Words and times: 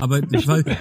Aber 0.00 0.20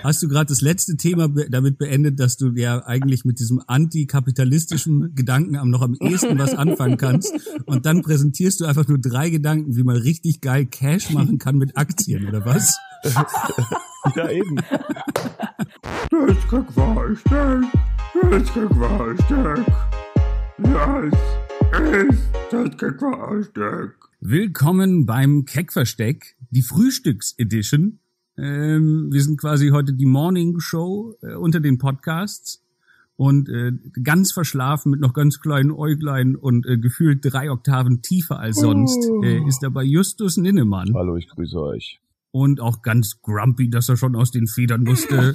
hast 0.04 0.24
du 0.24 0.28
gerade 0.28 0.48
das 0.48 0.62
letzte 0.62 0.98
Thema 0.98 1.28
damit 1.28 1.78
beendet, 1.78 2.20
dass 2.20 2.38
du 2.38 2.52
ja 2.56 2.86
eigentlich 2.86 3.26
mit 3.26 3.40
diesem 3.40 3.62
antikapitalistischen 3.68 5.14
Gedanken 5.16 5.56
am 5.58 5.70
noch 5.70 5.82
am 5.82 5.96
ehesten 5.96 6.38
was 6.38 6.54
anfangen 6.54 6.98
kannst 6.98 7.34
und 7.66 7.86
dann 7.86 8.02
präsentierst 8.02 8.62
du 8.62 8.66
einfach 8.66 8.88
nur 8.88 9.00
drei 9.00 9.30
Gedanken, 9.30 9.76
wie 9.76 9.84
man 9.84 9.98
richtig 9.98 10.42
geil 10.42 10.66
Cash 10.66 11.12
machen 11.12 11.38
kann 11.38 11.58
mit 11.58 11.78
Aktien 11.78 12.28
oder 12.28 12.46
was? 12.46 12.78
ja 14.16 14.30
eben. 14.30 14.56
Das 14.56 16.38
Frühstück, 16.42 16.68
das 16.68 16.90
Frühstück, 16.94 17.66
das 18.22 18.42
ist 18.42 18.56
das 22.52 22.94
Frühstück. 22.98 23.96
Willkommen 24.22 25.06
beim 25.06 25.46
Keckversteck, 25.46 26.36
die 26.50 26.62
Frühstücks-Edition. 26.62 28.00
Ähm, 28.42 29.12
wir 29.12 29.22
sind 29.22 29.40
quasi 29.40 29.70
heute 29.70 29.94
die 29.94 30.06
Morning 30.06 30.60
Show 30.60 31.16
äh, 31.22 31.34
unter 31.36 31.60
den 31.60 31.78
Podcasts 31.78 32.64
und 33.18 33.50
äh, 33.50 33.74
ganz 34.02 34.32
verschlafen 34.32 34.92
mit 34.92 35.02
noch 35.02 35.14
ganz 35.14 35.42
kleinen 35.42 35.72
Äuglein 35.72 36.38
und 36.38 36.66
äh, 36.66 36.78
gefühlt 36.78 37.20
drei 37.22 37.52
Oktaven 37.52 38.02
tiefer 38.02 38.40
als 38.40 38.58
sonst 38.58 39.10
oh. 39.10 39.24
äh, 39.24 39.46
ist 39.46 39.60
dabei 39.60 39.84
Justus 39.84 40.38
Ninnemann. 40.38 40.94
Hallo, 40.96 41.18
ich 41.18 41.28
grüße 41.28 41.60
euch. 41.60 42.00
Und 42.32 42.62
auch 42.62 42.82
ganz 42.82 43.22
grumpy, 43.22 43.70
dass 43.70 43.90
er 43.90 43.98
schon 43.98 44.16
aus 44.16 44.32
den 44.32 44.48
Federn 44.48 44.84
musste. 44.84 45.34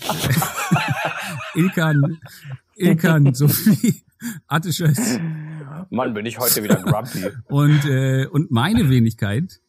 Ilkan, 1.54 2.18
Ilkan 2.76 3.34
Sophie 3.34 4.02
Attisches 4.46 5.20
Mann, 5.90 6.14
bin 6.14 6.24
ich 6.24 6.38
heute 6.38 6.62
wieder 6.62 6.76
grumpy. 6.76 7.26
und, 7.48 7.84
äh, 7.84 8.26
und 8.26 8.50
meine 8.50 8.88
Wenigkeit, 8.88 9.60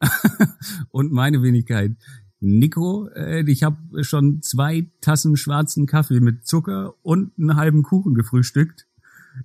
und 0.90 1.12
meine 1.12 1.42
Wenigkeit, 1.42 1.92
Nico, 2.40 3.08
äh, 3.14 3.42
ich 3.50 3.62
habe 3.62 4.04
schon 4.04 4.42
zwei 4.42 4.86
Tassen 5.00 5.36
schwarzen 5.36 5.86
Kaffee 5.86 6.20
mit 6.20 6.46
Zucker 6.46 6.94
und 7.02 7.32
einen 7.38 7.56
halben 7.56 7.82
Kuchen 7.82 8.14
gefrühstückt. 8.14 8.86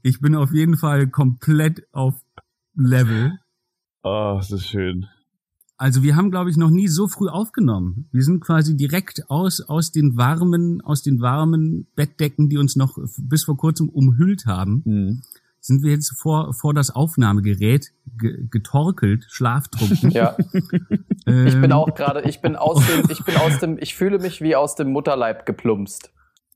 Ich 0.02 0.22
bin 0.22 0.36
auf 0.36 0.54
jeden 0.54 0.78
Fall 0.78 1.08
komplett 1.08 1.88
auf 1.92 2.16
Level. 2.76 3.40
Ah, 4.04 4.34
oh, 4.34 4.38
das 4.38 4.52
ist 4.52 4.67
schön. 4.67 5.08
Also 5.78 6.04
wir 6.04 6.16
haben, 6.16 6.32
glaube 6.32 6.50
ich, 6.50 6.58
noch 6.58 6.70
nie 6.70 6.88
so 6.88 7.08
früh 7.08 7.28
aufgenommen. 7.28 8.08
Wir 8.12 8.23
sind 8.23 8.42
quasi 8.42 8.78
direkt 8.78 9.30
aus 9.30 9.60
aus 9.60 9.92
den 9.92 10.17
warmen 10.17 10.82
aus 10.82 11.02
den 11.02 11.20
warmen 11.20 11.88
Bettdecken, 11.95 12.48
die 12.48 12.58
uns 12.58 12.76
noch 12.76 12.98
bis 13.17 13.44
vor 13.44 13.58
kurzem 13.58 13.89
umhüllt 13.89 14.45
haben, 14.45 14.82
mhm 14.86 15.22
sind 15.64 15.81
wir 15.81 15.92
jetzt 15.92 16.14
vor, 16.19 16.53
vor 16.53 16.73
das 16.73 16.92
Aufnahmegerät 16.92 17.92
getorkelt, 18.17 19.25
schlaftrunken. 19.30 20.11
Ja. 20.11 20.36
ähm, 21.25 21.47
ich 21.47 21.59
bin 21.59 21.72
auch 21.72 21.95
gerade, 21.95 22.22
ich 22.28 22.42
bin 22.42 22.58
aus 22.58 22.86
dem, 22.86 23.09
ich 23.09 23.23
bin 23.23 23.38
aus 23.38 23.59
dem, 23.59 23.78
ich 23.80 23.95
fühle 23.95 24.20
mich 24.20 24.42
wie 24.42 24.58
aus 24.58 24.75
dem 24.75 24.92
Mutterleib 24.92 25.45
geplumpst. 25.45 26.11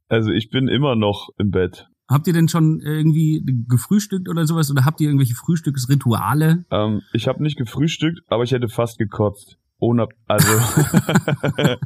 Also 0.10 0.32
ich 0.32 0.50
bin 0.50 0.68
immer 0.68 0.96
noch 0.96 1.30
im 1.38 1.52
Bett. 1.52 1.88
Habt 2.10 2.28
ihr 2.28 2.34
denn 2.34 2.50
schon 2.50 2.82
irgendwie 2.82 3.44
gefrühstückt 3.68 4.28
oder 4.28 4.46
sowas 4.46 4.70
oder 4.72 4.84
habt 4.84 5.00
ihr 5.00 5.08
irgendwelche 5.08 5.36
Frühstücksrituale? 5.36 6.66
Ähm, 6.70 7.02
ich 7.14 7.30
habe 7.30 7.42
nicht 7.42 7.58
gefrühstückt, 7.58 8.20
aber 8.28 8.44
ich 8.44 8.52
hätte 8.52 8.68
fast 8.68 8.98
gekotzt. 8.98 9.58
Ohne, 9.80 10.08
also. 10.28 10.52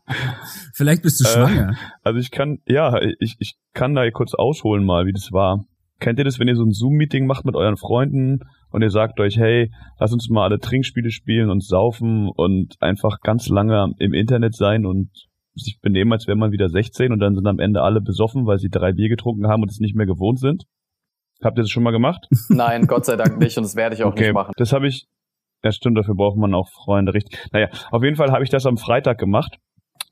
Vielleicht 0.74 1.04
bist 1.04 1.20
du 1.20 1.26
äh, 1.26 1.32
schwanger. 1.32 1.72
Äh, 1.72 1.76
also 2.04 2.20
ich 2.20 2.32
kann, 2.32 2.60
ja, 2.68 3.00
ich, 3.20 3.36
ich 3.40 3.56
kann 3.74 3.96
da 3.96 4.10
kurz 4.12 4.34
ausholen 4.34 4.86
mal, 4.86 5.06
wie 5.06 5.14
das 5.14 5.32
war. 5.32 5.66
Kennt 6.00 6.20
ihr 6.20 6.26
das, 6.26 6.40
wenn 6.40 6.48
ihr 6.48 6.56
so 6.56 6.64
ein 6.64 6.72
Zoom-Meeting 6.72 7.26
macht 7.26 7.46
mit 7.46 7.56
euren 7.56 7.78
Freunden 7.78 8.42
und 8.70 8.82
ihr 8.82 8.90
sagt 8.90 9.20
euch, 9.20 9.38
hey, 9.38 9.72
lass 9.98 10.12
uns 10.12 10.30
mal 10.30 10.44
alle 10.44 10.60
Trinkspiele 10.60 11.10
spielen 11.10 11.50
und 11.50 11.64
saufen 11.64 12.28
und 12.28 12.76
einfach 12.82 13.22
ganz 13.22 13.48
lange 13.48 13.94
im 14.00 14.14
Internet 14.14 14.56
sein 14.56 14.86
und 14.86 15.10
sich 15.56 15.80
benehmen, 15.80 16.12
als 16.12 16.28
wäre 16.28 16.38
man 16.38 16.52
wieder 16.52 16.68
16 16.68 17.14
und 17.14 17.20
dann 17.20 17.34
sind 17.34 17.48
am 17.48 17.60
Ende 17.60 17.82
alle 17.82 18.02
besoffen, 18.02 18.46
weil 18.46 18.60
sie 18.60 18.68
drei 18.70 18.92
Bier 18.92 19.08
getrunken 19.08 19.48
haben 19.48 19.62
und 19.62 19.72
es 19.72 19.80
nicht 19.80 19.96
mehr 19.96 20.06
gewohnt 20.06 20.40
sind? 20.40 20.66
Habt 21.42 21.58
ihr 21.58 21.62
das 21.62 21.72
schon 21.72 21.84
mal 21.84 21.92
gemacht? 21.92 22.28
Nein, 22.50 22.88
Gott 22.88 23.06
sei 23.06 23.16
Dank 23.16 23.40
nicht 23.40 23.58
und 23.58 23.64
das 23.64 23.78
werde 23.78 23.96
ich 23.96 24.04
auch 24.04 24.12
okay. 24.12 24.26
nicht 24.26 24.34
machen. 24.34 24.52
Das 24.58 24.74
habe 24.74 24.88
ich 24.88 25.08
ja, 25.66 25.72
stimmt, 25.72 25.98
dafür 25.98 26.14
braucht 26.14 26.38
man 26.38 26.54
auch 26.54 26.70
Freunde, 26.70 27.16
richtig. 27.16 27.40
Naja, 27.52 27.70
auf 27.90 28.04
jeden 28.04 28.16
Fall 28.16 28.32
habe 28.32 28.44
ich 28.44 28.52
das 28.52 28.68
am 28.68 28.78
Freitag 28.78 29.18
gemacht. 29.18 29.58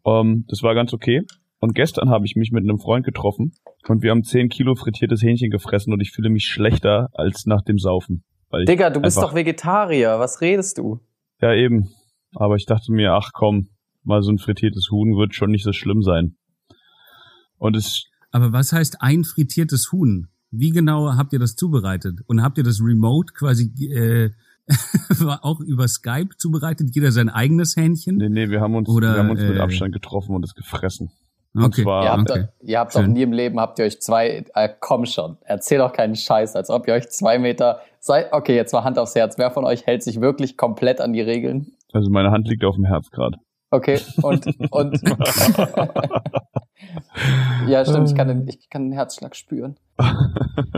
Um, 0.03 0.27
ähm, 0.27 0.45
das 0.47 0.61
war 0.63 0.75
ganz 0.75 0.93
okay. 0.93 1.21
Und 1.59 1.75
gestern 1.75 2.09
habe 2.09 2.25
ich 2.25 2.35
mich 2.35 2.51
mit 2.51 2.63
einem 2.63 2.77
Freund 2.77 3.05
getroffen 3.05 3.53
und 3.87 4.03
wir 4.03 4.11
haben 4.11 4.23
10 4.23 4.49
Kilo 4.49 4.75
frittiertes 4.75 5.21
Hähnchen 5.21 5.49
gefressen 5.49 5.93
und 5.93 6.01
ich 6.01 6.11
fühle 6.11 6.29
mich 6.29 6.45
schlechter 6.45 7.09
als 7.13 7.45
nach 7.45 7.61
dem 7.61 7.77
Saufen. 7.77 8.23
Digga, 8.67 8.89
du 8.89 8.99
bist 8.99 9.17
doch 9.17 9.33
Vegetarier, 9.33 10.19
was 10.19 10.41
redest 10.41 10.77
du? 10.77 10.99
Ja, 11.41 11.53
eben. 11.53 11.89
Aber 12.35 12.55
ich 12.55 12.65
dachte 12.65 12.91
mir, 12.91 13.13
ach 13.13 13.31
komm, 13.33 13.69
mal 14.03 14.21
so 14.21 14.31
ein 14.31 14.37
frittiertes 14.37 14.89
Huhn 14.91 15.17
wird 15.17 15.35
schon 15.35 15.51
nicht 15.51 15.63
so 15.63 15.73
schlimm 15.73 16.03
sein. 16.03 16.35
Und 17.57 17.75
es. 17.75 18.05
Aber 18.31 18.51
was 18.51 18.73
heißt 18.73 19.01
ein 19.01 19.23
frittiertes 19.23 19.91
Huhn? 19.91 20.27
Wie 20.51 20.71
genau 20.71 21.13
habt 21.15 21.33
ihr 21.33 21.39
das 21.39 21.55
zubereitet? 21.55 22.19
Und 22.27 22.43
habt 22.43 22.57
ihr 22.57 22.63
das 22.63 22.79
remote 22.81 23.33
quasi 23.33 23.71
äh, 23.89 24.31
war 25.19 25.43
auch 25.43 25.59
über 25.59 25.87
Skype 25.87 26.29
zubereitet, 26.37 26.89
jeder 26.93 27.11
sein 27.11 27.29
eigenes 27.29 27.75
Hähnchen? 27.75 28.17
Nee, 28.17 28.29
nee, 28.29 28.49
wir 28.49 28.61
haben 28.61 28.75
uns, 28.75 28.89
Oder, 28.89 29.13
wir 29.13 29.19
haben 29.19 29.31
uns 29.31 29.41
mit 29.41 29.57
äh, 29.57 29.59
Abstand 29.59 29.93
getroffen 29.93 30.35
und 30.35 30.43
es 30.43 30.55
gefressen. 30.55 31.11
Okay. 31.55 31.83
Zwar, 31.83 32.03
ihr 32.03 32.11
habt, 32.11 32.31
okay. 32.31 32.41
doch, 32.41 32.67
ihr 32.67 32.79
habt 32.79 32.95
doch 32.95 33.05
nie 33.05 33.21
im 33.21 33.31
Leben, 33.31 33.59
habt 33.59 33.77
ihr 33.77 33.85
euch 33.85 34.01
zwei, 34.01 34.43
äh, 34.55 34.69
komm 34.79 35.05
schon, 35.05 35.37
erzähl 35.43 35.77
doch 35.77 35.93
keinen 35.93 36.15
Scheiß, 36.15 36.55
als 36.55 36.71
ob 36.71 36.87
ihr 36.87 36.95
euch 36.95 37.09
zwei 37.09 37.37
Meter, 37.37 37.81
seid, 37.99 38.33
okay, 38.33 38.55
jetzt 38.55 38.73
mal 38.73 38.83
Hand 38.83 38.97
aufs 38.97 39.13
Herz, 39.13 39.37
wer 39.37 39.51
von 39.51 39.63
euch 39.63 39.85
hält 39.85 40.01
sich 40.01 40.19
wirklich 40.19 40.57
komplett 40.57 40.99
an 40.99 41.13
die 41.13 41.21
Regeln? 41.21 41.73
Also 41.91 42.09
meine 42.09 42.31
Hand 42.31 42.47
liegt 42.47 42.63
auf 42.65 42.75
dem 42.75 42.85
Herz 42.85 43.11
gerade. 43.11 43.37
Okay, 43.69 43.99
und, 44.21 44.47
und, 44.71 45.01
ja, 47.67 47.85
stimmt, 47.85 48.09
ich 48.09 48.15
kann 48.15 48.27
den, 48.27 48.47
ich 48.47 48.69
kann 48.69 48.85
den 48.85 48.93
Herzschlag 48.93 49.35
spüren. 49.35 49.77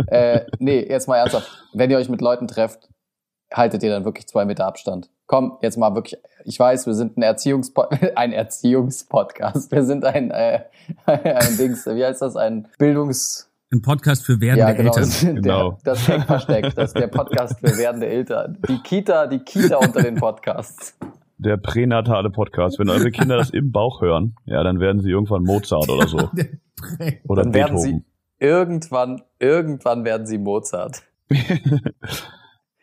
äh, 0.07 0.41
nee, 0.59 0.85
jetzt 0.87 1.07
mal 1.07 1.17
ernsthaft, 1.17 1.49
wenn 1.73 1.89
ihr 1.89 1.97
euch 1.97 2.09
mit 2.09 2.21
Leuten 2.21 2.47
trefft, 2.47 2.89
haltet 3.55 3.83
ihr 3.83 3.89
dann 3.89 4.05
wirklich 4.05 4.27
zwei 4.27 4.45
Meter 4.45 4.67
Abstand? 4.67 5.09
Komm, 5.27 5.57
jetzt 5.61 5.77
mal 5.77 5.95
wirklich, 5.95 6.19
ich 6.43 6.59
weiß, 6.59 6.85
wir 6.85 6.93
sind 6.93 7.17
ein 7.17 7.21
Erziehungspod 7.23 7.87
ein 8.15 8.33
Erziehungspodcast. 8.33 9.71
Wir 9.71 9.83
sind 9.83 10.05
ein, 10.05 10.31
äh, 10.31 10.61
ein 11.05 11.57
Dings, 11.57 11.85
wie 11.87 12.05
heißt 12.05 12.21
das, 12.21 12.35
ein 12.35 12.67
Bildungs... 12.77 13.49
Ein 13.71 13.81
Podcast 13.81 14.25
für 14.25 14.39
werdende 14.39 14.59
ja, 14.59 14.73
genau, 14.73 14.95
Eltern. 14.95 15.35
genau. 15.41 15.71
Der, 15.71 15.93
das 15.93 16.07
Heckversteck, 16.07 16.75
das 16.75 16.89
ist 16.89 16.99
der 16.99 17.07
Podcast 17.07 17.59
für 17.59 17.77
werdende 17.77 18.07
Eltern. 18.07 18.59
Die 18.69 18.77
Kita, 18.77 19.25
die 19.25 19.39
Kita 19.39 19.77
unter 19.77 20.03
den 20.03 20.15
Podcasts. 20.15 20.95
Der 21.39 21.57
pränatale 21.57 22.29
Podcast. 22.29 22.77
Wenn 22.77 22.89
eure 22.89 23.09
Kinder 23.11 23.37
das 23.37 23.49
im 23.49 23.71
Bauch 23.71 24.01
hören, 24.01 24.35
ja, 24.45 24.63
dann 24.63 24.79
werden 24.79 25.01
sie 25.01 25.09
irgendwann 25.09 25.43
Mozart 25.43 25.89
oder 25.89 26.07
so. 26.07 26.29
oder 27.27 27.41
dann 27.41 27.51
Beethoven. 27.51 27.53
werden 27.53 27.77
sie 27.79 28.03
irgendwann, 28.39 29.21
irgendwann 29.39 30.05
werden 30.05 30.27
sie 30.27 30.37
Mozart. 30.37 31.01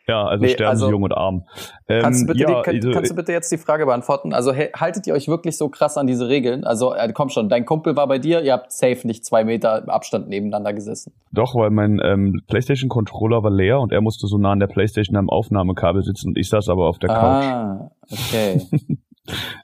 Ja, 0.05 0.25
also 0.25 0.43
nee, 0.43 0.51
sterben 0.51 0.69
also, 0.69 0.85
sie 0.87 0.91
jung 0.91 1.03
und 1.03 1.13
arm. 1.13 1.45
Ähm, 1.87 2.01
kannst, 2.01 2.23
du 2.23 2.27
bitte 2.27 2.39
ja, 2.39 2.47
die, 2.47 2.61
kann, 2.61 2.75
also, 2.75 2.91
kannst 2.91 3.11
du 3.11 3.15
bitte 3.15 3.31
jetzt 3.31 3.51
die 3.51 3.57
Frage 3.57 3.85
beantworten? 3.85 4.33
Also 4.33 4.53
haltet 4.53 5.07
ihr 5.07 5.13
euch 5.13 5.29
wirklich 5.29 5.57
so 5.57 5.69
krass 5.69 5.97
an 5.97 6.07
diese 6.07 6.27
Regeln? 6.27 6.65
Also 6.65 6.93
äh, 6.93 7.11
komm 7.13 7.29
schon, 7.29 7.47
dein 7.47 7.65
Kumpel 7.65 7.95
war 7.95 8.07
bei 8.07 8.19
dir, 8.19 8.41
ihr 8.41 8.51
habt 8.51 8.73
safe 8.73 9.07
nicht 9.07 9.23
zwei 9.23 9.45
Meter 9.45 9.87
Abstand 9.87 10.27
nebeneinander 10.27 10.73
gesessen. 10.73 11.13
Doch, 11.31 11.55
weil 11.55 11.69
mein 11.69 12.01
ähm, 12.03 12.41
PlayStation-Controller 12.47 13.43
war 13.43 13.51
leer 13.51 13.79
und 13.79 13.93
er 13.93 14.01
musste 14.01 14.27
so 14.27 14.37
nah 14.37 14.51
an 14.51 14.59
der 14.59 14.67
PlayStation 14.67 15.15
am 15.15 15.29
Aufnahmekabel 15.29 16.03
sitzen 16.03 16.29
und 16.29 16.37
ich 16.37 16.49
saß 16.49 16.67
aber 16.67 16.89
auf 16.89 16.99
der 16.99 17.09
Couch. 17.09 17.45
Ah, 17.45 17.91
okay. 18.11 18.61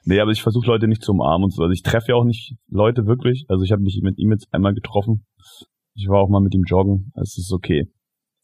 nee, 0.04 0.20
aber 0.20 0.30
ich 0.30 0.42
versuche 0.42 0.66
Leute 0.66 0.88
nicht 0.88 1.02
zu 1.02 1.12
umarmen 1.12 1.44
und 1.44 1.52
so. 1.52 1.62
Also 1.62 1.72
ich 1.72 1.82
treffe 1.82 2.12
ja 2.12 2.14
auch 2.14 2.24
nicht 2.24 2.54
Leute 2.70 3.04
wirklich. 3.04 3.44
Also 3.48 3.64
ich 3.64 3.72
habe 3.72 3.82
mich 3.82 4.00
mit 4.02 4.18
ihm 4.18 4.32
jetzt 4.32 4.48
einmal 4.52 4.72
getroffen. 4.72 5.26
Ich 5.94 6.08
war 6.08 6.22
auch 6.22 6.30
mal 6.30 6.40
mit 6.40 6.54
ihm 6.54 6.62
joggen. 6.66 7.12
Es 7.20 7.36
ist 7.36 7.52
okay, 7.52 7.90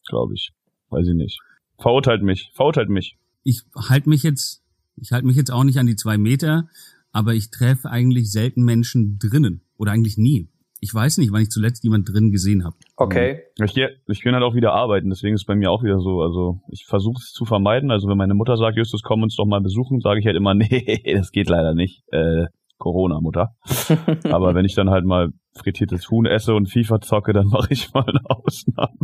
glaube 0.09 0.34
ich. 0.34 0.51
Weiß 0.91 1.09
ich 1.09 1.15
nicht. 1.15 1.41
Verurteilt 1.79 2.23
mich, 2.23 2.51
verurteilt 2.55 2.89
mich. 2.89 3.17
Ich 3.43 3.63
halte 3.77 4.09
mich 4.09 4.23
jetzt, 4.23 4.63
ich 4.97 5.13
halte 5.13 5.27
mich 5.27 5.37
jetzt 5.37 5.51
auch 5.51 5.65
nicht 5.65 5.79
an 5.79 5.87
die 5.87 5.97
zwei 5.97 6.19
Meter, 6.19 6.69
aber 7.13 7.35
ich 7.35 7.51
treffe 7.51 7.91
eigentlich 7.91 8.31
selten 8.31 8.65
Menschen 8.65 9.19
drinnen 9.19 9.63
oder 9.77 9.93
eigentlich 9.93 10.19
nie. 10.19 10.49
Ich 10.81 10.93
weiß 10.95 11.19
nicht, 11.19 11.33
wann 11.33 11.43
ich 11.43 11.51
zuletzt 11.51 11.84
jemand 11.84 12.09
drin 12.09 12.31
gesehen 12.31 12.65
habe. 12.65 12.77
Okay. 12.97 13.41
Ich, 13.63 13.77
ich 13.77 14.23
bin 14.23 14.34
halt 14.34 14.45
auch 14.45 14.55
wieder 14.55 14.73
arbeiten, 14.73 15.09
deswegen 15.09 15.34
ist 15.34 15.43
es 15.43 15.47
bei 15.47 15.55
mir 15.55 15.71
auch 15.71 15.83
wieder 15.83 15.99
so. 16.01 16.21
Also 16.21 16.61
ich 16.69 16.84
versuche 16.87 17.21
es 17.23 17.33
zu 17.33 17.45
vermeiden. 17.45 17.91
Also 17.91 18.09
wenn 18.09 18.19
meine 18.19 18.34
Mutter 18.34 18.57
sagt, 18.57 18.77
Justus, 18.77 19.03
komm 19.03 19.22
uns 19.22 19.37
doch 19.37 19.47
mal 19.47 19.61
besuchen, 19.61 20.01
sage 20.01 20.21
ich 20.21 20.27
halt 20.27 20.37
immer, 20.37 20.55
nee, 20.55 21.03
das 21.15 21.33
geht 21.33 21.49
leider 21.49 21.75
nicht. 21.75 22.03
Äh, 22.13 22.47
Corona, 22.79 23.21
Mutter. 23.21 23.57
Aber 24.31 24.55
wenn 24.55 24.67
ich 24.67 24.75
dann 24.75 24.91
halt 24.91 25.07
mal 25.07 25.31
frittiertes 25.55 26.11
Huhn 26.11 26.27
esse 26.27 26.55
und 26.55 26.71
FIFA 26.71 27.01
zocke, 27.01 27.33
dann 27.33 27.47
mache 27.47 27.72
ich 27.72 27.93
mal 27.95 28.05
eine 28.05 28.21
Ausnahme. 28.25 28.99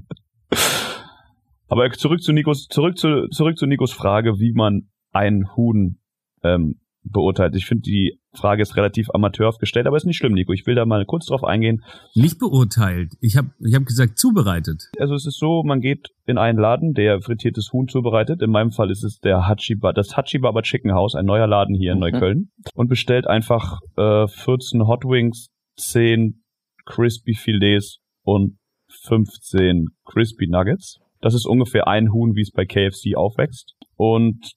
Aber 1.73 1.91
zurück 1.91 2.23
zu 2.23 2.33
Nikos, 2.33 2.67
zurück 2.69 2.99
zu, 2.99 3.29
zurück 3.29 3.57
zu 3.57 3.65
Nikos 3.65 3.93
Frage, 3.93 4.39
wie 4.39 4.53
man 4.53 4.91
ein 5.11 5.47
Huhn 5.57 5.97
ähm, 6.43 6.81
beurteilt. 7.03 7.57
Ich 7.57 7.65
finde, 7.65 7.81
die 7.81 8.21
Frage 8.35 8.61
ist 8.61 8.77
relativ 8.77 9.09
amateurhaft 9.15 9.59
gestellt, 9.59 9.87
aber 9.87 9.97
ist 9.97 10.05
nicht 10.05 10.19
schlimm, 10.19 10.35
Nico. 10.35 10.53
Ich 10.53 10.67
will 10.67 10.75
da 10.75 10.85
mal 10.85 11.07
kurz 11.07 11.25
drauf 11.25 11.45
eingehen. 11.45 11.83
Nicht 12.15 12.39
beurteilt. 12.39 13.15
Ich 13.23 13.39
habe 13.39 13.53
ich 13.59 13.75
hab 13.75 13.87
gesagt, 13.87 14.19
zubereitet. 14.19 14.91
Also 14.99 15.15
es 15.15 15.25
ist 15.25 15.39
so, 15.39 15.63
man 15.63 15.81
geht 15.81 16.11
in 16.27 16.37
einen 16.37 16.59
Laden, 16.59 16.93
der 16.93 17.23
frittiertes 17.23 17.73
Huhn 17.73 17.89
zubereitet. 17.89 18.43
In 18.43 18.51
meinem 18.51 18.71
Fall 18.71 18.91
ist 18.91 19.03
es 19.03 19.21
der 19.21 19.49
Hachiba, 19.49 19.95
das 19.95 20.15
Hachibaba 20.15 20.61
Chicken 20.61 20.93
House, 20.93 21.15
ein 21.15 21.25
neuer 21.25 21.47
Laden 21.47 21.75
hier 21.75 21.93
in 21.93 21.99
Mhm. 21.99 22.03
Neukölln. 22.03 22.51
Und 22.75 22.89
bestellt 22.89 23.27
einfach 23.27 23.81
äh, 23.97 24.29
14 24.29 24.87
Hot 24.87 25.05
Wings, 25.05 25.49
10 25.79 26.43
Crispy 26.85 27.33
Filets 27.33 28.01
und 28.25 28.59
15 28.91 29.87
Crispy 30.05 30.49
Nuggets. 30.49 30.99
Das 31.23 31.35
ist 31.35 31.47
ungefähr 31.47 31.89
ein 31.89 32.13
Huhn, 32.13 32.35
wie 32.35 32.43
es 32.43 32.51
bei 32.51 32.67
KFC 32.67 33.17
aufwächst. 33.17 33.75
Und 33.97 34.53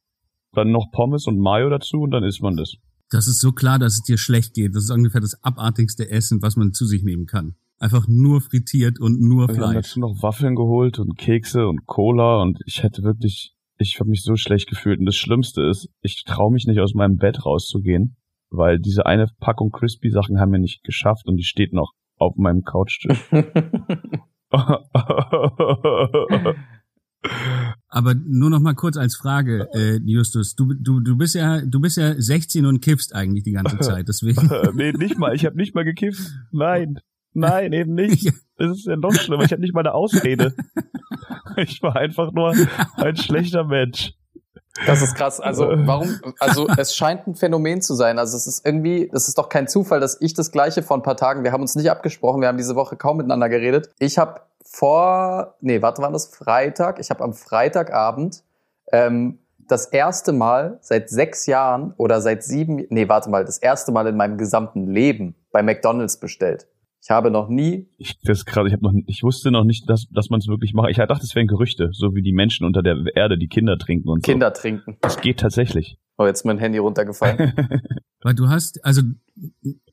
dann 0.52 0.72
noch 0.72 0.92
Pommes 0.92 1.28
und 1.28 1.38
Mayo 1.38 1.70
dazu 1.70 2.00
und 2.02 2.12
dann 2.12 2.24
isst 2.24 2.42
man 2.42 2.58
das. 2.58 2.74
Das 3.10 3.28
ist 3.28 3.40
so 3.40 3.52
klar, 3.52 3.78
dass 3.78 3.94
es 3.94 4.02
dir 4.02 4.18
schlecht 4.18 4.56
geht. 4.56 4.76
Das 4.76 4.84
ist 4.86 4.92
ungefähr 4.92 5.22
das 5.22 5.42
abartigste 5.44 6.10
Essen, 6.10 6.42
was 6.42 6.56
man 6.56 6.74
zu 6.74 6.86
sich 6.86 7.04
nehmen 7.04 7.28
kann. 7.28 7.56
Einfach 7.78 8.08
nur 8.08 8.42
frittiert 8.42 9.00
und 9.00 9.20
nur 9.22 9.48
Wir 9.48 9.56
haben 9.56 9.72
Fleisch. 9.74 9.88
dazu 9.88 10.00
noch 10.00 10.24
Waffeln 10.24 10.56
geholt 10.56 10.98
und 10.98 11.18
Kekse 11.18 11.68
und 11.68 11.86
Cola 11.86 12.42
und 12.42 12.60
ich 12.66 12.82
hätte 12.82 13.04
wirklich, 13.04 13.54
ich 13.78 14.00
habe 14.00 14.10
mich 14.10 14.24
so 14.24 14.36
schlecht 14.36 14.68
gefühlt. 14.68 15.00
Und 15.00 15.06
das 15.06 15.18
Schlimmste 15.18 15.62
ist, 15.62 15.90
ich 16.02 16.24
traue 16.26 16.52
mich 16.52 16.66
nicht 16.66 16.80
aus 16.80 16.96
meinem 16.96 17.18
Bett 17.18 17.46
rauszugehen, 17.46 18.16
weil 18.50 18.80
diese 18.80 19.06
eine 19.06 19.28
Packung 19.40 19.72
Crispy 19.72 20.10
Sachen 20.10 20.40
haben 20.40 20.52
wir 20.52 20.60
nicht 20.60 20.84
geschafft 20.84 21.28
und 21.28 21.36
die 21.36 21.44
steht 21.44 21.74
noch 21.74 21.92
auf 22.18 22.38
meinem 22.38 22.64
Couchtisch. 22.64 23.20
Aber 27.88 28.14
nur 28.14 28.50
noch 28.50 28.60
mal 28.60 28.76
kurz 28.76 28.98
als 28.98 29.16
Frage, 29.16 29.68
äh, 29.74 30.00
Justus, 30.04 30.56
du, 30.56 30.74
du, 30.74 31.00
du 31.00 31.18
bist 31.18 31.36
ja, 31.36 31.62
du 31.62 31.80
bist 31.80 31.98
ja 31.98 32.14
16 32.20 32.66
und 32.66 32.82
kiffst 32.82 33.16
eigentlich 33.16 33.44
die 33.44 33.54
ganze 33.54 33.78
Zeit, 33.80 34.08
deswegen. 34.08 34.50
nee, 34.76 34.92
nicht 34.92 35.18
mal. 35.18 35.34
Ich 35.34 35.46
habe 35.46 35.56
nicht 35.56 35.74
mal 35.76 35.84
gekifft. 35.84 36.22
Nein. 36.52 37.00
Nein, 37.34 37.74
eben 37.74 37.94
nicht. 37.94 38.32
Das 38.58 38.78
ist 38.78 38.86
ja 38.86 38.96
noch 38.96 39.14
schlimmer. 39.14 39.44
Ich 39.44 39.52
habe 39.52 39.62
nicht 39.62 39.74
mal 39.74 39.82
eine 39.82 39.94
Ausrede. 39.94 40.56
Ich 41.58 41.82
war 41.82 41.96
einfach 41.96 42.34
nur 42.34 42.54
ein 42.98 43.16
schlechter 43.16 43.64
Mensch. 43.64 44.14
Das 44.86 45.02
ist 45.02 45.16
krass. 45.16 45.40
Also 45.40 45.70
warum? 45.70 46.20
Also 46.40 46.68
es 46.78 46.96
scheint 46.96 47.28
ein 47.28 47.36
Phänomen 47.36 47.82
zu 47.82 47.96
sein. 47.96 48.20
Also 48.20 48.36
es 48.36 48.46
ist 48.46 48.66
irgendwie, 48.66 49.10
es 49.14 49.28
ist 49.28 49.38
doch 49.38 49.48
kein 49.48 49.68
Zufall, 49.68 50.00
dass 50.00 50.20
ich 50.20 50.34
das 50.34 50.52
Gleiche 50.52 50.84
vor 50.84 50.98
ein 50.98 51.04
paar 51.04 51.16
Tagen. 51.16 51.44
Wir 51.44 51.54
haben 51.54 51.62
uns 51.62 51.76
nicht 51.76 51.90
abgesprochen. 51.90 52.42
Wir 52.42 52.50
haben 52.50 52.58
diese 52.58 52.76
Woche 52.76 52.98
kaum 52.98 53.18
miteinander 53.18 53.48
geredet. 53.48 53.90
Ich 54.00 54.18
habe 54.18 54.42
vor, 54.64 55.56
nee, 55.62 55.82
warte, 55.82 56.02
war 56.02 56.12
das 56.12 56.28
Freitag? 56.28 57.00
Ich 57.00 57.10
habe 57.10 57.24
am 57.24 57.34
Freitagabend 57.34 58.44
ähm, 58.92 59.40
das 59.68 59.86
erste 59.86 60.34
Mal 60.34 60.78
seit 60.82 61.10
sechs 61.10 61.46
Jahren 61.46 61.94
oder 61.98 62.22
seit 62.22 62.44
sieben, 62.44 62.86
nee, 62.90 63.08
warte 63.08 63.30
mal, 63.30 63.46
das 63.46 63.58
erste 63.58 63.92
Mal 63.92 64.08
in 64.08 64.18
meinem 64.18 64.38
gesamten 64.38 64.88
Leben 64.88 65.36
bei 65.52 65.64
McDonald's 65.64 66.18
bestellt. 66.18 66.68
Ich 67.06 67.12
habe 67.12 67.30
noch 67.30 67.50
nie 67.50 67.88
Ich, 68.00 68.20
das 68.24 68.40
ist 68.40 68.46
krass. 68.46 68.66
Ich, 68.66 68.74
hab 68.74 68.82
noch, 68.82 68.92
ich 69.06 69.22
wusste 69.22 69.52
noch 69.52 69.64
nicht, 69.64 69.88
dass, 69.88 70.08
dass 70.10 70.32
man 70.32 70.40
es 70.40 70.48
wirklich 70.48 70.74
macht. 70.74 70.90
Ich 70.90 70.98
dachte, 70.98 71.24
es 71.24 71.36
wären 71.36 71.46
Gerüchte, 71.46 71.90
so 71.92 72.16
wie 72.16 72.24
die 72.24 72.34
Menschen 72.34 72.66
unter 72.66 72.82
der 72.82 72.98
Erde, 73.14 73.38
die 73.38 73.48
Kinder 73.48 73.78
trinken 73.78 74.10
und 74.10 74.24
Kinder 74.24 74.52
trinken. 74.54 74.94
so. 74.94 74.98
Das 75.02 75.22
geht 75.22 75.40
tatsächlich. 75.40 76.00
Oh, 76.18 76.26
jetzt 76.26 76.40
ist 76.40 76.46
mein 76.46 76.58
Handy 76.58 76.80
runtergefallen. 76.80 77.54
Weil 78.24 78.34
du 78.34 78.50
hast, 78.50 78.84
also 78.84 79.04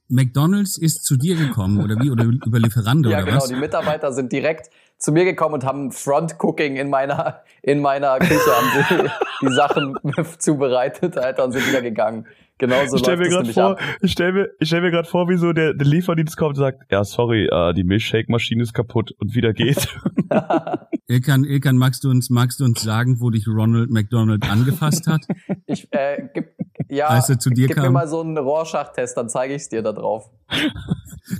McDonald's 0.08 0.78
ist 0.78 1.04
zu 1.04 1.18
dir 1.18 1.36
gekommen 1.36 1.82
oder 1.84 1.96
wie? 2.00 2.10
Oder 2.10 2.24
über 2.24 2.58
Lieferando 2.58 3.10
Ja, 3.10 3.18
oder 3.18 3.26
genau. 3.26 3.36
was? 3.36 3.48
Die 3.48 3.56
Mitarbeiter 3.56 4.10
sind 4.12 4.32
direkt 4.32 4.70
zu 5.02 5.10
mir 5.10 5.24
gekommen 5.24 5.54
und 5.54 5.64
haben 5.64 5.90
Front-Cooking 5.90 6.76
in 6.76 6.88
meiner, 6.88 7.40
in 7.60 7.80
meiner 7.80 8.18
Küche, 8.20 8.38
haben 8.38 8.70
sie 8.88 9.10
die 9.46 9.52
Sachen 9.52 9.96
zubereitet, 10.38 11.18
Alter, 11.18 11.44
und 11.44 11.52
sind 11.52 11.68
wieder 11.68 11.82
gegangen. 11.82 12.26
Genauso 12.58 12.94
ich 12.94 13.00
stell 13.00 13.16
mir 13.16 13.28
gerade 13.28 13.52
vor, 13.52 13.70
ab. 13.72 13.80
ich 14.00 14.12
stell 14.12 14.32
mir, 14.32 14.50
ich 14.60 14.68
stell 14.68 14.82
mir 14.82 14.92
gerade 14.92 15.08
vor, 15.08 15.28
wie 15.28 15.36
so 15.36 15.52
der, 15.52 15.74
der 15.74 15.86
Lieferdienst 15.86 16.36
kommt 16.36 16.50
und 16.50 16.62
sagt, 16.62 16.92
ja, 16.92 17.02
sorry, 17.02 17.48
äh, 17.50 17.74
die 17.74 17.82
Milchshake-Maschine 17.82 18.62
ist 18.62 18.72
kaputt 18.72 19.12
und 19.18 19.34
wieder 19.34 19.52
geht. 19.52 19.88
Ilkan, 21.08 21.42
Ilkan, 21.42 21.76
magst 21.76 22.04
du 22.04 22.10
uns, 22.10 22.30
magst 22.30 22.60
du 22.60 22.64
uns 22.64 22.80
sagen, 22.80 23.20
wo 23.20 23.30
dich 23.30 23.48
Ronald 23.48 23.90
McDonald 23.90 24.48
angefasst 24.48 25.08
hat? 25.08 25.22
Ich, 25.66 25.88
äh, 25.92 26.28
gib, 26.32 26.52
ja, 26.88 27.08
Als 27.08 27.28
er 27.28 27.40
zu 27.40 27.50
dir 27.50 27.66
gib 27.66 27.78
mir 27.78 27.84
kam. 27.84 27.94
mal 27.94 28.06
so 28.06 28.20
einen 28.20 28.38
Rorschach-Test, 28.38 29.16
dann 29.16 29.28
zeige 29.28 29.54
ich 29.54 29.62
es 29.62 29.68
dir 29.68 29.82
da 29.82 29.92
drauf. 29.92 30.30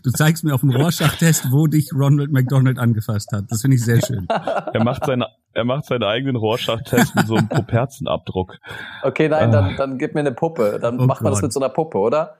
Du 0.02 0.10
zeigst 0.10 0.44
mir 0.44 0.54
auf 0.54 0.62
dem 0.62 0.70
Rorschach-Test, 0.70 1.52
wo 1.52 1.66
dich 1.66 1.90
Ronald 1.94 2.32
McDonald 2.32 2.78
angefasst 2.78 3.30
hat. 3.32 3.44
Das 3.52 3.60
finde 3.62 3.76
ich 3.76 3.84
sehr 3.84 4.00
schön. 4.06 4.26
er 4.28 4.82
macht 4.84 5.04
seine, 5.04 5.26
er 5.54 5.64
macht 5.64 5.84
seinen 5.84 6.02
eigenen 6.02 6.36
Rorschach-Test 6.36 7.14
mit 7.14 7.26
so 7.26 7.36
einem 7.36 7.48
Properzenabdruck. 7.50 8.56
Okay, 9.02 9.28
nein, 9.28 9.48
Ah. 9.50 9.52
dann, 9.52 9.76
dann 9.76 9.98
gib 9.98 10.14
mir 10.14 10.20
eine 10.20 10.32
Puppe. 10.32 10.78
Dann 10.80 10.98
Oh 11.00 11.06
macht 11.06 11.22
man 11.22 11.30
das 11.32 11.40
Gott. 11.40 11.48
mit 11.48 11.52
so 11.52 11.60
einer 11.60 11.68
Puppe, 11.68 11.98
oder? 11.98 12.36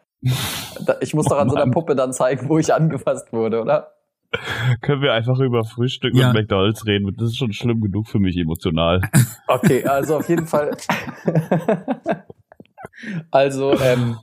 Ich 1.01 1.15
muss 1.15 1.27
doch 1.27 1.39
an 1.39 1.51
so 1.51 1.57
einer. 1.57 1.71
Puppe 1.71 1.95
dann 1.97 2.13
zeigen, 2.13 2.49
wo 2.49 2.59
ich 2.59 2.73
angefasst 2.73 3.33
wurde, 3.33 3.61
oder? 3.61 3.93
Können 4.81 5.03
wir 5.03 5.13
einfach 5.13 5.39
über 5.41 5.65
Frühstück 5.65 6.15
Ja. 6.15 6.29
und 6.29 6.35
McDonalds 6.35 6.87
reden? 6.87 7.13
Das 7.19 7.29
ist 7.29 7.37
schon 7.37 7.53
schlimm 7.53 7.81
genug 7.83 8.09
für 8.09 8.19
mich 8.19 8.37
emotional. 8.39 9.01
Okay, 9.49 9.85
also 9.85 10.17
auf 10.17 10.29
jeden 10.31 10.47
Fall. 10.47 10.71
also, 13.31 13.75
ähm, 13.81 14.17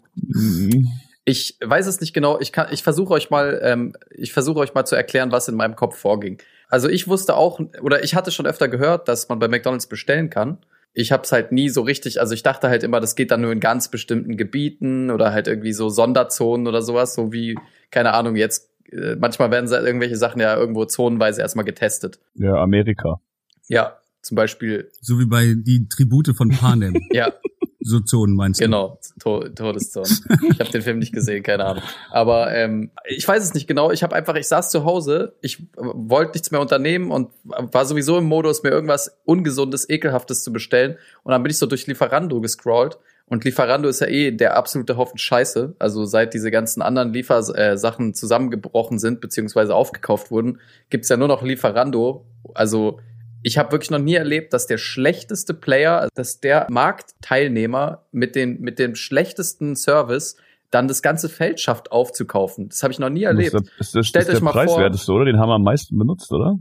ich 1.25 1.57
weiß 1.63 1.85
es 1.87 2.01
nicht 2.01 2.13
genau. 2.13 2.39
Ich 2.39 2.51
kann, 2.51 2.67
ich 2.71 2.81
versuche 2.83 3.13
euch 3.13 3.29
mal, 3.29 3.59
ähm, 3.63 3.93
ich 4.15 4.33
versuche 4.33 4.59
euch 4.59 4.73
mal 4.73 4.85
zu 4.85 4.95
erklären, 4.95 5.31
was 5.31 5.47
in 5.47 5.55
meinem 5.55 5.75
Kopf 5.75 5.97
vorging. 5.97 6.41
Also 6.69 6.87
ich 6.87 7.07
wusste 7.07 7.35
auch, 7.35 7.59
oder 7.81 8.03
ich 8.03 8.15
hatte 8.15 8.31
schon 8.31 8.45
öfter 8.45 8.67
gehört, 8.67 9.07
dass 9.07 9.27
man 9.27 9.39
bei 9.39 9.47
McDonald's 9.47 9.87
bestellen 9.87 10.29
kann. 10.29 10.59
Ich 10.93 11.11
habe 11.11 11.23
es 11.23 11.31
halt 11.31 11.51
nie 11.51 11.69
so 11.69 11.81
richtig, 11.81 12.21
also 12.21 12.33
ich 12.33 12.43
dachte 12.43 12.69
halt 12.69 12.83
immer, 12.83 12.99
das 12.99 13.15
geht 13.15 13.31
dann 13.31 13.41
nur 13.41 13.51
in 13.51 13.59
ganz 13.59 13.89
bestimmten 13.89 14.37
Gebieten 14.37 15.11
oder 15.11 15.33
halt 15.33 15.47
irgendwie 15.47 15.73
so 15.73 15.89
Sonderzonen 15.89 16.67
oder 16.67 16.81
sowas, 16.81 17.15
so 17.15 17.33
wie, 17.33 17.57
keine 17.91 18.13
Ahnung, 18.13 18.35
jetzt, 18.35 18.71
äh, 18.91 19.15
manchmal 19.15 19.51
werden 19.51 19.67
irgendwelche 19.67 20.15
Sachen 20.17 20.39
ja 20.39 20.55
irgendwo 20.55 20.85
zonenweise 20.85 21.41
erstmal 21.41 21.65
getestet. 21.65 22.19
Ja, 22.35 22.55
Amerika. 22.55 23.19
Ja, 23.67 23.97
zum 24.21 24.35
Beispiel, 24.35 24.91
So 25.01 25.19
wie 25.19 25.25
bei 25.25 25.55
die 25.55 25.87
Tribute 25.89 26.35
von 26.35 26.49
Panem. 26.49 26.95
ja, 27.11 27.33
So 27.81 28.01
Zonen 28.01 28.35
meinst 28.35 28.59
du? 28.59 28.65
Genau, 28.65 28.99
to 29.21 29.47
Todeszone. 29.49 30.09
Ich 30.51 30.59
habe 30.59 30.69
den 30.69 30.81
Film 30.81 30.99
nicht 30.99 31.13
gesehen, 31.13 31.43
keine 31.43 31.65
Ahnung. 31.65 31.83
Aber 32.11 32.53
ähm, 32.53 32.91
ich 33.07 33.25
weiß 33.25 33.41
es 33.41 33.53
nicht 33.53 33.67
genau. 33.67 33.91
Ich 33.91 34.03
habe 34.03 34.15
einfach, 34.15 34.35
ich 34.35 34.47
saß 34.47 34.69
zu 34.69 34.83
Hause, 34.83 35.33
ich 35.41 35.63
wollte 35.75 36.33
nichts 36.33 36.51
mehr 36.51 36.59
unternehmen 36.59 37.11
und 37.11 37.29
war 37.43 37.85
sowieso 37.85 38.17
im 38.17 38.25
Modus, 38.25 38.63
mir 38.63 38.69
irgendwas 38.69 39.17
Ungesundes, 39.25 39.89
Ekelhaftes 39.89 40.43
zu 40.43 40.51
bestellen. 40.51 40.97
Und 41.23 41.31
dann 41.31 41.41
bin 41.41 41.51
ich 41.51 41.57
so 41.57 41.65
durch 41.67 41.87
Lieferando 41.87 42.41
gescrollt. 42.41 42.97
Und 43.27 43.45
Lieferando 43.45 43.87
ist 43.87 44.01
ja 44.01 44.07
eh 44.07 44.31
der 44.31 44.57
absolute 44.57 44.97
Haufen 44.97 45.17
Scheiße. 45.17 45.75
Also 45.79 46.03
seit 46.05 46.33
diese 46.33 46.51
ganzen 46.51 46.81
anderen 46.81 47.13
Liefersachen 47.13 48.09
äh, 48.09 48.13
zusammengebrochen 48.13 48.97
sind, 48.97 49.21
beziehungsweise 49.21 49.75
aufgekauft 49.75 50.31
wurden, 50.31 50.59
gibt's 50.89 51.09
ja 51.09 51.17
nur 51.17 51.27
noch 51.27 51.43
Lieferando. 51.43 52.25
Also 52.55 52.99
ich 53.43 53.57
habe 53.57 53.71
wirklich 53.71 53.89
noch 53.91 53.99
nie 53.99 54.15
erlebt, 54.15 54.53
dass 54.53 54.67
der 54.67 54.77
schlechteste 54.77 55.53
Player, 55.53 56.09
dass 56.15 56.39
der 56.39 56.67
Marktteilnehmer 56.69 58.05
mit, 58.11 58.35
den, 58.35 58.59
mit 58.61 58.79
dem 58.79 58.95
schlechtesten 58.95 59.75
Service 59.75 60.35
dann 60.71 60.87
das 60.87 61.01
ganze 61.01 61.29
Feld 61.29 61.59
schafft 61.59 61.91
aufzukaufen. 61.91 62.69
Das 62.69 62.83
habe 62.83 62.93
ich 62.93 62.99
noch 62.99 63.09
nie 63.09 63.23
erlebt. 63.23 63.53
Das 63.53 63.63
ist, 63.79 63.95
das, 63.95 64.07
Stellt 64.07 64.27
das 64.27 64.35
ist 64.35 64.35
euch 64.35 64.39
der 64.39 64.43
mal 64.45 64.51
vor- 64.53 64.65
preiswerteste, 64.65 65.11
oder? 65.11 65.25
Den 65.25 65.37
haben 65.39 65.49
wir 65.49 65.55
am 65.55 65.63
meisten 65.63 65.97
benutzt, 65.97 66.31
oder? 66.31 66.59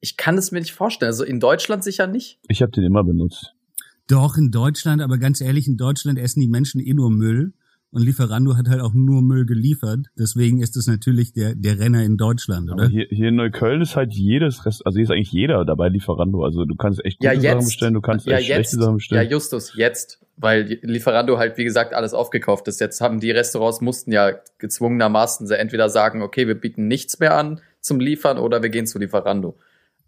Ich 0.00 0.16
kann 0.16 0.38
es 0.38 0.50
mir 0.52 0.60
nicht 0.60 0.72
vorstellen. 0.72 1.10
Also 1.10 1.24
in 1.24 1.38
Deutschland 1.38 1.84
sicher 1.84 2.06
nicht. 2.06 2.38
Ich 2.48 2.62
habe 2.62 2.72
den 2.72 2.84
immer 2.84 3.04
benutzt. 3.04 3.54
Doch, 4.08 4.36
in 4.36 4.50
Deutschland, 4.50 5.02
aber 5.02 5.18
ganz 5.18 5.40
ehrlich, 5.40 5.68
in 5.68 5.76
Deutschland 5.76 6.18
essen 6.18 6.40
die 6.40 6.48
Menschen 6.48 6.80
eh 6.80 6.94
nur 6.94 7.10
Müll. 7.10 7.52
Und 7.92 8.02
Lieferando 8.04 8.56
hat 8.56 8.68
halt 8.68 8.80
auch 8.80 8.94
nur 8.94 9.20
Müll 9.20 9.46
geliefert. 9.46 10.06
Deswegen 10.16 10.60
ist 10.62 10.76
es 10.76 10.86
natürlich 10.86 11.32
der, 11.32 11.56
der 11.56 11.80
Renner 11.80 12.04
in 12.04 12.16
Deutschland, 12.16 12.70
Aber 12.70 12.82
oder? 12.82 12.88
hier, 12.90 13.06
hier 13.10 13.28
in 13.28 13.34
Neukölln 13.34 13.82
ist 13.82 13.96
halt 13.96 14.12
jedes 14.12 14.64
Rest, 14.64 14.86
also 14.86 14.96
hier 14.96 15.04
ist 15.04 15.10
eigentlich 15.10 15.32
jeder 15.32 15.64
dabei 15.64 15.88
Lieferando. 15.88 16.44
Also 16.44 16.64
du 16.64 16.76
kannst 16.76 17.04
echt 17.04 17.18
gute 17.18 17.34
Ja, 17.34 17.40
Sachen 17.40 17.64
bestellen, 17.64 17.94
du 17.94 18.00
kannst 18.00 18.26
ja, 18.26 18.36
echt 18.36 18.48
jetzt. 18.48 18.54
schlechte 18.56 18.76
Sachen 18.76 18.90
Ja, 18.90 18.94
bestellen. 18.96 19.30
Justus, 19.30 19.72
jetzt. 19.74 20.20
Weil 20.36 20.78
Lieferando 20.82 21.36
halt, 21.36 21.58
wie 21.58 21.64
gesagt, 21.64 21.92
alles 21.92 22.14
aufgekauft 22.14 22.68
ist. 22.68 22.80
Jetzt 22.80 23.00
haben 23.00 23.20
die 23.20 23.30
Restaurants 23.30 23.80
mussten 23.80 24.12
ja 24.12 24.32
gezwungenermaßen 24.58 25.50
entweder 25.50 25.88
sagen, 25.90 26.22
okay, 26.22 26.46
wir 26.46 26.54
bieten 26.54 26.86
nichts 26.86 27.18
mehr 27.18 27.36
an 27.36 27.60
zum 27.80 27.98
Liefern 27.98 28.38
oder 28.38 28.62
wir 28.62 28.70
gehen 28.70 28.86
zu 28.86 28.98
Lieferando. 28.98 29.58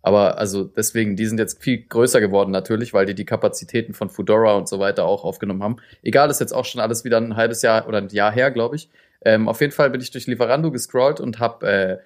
Aber 0.03 0.39
also 0.39 0.65
deswegen, 0.65 1.15
die 1.15 1.27
sind 1.27 1.39
jetzt 1.39 1.63
viel 1.63 1.87
größer 1.87 2.21
geworden 2.21 2.51
natürlich, 2.51 2.93
weil 2.93 3.07
die 3.07 3.15
die 3.15 3.25
Kapazitäten 3.25 3.95
von 3.95 4.11
Foodora 4.11 4.55
und 4.55 4.69
so 4.69 4.81
weiter 4.81 5.05
auch 5.05 5.25
aufgenommen 5.25 5.63
haben. 5.63 5.77
Egal, 6.03 6.29
ist 6.31 6.41
jetzt 6.41 6.53
auch 6.53 6.65
schon 6.65 6.81
alles 6.81 7.05
wieder 7.05 7.19
ein 7.19 7.37
halbes 7.37 7.63
Jahr 7.63 7.87
oder 7.87 7.99
ein 7.99 8.09
Jahr 8.09 8.33
her, 8.33 8.51
glaube 8.51 8.77
ich. 8.77 8.91
Ähm, 9.25 9.49
auf 9.49 9.61
jeden 9.61 9.73
Fall 9.73 9.91
bin 9.91 10.01
ich 10.01 10.11
durch 10.11 10.27
Lieferando 10.27 10.73
gescrollt 10.73 11.21
und 11.21 11.39
habe 11.39 11.67
äh, 11.67 11.99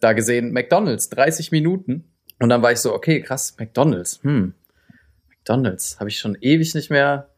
da 0.00 0.14
gesehen 0.14 0.52
McDonald's 0.52 1.10
30 1.10 1.52
Minuten 1.52 2.04
und 2.40 2.48
dann 2.48 2.62
war 2.62 2.72
ich 2.72 2.78
so, 2.78 2.94
okay, 2.94 3.20
krass, 3.20 3.54
McDonald's, 3.58 4.20
hm, 4.22 4.54
McDonald's 5.28 6.00
habe 6.00 6.08
ich 6.08 6.18
schon 6.18 6.36
ewig 6.40 6.74
nicht 6.74 6.90
mehr. 6.90 7.28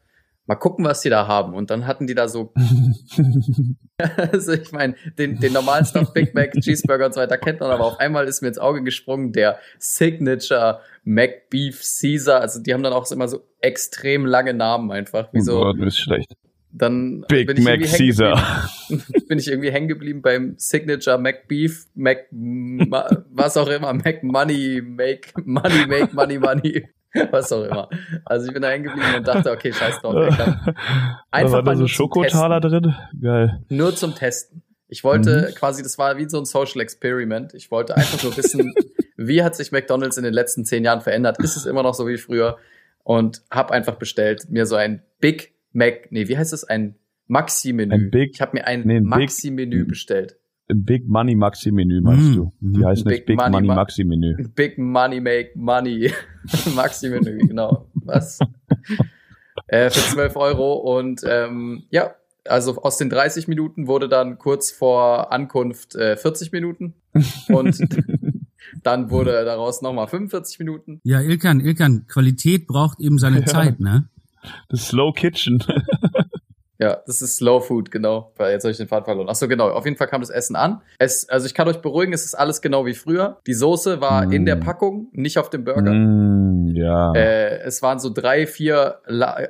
Mal 0.46 0.56
gucken, 0.56 0.84
was 0.84 1.00
die 1.00 1.10
da 1.10 1.26
haben. 1.26 1.54
Und 1.54 1.70
dann 1.70 1.86
hatten 1.86 2.06
die 2.06 2.14
da 2.14 2.28
so 2.28 2.52
also 4.32 4.52
ich 4.52 4.72
meine, 4.72 4.94
den, 5.18 5.38
den 5.38 5.52
normalen 5.52 5.84
Stuff 5.84 6.12
Big 6.12 6.34
Mac, 6.34 6.52
Cheeseburger 6.52 7.06
und 7.06 7.14
so 7.14 7.20
weiter 7.20 7.38
kennt 7.38 7.60
man, 7.60 7.70
aber 7.70 7.84
auf 7.84 8.00
einmal 8.00 8.26
ist 8.26 8.42
mir 8.42 8.48
ins 8.48 8.58
Auge 8.58 8.82
gesprungen 8.82 9.32
der 9.32 9.58
Signature 9.78 10.80
Mac 11.04 11.48
Beef 11.50 11.80
Caesar. 12.00 12.40
Also 12.40 12.60
die 12.60 12.74
haben 12.74 12.82
dann 12.82 12.92
auch 12.92 13.10
immer 13.10 13.28
so 13.28 13.44
extrem 13.60 14.26
lange 14.26 14.52
Namen 14.54 14.90
einfach. 14.90 15.32
Wie 15.32 15.38
Oh 15.38 15.44
so, 15.44 15.60
Gott, 15.60 15.78
ist 15.78 15.98
schlecht. 15.98 16.34
dann 16.72 17.24
Big 17.28 17.46
bin 17.46 17.56
ich 17.58 17.64
Mac 17.64 17.80
Caesar. 17.82 18.68
bin 19.28 19.38
ich 19.38 19.48
irgendwie 19.48 19.70
hängen 19.70 19.88
geblieben 19.88 20.22
beim 20.22 20.54
Signature 20.58 21.18
Mac 21.18 21.46
Beef, 21.46 21.86
Mac, 21.94 22.26
Ma, 22.32 23.08
was 23.30 23.56
auch 23.56 23.68
immer, 23.68 23.92
Mac 23.92 24.22
Money, 24.24 24.82
Make 24.84 25.28
Money, 25.44 25.86
Make 25.86 26.14
Money, 26.14 26.38
Money, 26.38 26.84
was 27.30 27.52
auch 27.52 27.64
immer. 27.64 27.88
Also 28.24 28.46
ich 28.46 28.52
bin 28.52 28.62
da 28.62 28.68
hängen 28.68 28.84
geblieben 28.84 29.14
und 29.16 29.26
dachte, 29.28 29.50
okay, 29.50 29.72
scheiß 29.72 30.00
drauf, 30.00 30.14
Einfach 31.30 31.52
war 31.52 31.62
mal 31.62 31.72
da 31.72 31.72
so 31.74 31.78
nur 31.80 31.88
zum 31.88 31.88
Schokotaler 31.88 32.60
drin. 32.60 32.94
Geil. 33.20 33.60
nur 33.68 33.94
zum 33.94 34.14
Testen. 34.14 34.62
Ich 34.88 35.02
wollte 35.02 35.48
Mhm. 35.50 35.54
quasi, 35.54 35.82
das 35.82 35.98
war 35.98 36.16
wie 36.18 36.28
so 36.28 36.38
ein 36.38 36.44
Social 36.44 36.80
Experiment. 36.80 37.54
Ich 37.54 37.70
wollte 37.70 37.96
einfach 37.96 38.22
nur 38.22 38.36
wissen, 38.36 38.72
wie 39.16 39.42
hat 39.42 39.56
sich 39.56 39.72
McDonald's 39.72 40.16
in 40.18 40.24
den 40.24 40.34
letzten 40.34 40.64
zehn 40.64 40.84
Jahren 40.84 41.00
verändert? 41.00 41.38
Ist 41.42 41.56
es 41.56 41.66
immer 41.66 41.82
noch 41.82 41.94
so 41.94 42.06
wie 42.06 42.16
früher? 42.18 42.58
Und 43.02 43.42
habe 43.50 43.72
einfach 43.74 43.96
bestellt, 43.96 44.46
mir 44.50 44.66
so 44.66 44.76
ein 44.76 45.02
Big 45.20 45.54
Mac, 45.72 46.08
nee, 46.10 46.28
wie 46.28 46.38
heißt 46.38 46.52
es? 46.52 46.64
Ein 46.64 46.94
Maxi-Menü. 47.26 47.92
Ein 47.94 48.10
Big- 48.10 48.32
ich 48.34 48.40
habe 48.40 48.52
mir 48.56 48.66
ein 48.66 48.82
nee, 48.86 48.96
ein 48.98 49.04
Maxi-Menü 49.04 49.84
bestellt. 49.86 50.36
Im 50.68 50.82
Big 50.84 51.06
Money 51.08 51.34
Maxi 51.34 51.70
Menü 51.72 52.00
meinst 52.00 52.30
Mhm. 52.30 52.34
du? 52.36 52.52
Die 52.60 52.78
Mhm. 52.78 52.86
heißen 52.86 53.04
Big 53.04 53.16
jetzt 53.18 53.26
Big 53.26 53.36
Money 53.36 53.50
Money, 53.50 53.66
Ma- 53.68 53.74
Maxi 53.74 54.04
Menü. 54.04 54.36
Big 54.54 54.78
Money 54.78 55.20
Make 55.20 55.50
Money. 55.56 56.10
Maxi-Menü, 56.74 57.38
genau. 57.48 57.86
Was? 57.94 58.38
äh, 59.66 59.90
für 59.90 60.00
12 60.00 60.36
Euro. 60.36 60.74
Und 60.98 61.20
ähm, 61.26 61.84
ja, 61.90 62.14
also 62.46 62.80
aus 62.82 62.96
den 62.98 63.10
30 63.10 63.46
Minuten 63.48 63.86
wurde 63.86 64.08
dann 64.08 64.38
kurz 64.38 64.70
vor 64.70 65.32
Ankunft 65.32 65.94
äh, 65.96 66.16
40 66.16 66.52
Minuten. 66.52 66.94
Und 67.48 67.78
dann 68.82 69.10
wurde 69.10 69.44
daraus 69.44 69.82
nochmal 69.82 70.06
45 70.08 70.58
Minuten. 70.60 71.00
Ja, 71.04 71.20
Ilkan, 71.20 71.60
Ilkan, 71.60 72.06
Qualität 72.06 72.66
braucht 72.66 73.00
eben 73.00 73.18
seine 73.18 73.40
Ja. 73.40 73.46
Zeit, 73.46 73.80
ne? 73.80 74.08
Das 74.68 74.88
Slow 74.88 75.12
Kitchen. 75.14 75.62
Ja, 76.78 76.98
das 77.06 77.22
ist 77.22 77.36
Slow 77.36 77.60
Food, 77.60 77.90
genau. 77.90 78.32
Weil 78.36 78.52
Jetzt 78.52 78.64
habe 78.64 78.72
ich 78.72 78.78
den 78.78 78.88
Faden 78.88 79.04
verloren. 79.04 79.28
Ach 79.30 79.34
so, 79.36 79.46
genau. 79.46 79.70
Auf 79.70 79.84
jeden 79.84 79.96
Fall 79.96 80.08
kam 80.08 80.20
das 80.22 80.30
Essen 80.30 80.56
an. 80.56 80.80
Es, 80.98 81.28
also 81.28 81.46
ich 81.46 81.54
kann 81.54 81.68
euch 81.68 81.80
beruhigen, 81.80 82.12
es 82.12 82.24
ist 82.24 82.34
alles 82.34 82.60
genau 82.62 82.84
wie 82.84 82.94
früher. 82.94 83.38
Die 83.46 83.54
Soße 83.54 84.00
war 84.00 84.26
Mm. 84.26 84.32
in 84.32 84.44
der 84.46 84.56
Packung, 84.56 85.08
nicht 85.12 85.38
auf 85.38 85.50
dem 85.50 85.64
Burger. 85.64 85.92
mm, 85.92 86.72
ja. 86.74 87.12
Äh, 87.14 87.60
es 87.62 87.80
waren 87.82 87.98
so 88.00 88.10
drei, 88.10 88.46
vier 88.46 88.98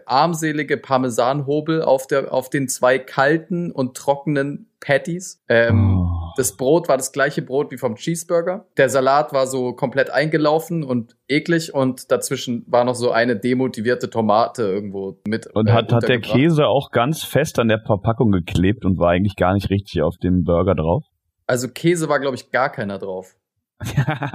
armselige 0.07 0.77
Parmesanhobel 0.77 1.83
auf, 1.83 2.07
der, 2.07 2.33
auf 2.33 2.51
den 2.51 2.69
zwei 2.69 2.99
kalten 2.99 3.71
und 3.73 3.97
trockenen 3.97 4.69
Patties. 4.81 5.41
Ähm, 5.49 5.99
Oh. 5.99 6.04
Das 6.37 6.57
Brot 6.57 6.89
war 6.89 6.97
das 6.97 7.13
gleiche 7.13 7.43
Brot 7.43 7.71
wie 7.71 7.79
vom 7.79 7.95
Cheeseburger. 7.97 8.67
Der 8.77 8.89
Salat 8.89 9.33
war 9.33 9.47
so 9.47 9.73
komplett 9.73 10.11
eingelaufen 10.11 10.83
und 10.83 11.17
eklig 11.29 11.73
und 11.75 12.11
dazwischen 12.11 12.65
war 12.67 12.85
noch 12.85 12.95
so 12.95 13.11
eine 13.13 13.37
demotivierte 13.37 14.11
Tomate 14.11 14.63
irgendwo 14.63 15.19
mit. 15.27 15.47
Und 15.55 15.69
äh, 15.69 15.73
hat, 15.73 15.93
hat 15.93 16.09
der. 16.09 16.21
Käse 16.21 16.67
auch 16.67 16.91
ganz 16.91 17.23
fest 17.23 17.59
an 17.59 17.69
der 17.69 17.81
Verpackung 17.81 18.33
geklebt 18.33 18.85
und 18.85 18.99
war 18.99 19.11
eigentlich 19.11 19.37
gar 19.37 19.53
nicht 19.55 19.71
richtig 19.71 20.03
auf 20.03 20.17
dem 20.17 20.43
Burger 20.45 20.75
drauf? 20.75 21.05
Also 21.47 21.69
Käse 21.69 22.09
war, 22.09 22.19
glaube 22.21 22.37
ich, 22.37 22.51
gar 22.51 22.71
keiner 22.71 22.99
drauf. 22.99 23.37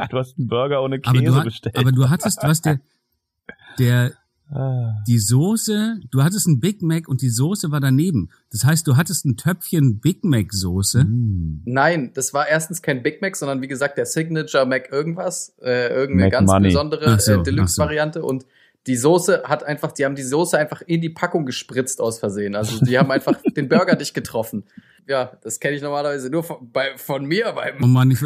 du 0.09 0.17
hast 0.17 0.37
einen 0.37 0.47
Burger 0.47 0.81
ohne 0.83 0.99
Aber 1.03 1.13
Käse 1.19 1.31
du, 1.31 1.35
ha- 1.39 1.43
bestellt. 1.43 1.77
aber 1.77 1.91
du 1.91 2.09
hattest, 2.09 2.43
was 2.43 2.61
der, 2.61 2.79
der, 3.79 4.11
Ah. 4.51 4.95
die 5.07 5.19
Soße, 5.19 5.99
du 6.09 6.23
hattest 6.23 6.47
ein 6.47 6.59
Big 6.59 6.81
Mac 6.81 7.07
und 7.07 7.21
die 7.21 7.29
Soße 7.29 7.69
war 7.69 7.79
daneben. 7.79 8.29
Das 8.51 8.65
heißt, 8.65 8.87
du 8.87 8.97
hattest 8.97 9.25
ein 9.25 9.37
Töpfchen 9.37 9.99
Big 9.99 10.23
Mac 10.23 10.51
Soße. 10.51 11.03
Mm. 11.03 11.61
Nein, 11.65 12.11
das 12.15 12.33
war 12.33 12.47
erstens 12.47 12.81
kein 12.81 13.03
Big 13.03 13.21
Mac, 13.21 13.35
sondern 13.35 13.61
wie 13.61 13.67
gesagt 13.67 13.99
der 13.99 14.07
Signature 14.07 14.65
Mac 14.65 14.91
irgendwas, 14.91 15.53
äh, 15.61 15.89
irgendeine 15.89 16.23
Mac 16.23 16.31
ganz 16.31 16.47
Money. 16.51 16.67
besondere 16.69 17.19
so, 17.19 17.31
äh, 17.31 17.35
ach 17.37 17.43
Deluxe-Variante 17.43 18.23
und 18.23 18.45
die 18.87 18.95
Soße 18.95 19.43
hat 19.45 19.63
einfach, 19.63 19.91
die 19.91 20.05
haben 20.05 20.15
die 20.15 20.23
Soße 20.23 20.57
einfach 20.57 20.81
in 20.81 21.01
die 21.01 21.09
Packung 21.09 21.45
gespritzt 21.45 22.01
aus 22.01 22.19
Versehen. 22.19 22.55
Also 22.55 22.83
die 22.83 22.97
haben 22.97 23.11
einfach 23.11 23.35
den 23.55 23.69
Burger 23.69 23.95
nicht 23.95 24.13
getroffen. 24.13 24.63
Ja, 25.07 25.37
das 25.43 25.59
kenne 25.59 25.75
ich 25.75 25.81
normalerweise 25.81 26.29
nur 26.29 26.43
von, 26.43 26.71
bei, 26.71 26.97
von 26.97 27.25
mir 27.25 27.47
Oh 27.51 27.55
beim. 27.55 27.91
Mann, 27.91 28.11
ich, 28.11 28.21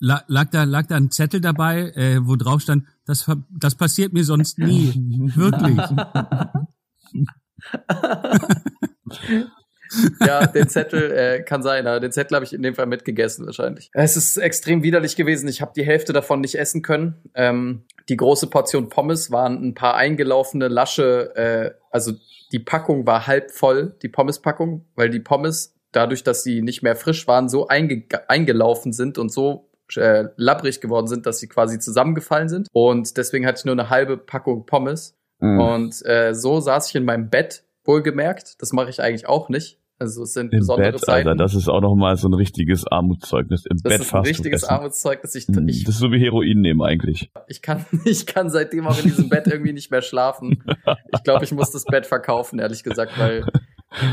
la- 0.00 0.24
lag 0.26 0.50
da, 0.50 0.64
lag 0.64 0.86
da 0.86 0.96
ein 0.96 1.10
Zettel 1.10 1.40
dabei, 1.40 1.92
äh, 1.96 2.18
wo 2.26 2.36
drauf 2.36 2.60
stand, 2.60 2.84
das, 3.06 3.28
das 3.50 3.74
passiert 3.76 4.12
mir 4.12 4.24
sonst 4.24 4.58
nie. 4.58 4.92
Wirklich. 5.34 5.78
ja, 10.26 10.46
den 10.46 10.68
Zettel 10.68 11.12
äh, 11.12 11.42
kann 11.42 11.62
sein, 11.62 11.86
aber 11.86 12.00
den 12.00 12.12
Zettel 12.12 12.36
habe 12.36 12.44
ich 12.44 12.52
in 12.52 12.62
dem 12.62 12.74
Fall 12.74 12.86
mitgegessen 12.86 13.46
wahrscheinlich. 13.46 13.90
Es 13.92 14.16
ist 14.16 14.36
extrem 14.36 14.82
widerlich 14.82 15.16
gewesen. 15.16 15.48
Ich 15.48 15.60
habe 15.60 15.72
die 15.74 15.84
Hälfte 15.84 16.12
davon 16.12 16.40
nicht 16.40 16.56
essen 16.56 16.82
können. 16.82 17.22
Ähm, 17.34 17.84
die 18.08 18.16
große 18.16 18.48
Portion 18.48 18.88
Pommes 18.88 19.30
waren 19.30 19.62
ein 19.62 19.74
paar 19.74 19.94
eingelaufene 19.94 20.68
lasche, 20.68 21.34
äh, 21.36 21.70
also 21.90 22.12
die 22.52 22.58
Packung 22.58 23.06
war 23.06 23.26
halb 23.26 23.50
voll, 23.50 23.96
die 24.02 24.08
Pommespackung, 24.08 24.84
weil 24.94 25.10
die 25.10 25.20
Pommes 25.20 25.74
dadurch, 25.92 26.22
dass 26.22 26.42
sie 26.42 26.62
nicht 26.62 26.82
mehr 26.82 26.96
frisch 26.96 27.26
waren, 27.26 27.48
so 27.48 27.68
einge 27.68 28.04
eingelaufen 28.28 28.92
sind 28.92 29.18
und 29.18 29.32
so 29.32 29.70
äh, 29.96 30.24
labbrig 30.36 30.80
geworden 30.80 31.06
sind, 31.06 31.26
dass 31.26 31.38
sie 31.38 31.48
quasi 31.48 31.78
zusammengefallen 31.78 32.48
sind. 32.48 32.68
Und 32.72 33.16
deswegen 33.16 33.46
hatte 33.46 33.58
ich 33.60 33.64
nur 33.64 33.74
eine 33.74 33.90
halbe 33.90 34.16
Packung 34.16 34.66
Pommes. 34.66 35.16
Mm. 35.40 35.60
Und 35.60 36.06
äh, 36.06 36.34
so 36.34 36.60
saß 36.60 36.88
ich 36.88 36.94
in 36.94 37.04
meinem 37.04 37.28
Bett, 37.28 37.64
wohlgemerkt. 37.84 38.60
Das 38.62 38.72
mache 38.72 38.90
ich 38.90 39.00
eigentlich 39.00 39.28
auch 39.28 39.48
nicht. 39.48 39.78
Also 39.98 40.22
es 40.24 40.32
sind 40.32 40.52
Im 40.52 40.58
besondere 40.58 40.92
Bett, 40.92 41.00
Zeiten. 41.00 41.28
Alter, 41.28 41.42
das 41.42 41.54
ist 41.54 41.68
auch 41.68 41.80
noch 41.80 41.94
mal 41.94 42.16
so 42.16 42.28
ein 42.28 42.34
richtiges 42.34 42.86
Armutszeugnis. 42.86 43.64
Im 43.64 43.76
das 43.76 43.82
Bett 43.82 44.00
ist 44.00 44.06
ein 44.06 44.10
fast 44.10 44.28
richtiges 44.28 44.64
Armutszeugnis. 44.64 45.34
Ich, 45.36 45.48
Mm, 45.48 45.68
ich, 45.68 45.84
Das 45.84 45.94
ist 45.94 46.00
so 46.00 46.10
wie 46.10 46.18
Heroin 46.18 46.60
nehmen 46.60 46.82
eigentlich. 46.82 47.30
ich, 47.48 47.62
kann, 47.62 47.84
ich 48.04 48.26
kann 48.26 48.50
seitdem 48.50 48.86
auch 48.86 48.98
in 48.98 49.04
diesem 49.04 49.28
Bett 49.28 49.46
irgendwie 49.46 49.72
nicht 49.72 49.90
mehr 49.90 50.02
schlafen. 50.02 50.64
Ich 51.12 51.22
glaube, 51.22 51.44
ich 51.44 51.52
muss 51.52 51.70
das 51.70 51.84
Bett 51.84 52.06
verkaufen, 52.06 52.58
ehrlich 52.58 52.82
gesagt, 52.82 53.18
weil 53.18 53.46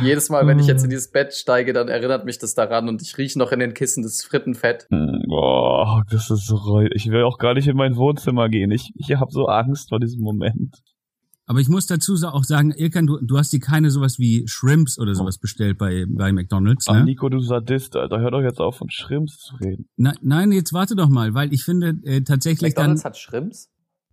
jedes 0.03 0.29
Mal, 0.29 0.45
wenn 0.45 0.59
ich 0.59 0.67
jetzt 0.67 0.83
in 0.83 0.91
dieses 0.91 1.09
Bett 1.09 1.33
steige, 1.33 1.73
dann 1.73 1.87
erinnert 1.87 2.25
mich 2.25 2.37
das 2.37 2.53
daran 2.53 2.87
und 2.87 3.01
ich 3.01 3.17
rieche 3.17 3.39
noch 3.39 3.51
in 3.51 3.59
den 3.59 3.73
Kissen 3.73 4.03
das 4.03 4.23
Frittenfett. 4.23 4.85
Mm, 4.91 5.27
Boah, 5.27 6.03
das 6.11 6.29
ist 6.29 6.45
so 6.45 6.55
reu. 6.57 6.87
Ich 6.93 7.09
will 7.09 7.23
auch 7.23 7.37
gar 7.39 7.55
nicht 7.55 7.67
in 7.67 7.75
mein 7.75 7.95
Wohnzimmer 7.95 8.49
gehen. 8.49 8.69
Ich, 8.71 8.91
ich 8.95 9.15
habe 9.15 9.31
so 9.31 9.45
Angst 9.47 9.89
vor 9.89 9.99
diesem 9.99 10.21
Moment. 10.21 10.77
Aber 11.51 11.59
ich 11.59 11.67
muss 11.67 11.85
dazu 11.85 12.13
auch 12.27 12.45
sagen, 12.45 12.71
Ilkan, 12.71 13.07
du, 13.07 13.19
du 13.21 13.37
hast 13.37 13.51
dir 13.51 13.59
keine 13.59 13.91
sowas 13.91 14.19
wie 14.19 14.47
Shrimps 14.47 14.97
oder 14.97 15.13
sowas 15.15 15.37
bestellt 15.37 15.77
bei, 15.77 16.05
bei 16.07 16.31
McDonalds, 16.31 16.85
Ach, 16.87 16.93
ne? 16.93 17.03
Nico, 17.03 17.27
du 17.27 17.41
Sadist, 17.41 17.97
Alter. 17.97 18.21
Hör 18.21 18.31
doch 18.31 18.41
jetzt 18.41 18.61
auf, 18.61 18.77
von 18.77 18.89
Schrimps 18.89 19.39
zu 19.39 19.55
reden. 19.57 19.89
Na, 19.97 20.13
nein, 20.21 20.53
jetzt 20.53 20.71
warte 20.71 20.95
doch 20.95 21.09
mal, 21.09 21.33
weil 21.33 21.51
ich 21.53 21.65
finde 21.65 21.97
äh, 22.05 22.21
tatsächlich 22.21 22.73
dann, 22.73 22.91
McDonalds 22.91 23.03
hat 23.03 23.17
Shrimps? 23.17 23.69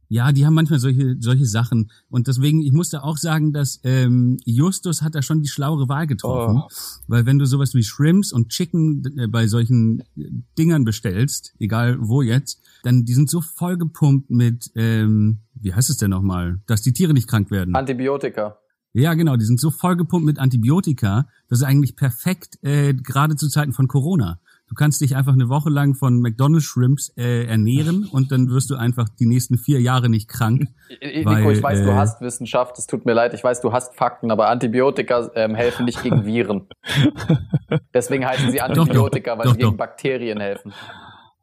Ja, 0.09 0.33
die 0.33 0.47
haben 0.47 0.55
manchmal 0.55 0.79
solche 0.79 1.17
solche 1.21 1.45
Sachen 1.47 1.91
und 2.09 2.29
deswegen, 2.29 2.62
ich 2.62 2.73
musste 2.73 3.03
auch 3.05 3.17
sagen, 3.19 3.53
dass 3.53 3.81
ähm, 3.85 4.38
Justus 4.45 5.03
hat 5.03 5.15
da 5.15 5.23
schon 5.23 5.43
die 5.43 5.49
schlauere 5.49 5.88
Wahl 5.88 6.07
getroffen, 6.07 6.62
Oh. 6.65 6.69
weil 7.09 7.27
wenn 7.27 7.38
du 7.38 7.45
sowas 7.47 7.75
wie 7.75 7.83
Shrimps 7.83 8.33
und 8.33 8.49
Chicken 8.49 9.05
äh, 9.19 9.27
bei 9.27 9.47
solchen 9.47 10.00
äh, 10.17 10.31
Dingern 10.57 10.85
bestellst, 10.85 11.55
egal 11.59 11.99
wo 12.00 12.23
jetzt, 12.23 12.61
dann 12.85 13.05
die 13.05 13.15
sind 13.15 13.29
so 13.29 13.41
vollgepumpt 13.43 14.31
mit, 14.31 14.71
ähm, 14.75 15.41
wie 15.55 15.75
heißt 15.75 15.91
es 15.91 15.99
denn 15.99 16.11
nochmal, 16.11 16.61
dass 16.67 16.83
die 16.83 16.93
Tiere 16.93 17.12
nicht 17.12 17.29
krank 17.29 17.50
werden. 17.50 17.75
Antibiotika. 17.77 18.57
Ja, 18.95 19.12
genau, 19.15 19.37
die 19.37 19.45
sind 19.45 19.61
so 19.61 19.71
vollgepumpt 19.71 20.25
mit 20.25 20.38
Antibiotika, 20.38 21.29
das 21.49 21.59
ist 21.61 21.65
eigentlich 21.65 21.95
perfekt, 21.97 22.59
äh, 22.62 22.95
gerade 22.95 23.37
zu 23.37 23.49
Zeiten 23.49 23.73
von 23.75 23.87
Corona. 23.87 24.41
Du 24.69 24.75
kannst 24.75 25.01
dich 25.01 25.17
einfach 25.17 25.33
eine 25.33 25.49
Woche 25.49 25.71
lang 25.71 25.95
von 25.95 26.21
McDonald's 26.21 26.67
Shrimps 26.67 27.11
äh, 27.17 27.45
ernähren 27.47 28.05
und 28.05 28.31
dann 28.31 28.51
wirst 28.51 28.69
du 28.71 28.77
einfach 28.77 29.09
die 29.09 29.25
nächsten 29.27 29.57
vier 29.57 29.81
Jahre 29.81 30.09
nicht 30.11 30.29
krank. 30.29 30.69
I- 31.03 31.21
I- 31.21 31.25
Weil, 31.25 31.39
Nico, 31.39 31.51
ich 31.53 31.63
weiß, 31.63 31.83
du 31.85 31.91
äh, 31.91 31.95
hast 31.95 32.21
Wissenschaft, 32.21 32.79
es 32.79 32.87
tut 32.87 33.07
mir 33.07 33.15
leid, 33.15 33.33
ich 33.35 33.43
weiß, 33.43 33.61
du 33.63 33.73
hast 33.73 33.95
Fakten, 33.97 34.31
aber 34.31 34.49
Antibiotika 34.51 35.31
ähm, 35.35 35.55
helfen 35.55 35.87
nicht 35.87 36.03
gegen 36.03 36.27
Viren. 36.27 36.69
Deswegen 37.95 38.27
heißen 38.27 38.51
sie 38.51 38.59
doch, 38.59 38.65
Antibiotika, 38.65 39.39
weil 39.39 39.45
doch, 39.45 39.53
sie 39.53 39.59
gegen 39.59 39.71
doch. 39.71 39.77
Bakterien 39.79 40.39
helfen. 40.41 40.73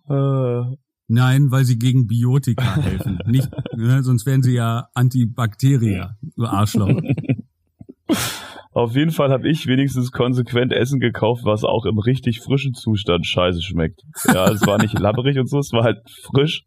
Äh, 0.10 0.76
Nein, 1.08 1.52
weil 1.52 1.66
sie 1.66 1.78
gegen 1.78 2.08
Biotika 2.08 2.78
helfen. 2.78 3.20
Nicht, 3.28 3.50
ne, 3.76 4.02
sonst 4.02 4.26
wären 4.26 4.42
sie 4.42 4.54
ja 4.54 4.88
Antibakteria, 4.96 6.16
du 6.36 6.46
Arschloch. 6.46 6.90
auf 8.76 8.94
jeden 8.96 9.12
Fall 9.12 9.32
habe 9.32 9.48
ich 9.50 9.68
wenigstens 9.68 10.12
konsequent 10.12 10.74
Essen 10.74 11.00
gekauft, 11.00 11.46
was 11.46 11.64
auch 11.64 11.86
im 11.86 11.98
richtig 11.98 12.42
frischen 12.42 12.74
Zustand 12.74 13.26
scheiße 13.26 13.62
schmeckt. 13.62 14.02
Ja, 14.28 14.52
es 14.52 14.68
war 14.68 14.78
nicht 14.78 15.00
labberig 15.00 15.40
und 15.40 15.50
so, 15.50 15.60
es 15.60 15.72
war 15.72 15.84
halt 15.84 16.00
frisch 16.24 16.66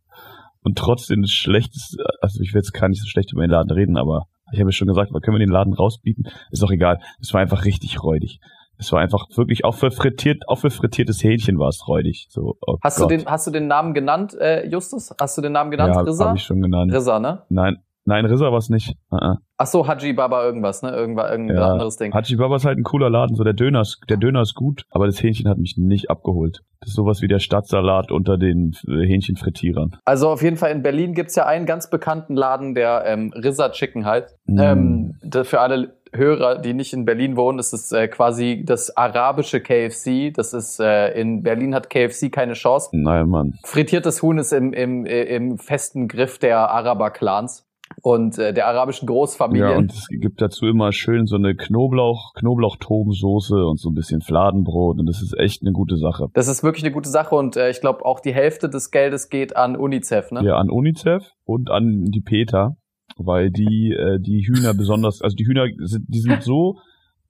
und 0.63 0.79
trotzdem 0.79 1.21
das 1.21 1.31
schlechtes, 1.31 1.97
also 2.23 2.41
ich 2.43 2.55
will 2.55 2.61
jetzt 2.61 2.73
gar 2.73 2.89
nicht 2.89 3.03
so 3.03 3.07
schlecht 3.07 3.33
über 3.33 3.43
den 3.43 3.51
Laden 3.51 3.71
reden, 3.71 3.99
aber 3.99 4.25
ich 4.53 4.59
habe 4.59 4.71
ja 4.71 4.73
schon 4.73 4.89
gesagt, 4.89 5.13
können 5.23 5.35
wir 5.39 5.45
den 5.45 5.53
Laden 5.53 5.75
rausbieten? 5.75 6.25
Ist 6.51 6.63
doch 6.63 6.71
egal. 6.71 6.99
Es 7.21 7.35
war 7.35 7.43
einfach 7.43 7.67
richtig 7.67 8.03
räudig. 8.03 8.41
Es 8.79 8.91
war 8.93 9.01
einfach 9.01 9.27
wirklich, 9.37 9.67
auch 9.67 9.75
für 9.75 9.91
frittiert, 9.91 10.45
auch 10.49 10.61
für 10.61 10.71
frittiertes 10.71 11.23
Hähnchen 11.23 11.59
war 11.59 11.69
es 11.69 11.87
räudig. 11.89 12.29
So, 12.31 12.57
oh 12.67 12.79
Hast 12.83 12.99
Gott. 12.99 13.11
du 13.11 13.17
den, 13.17 13.27
hast 13.27 13.47
du 13.47 13.51
den 13.51 13.67
Namen 13.67 13.93
genannt, 13.93 14.35
äh, 14.41 14.67
Justus? 14.67 15.13
Hast 15.21 15.37
du 15.37 15.43
den 15.43 15.53
Namen 15.53 15.71
genannt, 15.71 15.95
ja, 15.95 16.01
Rissa? 16.01 16.27
habe 16.27 16.39
ich 16.39 16.45
schon 16.45 16.63
genannt. 16.63 16.93
Rissa, 16.93 17.19
ne? 17.19 17.43
Nein, 17.51 17.77
nein, 18.09 18.25
Rissa 18.25 18.51
war 18.51 18.59
es 18.59 18.69
nicht. 18.69 18.95
Uh 19.13 19.17
-uh. 19.17 19.37
Ach 19.57 19.67
so, 19.67 19.87
Haji 19.87 20.13
Baba 20.13 20.45
irgendwas, 20.45 20.83
ne? 20.83 20.91
Irgendwas, 20.91 21.31
irgendein 21.31 21.57
Ja, 21.57 21.73
anderes 21.73 21.97
Ding. 21.97 22.13
Haji 22.13 22.37
Baba 22.37 22.57
ist 22.57 22.65
halt 22.65 22.79
ein 22.79 22.85
cooler 22.85 23.11
Laden, 23.11 23.37
so 23.37 23.45
der 23.45 23.53
Döner 23.53 23.81
ist, 23.83 24.01
der 24.09 24.17
Döner 24.17 24.43
ist 24.43 24.55
gut, 24.55 24.85
aber 24.91 25.07
das 25.07 25.23
Hähnchen 25.23 25.49
hat 25.49 25.59
mich 25.59 25.77
nicht 25.77 26.11
abgeholt. 26.11 26.63
Das 26.81 26.91
ist 26.91 26.97
sowas 26.97 27.23
wie 27.23 27.29
der 27.29 27.41
Stadtsalat 27.41 28.13
unter 28.13 28.39
den 28.39 28.77
äh, 28.87 29.07
Hähnchenfrittierern. 29.07 29.97
Also 30.05 30.29
auf 30.29 30.43
jeden 30.43 30.57
Fall 30.57 30.71
in 30.71 30.83
Berlin 30.83 31.13
gibt's 31.13 31.35
ja 31.35 31.47
einen 31.47 31.67
ganz 31.67 31.91
bekannten 31.91 32.37
Laden, 32.37 32.75
der 32.75 33.05
ähm, 33.07 33.33
Rissa 33.35 33.71
Chicken 33.71 34.05
heißt. 34.05 34.39
Mm. 34.47 34.59
Ähm, 34.61 35.15
für 35.43 35.61
alle 35.61 35.99
Hörer, 36.15 36.59
die 36.59 36.75
nicht 36.75 36.93
in 36.93 37.05
Berlin 37.05 37.37
wohnen, 37.37 37.59
ist 37.59 37.73
es 37.73 37.93
äh, 37.93 38.09
quasi 38.09 38.63
das 38.65 38.97
arabische 38.97 39.61
KFC. 39.61 40.33
Das 40.33 40.55
ist 40.55 40.81
äh, 40.81 41.11
in 41.21 41.43
Berlin 41.43 41.75
hat 41.75 41.91
KFC 41.91 42.31
keine 42.33 42.55
Chance. 42.55 42.91
Nein, 42.93 43.29
Mann. 43.29 43.59
Frittiertes 43.65 44.23
Huhn 44.23 44.39
ist 44.39 44.53
im, 44.53 44.73
im, 44.73 45.05
äh, 45.05 45.25
im 45.25 45.59
festen 45.59 46.09
Griff 46.09 46.39
der 46.39 46.71
Araber-Clans 46.71 47.68
und 48.03 48.39
äh, 48.39 48.53
der 48.53 48.69
arabischen 48.69 49.07
Großfamilien. 49.07 49.71
Ja, 49.71 49.77
und 49.77 49.93
es 49.93 50.07
gibt 50.09 50.41
dazu 50.41 50.67
immer 50.67 50.93
schön 50.93 51.27
so 51.27 51.37
eine 51.37 51.55
Knoblauch, 51.55 52.35
Knoblauch-Tobensoße 52.35 53.65
und 53.69 53.79
so 53.79 53.91
ein 53.91 53.95
bisschen 53.95 54.21
Fladenbrot 54.21 54.99
und 54.99 55.07
das 55.07 55.23
ist 55.23 55.37
echt 55.39 55.63
eine 55.63 55.73
gute 55.73 55.97
Sache. 55.97 56.29
das 56.35 56.49
ist 56.49 56.63
wirklich 56.63 56.85
eine 56.85 56.93
gute 56.93 57.09
Sache 57.09 57.35
und 57.35 57.57
äh, 57.57 57.71
ich 57.71 57.81
glaube 57.81 58.05
auch 58.05 58.21
die 58.21 58.33
Hälfte 58.33 58.69
des 58.69 58.91
Geldes 58.91 59.29
geht 59.29 59.57
an 59.57 59.77
UNICEF. 59.77 60.31
Ne? 60.31 60.45
Ja, 60.45 60.57
an 60.57 60.71
UNICEF 60.71 61.25
und 61.45 61.71
an 61.71 62.05
die 62.05 62.21
PETA, 62.21 62.77
weil 63.17 63.51
die 63.51 63.93
äh, 63.93 64.19
die 64.21 64.47
Hühner 64.47 64.75
besonders, 64.75 65.23
also 65.23 65.35
die 65.35 65.47
Hühner 65.47 65.67
sind, 65.79 66.05
die 66.09 66.21
sind 66.21 66.43
so 66.43 66.79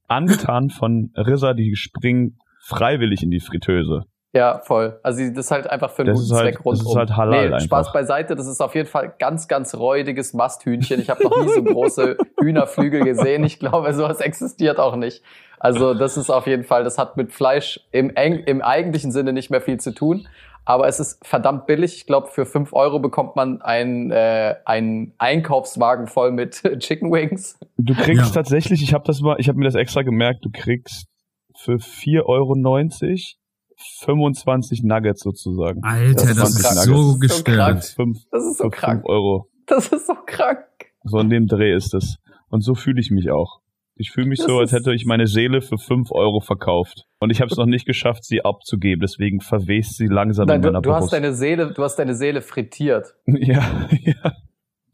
angetan 0.07 0.71
von 0.71 1.11
Rissa, 1.17 1.55
die 1.55 1.77
springen 1.77 2.39
freiwillig 2.61 3.23
in 3.23 3.31
die 3.31 3.41
Fritteuse. 3.41 4.05
Ja, 4.35 4.59
voll. 4.59 5.01
Also 5.03 5.21
das 5.31 5.47
ist 5.47 5.51
halt 5.51 5.69
einfach 5.71 5.91
für 5.91 6.03
einen 6.03 6.13
Das 6.13 6.21
guten 6.21 6.35
halt- 6.37 6.55
Zweck 6.55 6.65
rundum. 6.65 6.85
das 6.85 6.93
ist 6.93 6.97
halt 6.99 7.17
halal 7.17 7.51
nee, 7.51 7.61
Spaß 7.61 7.79
einfach. 7.87 7.93
beiseite, 7.95 8.37
das 8.37 8.47
ist 8.47 8.61
auf 8.61 8.75
jeden 8.75 8.89
Fall 8.89 9.15
ganz, 9.19 9.49
ganz 9.49 9.75
räudiges 9.75 10.35
Masthühnchen. 10.35 11.01
Ich 11.01 11.09
habe 11.09 11.25
noch 11.25 11.43
nie 11.43 11.49
so 11.49 11.63
große 11.65 12.17
Hühnerflügel 12.41 13.05
gesehen. 13.05 13.43
Ich 13.45 13.59
glaube, 13.59 13.93
sowas 13.95 14.21
existiert 14.21 14.79
auch 14.79 14.97
nicht. 14.97 15.23
Also 15.59 15.95
das 15.95 16.17
ist 16.19 16.31
auf 16.31 16.47
jeden 16.47 16.65
Fall, 16.65 16.85
das 16.85 16.99
hat 16.99 17.17
mit 17.17 17.33
Fleisch 17.33 17.81
im, 17.91 18.15
eng, 18.17 18.41
im 18.45 18.61
eigentlichen 18.63 19.13
Sinne 19.13 19.33
nicht 19.33 19.51
mehr 19.51 19.63
viel 19.63 19.81
zu 19.81 19.93
tun. 19.95 20.29
Aber 20.67 20.87
es 20.87 21.01
ist 21.01 21.25
verdammt 21.27 21.67
billig. 21.67 21.95
Ich 21.97 22.05
glaube, 22.07 22.27
für 22.27 22.45
fünf 22.45 22.75
Euro 22.75 22.99
bekommt 22.99 23.35
man 23.35 23.63
einen, 23.63 24.11
äh, 24.11 24.57
einen 24.67 25.15
Einkaufswagen 25.17 26.07
voll 26.07 26.31
mit 26.33 26.63
Chicken 26.81 27.11
Wings. 27.11 27.59
Du 27.79 27.95
kriegst 27.95 28.27
Ja. 28.27 28.43
tatsächlich, 28.43 28.83
ich 28.83 28.93
habe 28.93 29.05
das 29.07 29.23
mal, 29.23 29.37
ich 29.41 29.49
habe 29.49 29.59
mir 29.59 29.65
das 29.65 29.75
extra 29.75 30.03
gemerkt, 30.03 30.45
du 30.45 30.51
kriegst 30.53 31.07
für 31.57 31.77
4,90 31.77 32.25
Euro 32.27 32.55
25 34.01 34.83
Nuggets 34.83 35.23
sozusagen. 35.23 35.83
Alter, 35.83 36.27
Das 36.27 36.37
das, 36.37 36.51
ist 36.51 36.65
Das 36.65 36.77
ist 36.77 36.85
so 36.85 37.19
gestört. 37.19 37.77
Das 38.31 38.45
ist 38.45 38.59
so 38.59 38.69
krank. 38.71 39.03
5 39.03 39.07
Euro. 39.09 39.49
Das 39.67 39.89
ist 39.89 40.07
so 40.07 40.15
krank. 40.27 40.59
So 41.05 41.19
in 41.19 41.31
dem 41.31 41.47
Dreh 41.47 41.75
ist 41.75 41.95
es. 41.95 42.17
Und 42.49 42.63
so 42.63 42.75
fühle 42.75 43.01
ich 43.01 43.11
mich 43.11 43.31
auch. 43.31 43.61
Ich 44.01 44.11
fühle 44.13 44.27
mich 44.29 44.39
Das 44.39 44.47
so, 44.47 44.59
als 44.59 44.73
hätte 44.73 44.95
ich 44.95 45.07
meine 45.07 45.27
Seele 45.27 45.61
für 45.61 45.77
5 45.77 46.13
Euro 46.13 46.41
verkauft. 46.41 47.07
Und 47.19 47.31
ich 47.31 47.41
habe 47.41 47.51
es 47.51 47.57
noch 47.57 47.67
nicht 47.67 47.85
geschafft, 47.87 48.25
sie 48.25 48.45
abzugeben. 48.45 49.01
Deswegen 49.01 49.41
verwest 49.41 49.97
sie 49.97 50.07
langsam 50.07 50.47
Nein, 50.47 50.57
in 50.57 50.63
du, 50.63 50.69
meiner 50.69 50.81
du 50.83 50.93
hast 50.93 51.01
Brust. 51.03 51.13
deine 51.15 51.33
Seele, 51.35 51.73
du 51.73 51.83
hast 51.83 51.97
deine 51.97 52.15
Seele 52.15 52.41
frittiert. 52.41 53.15
ja, 53.27 53.89
ja, 54.03 54.33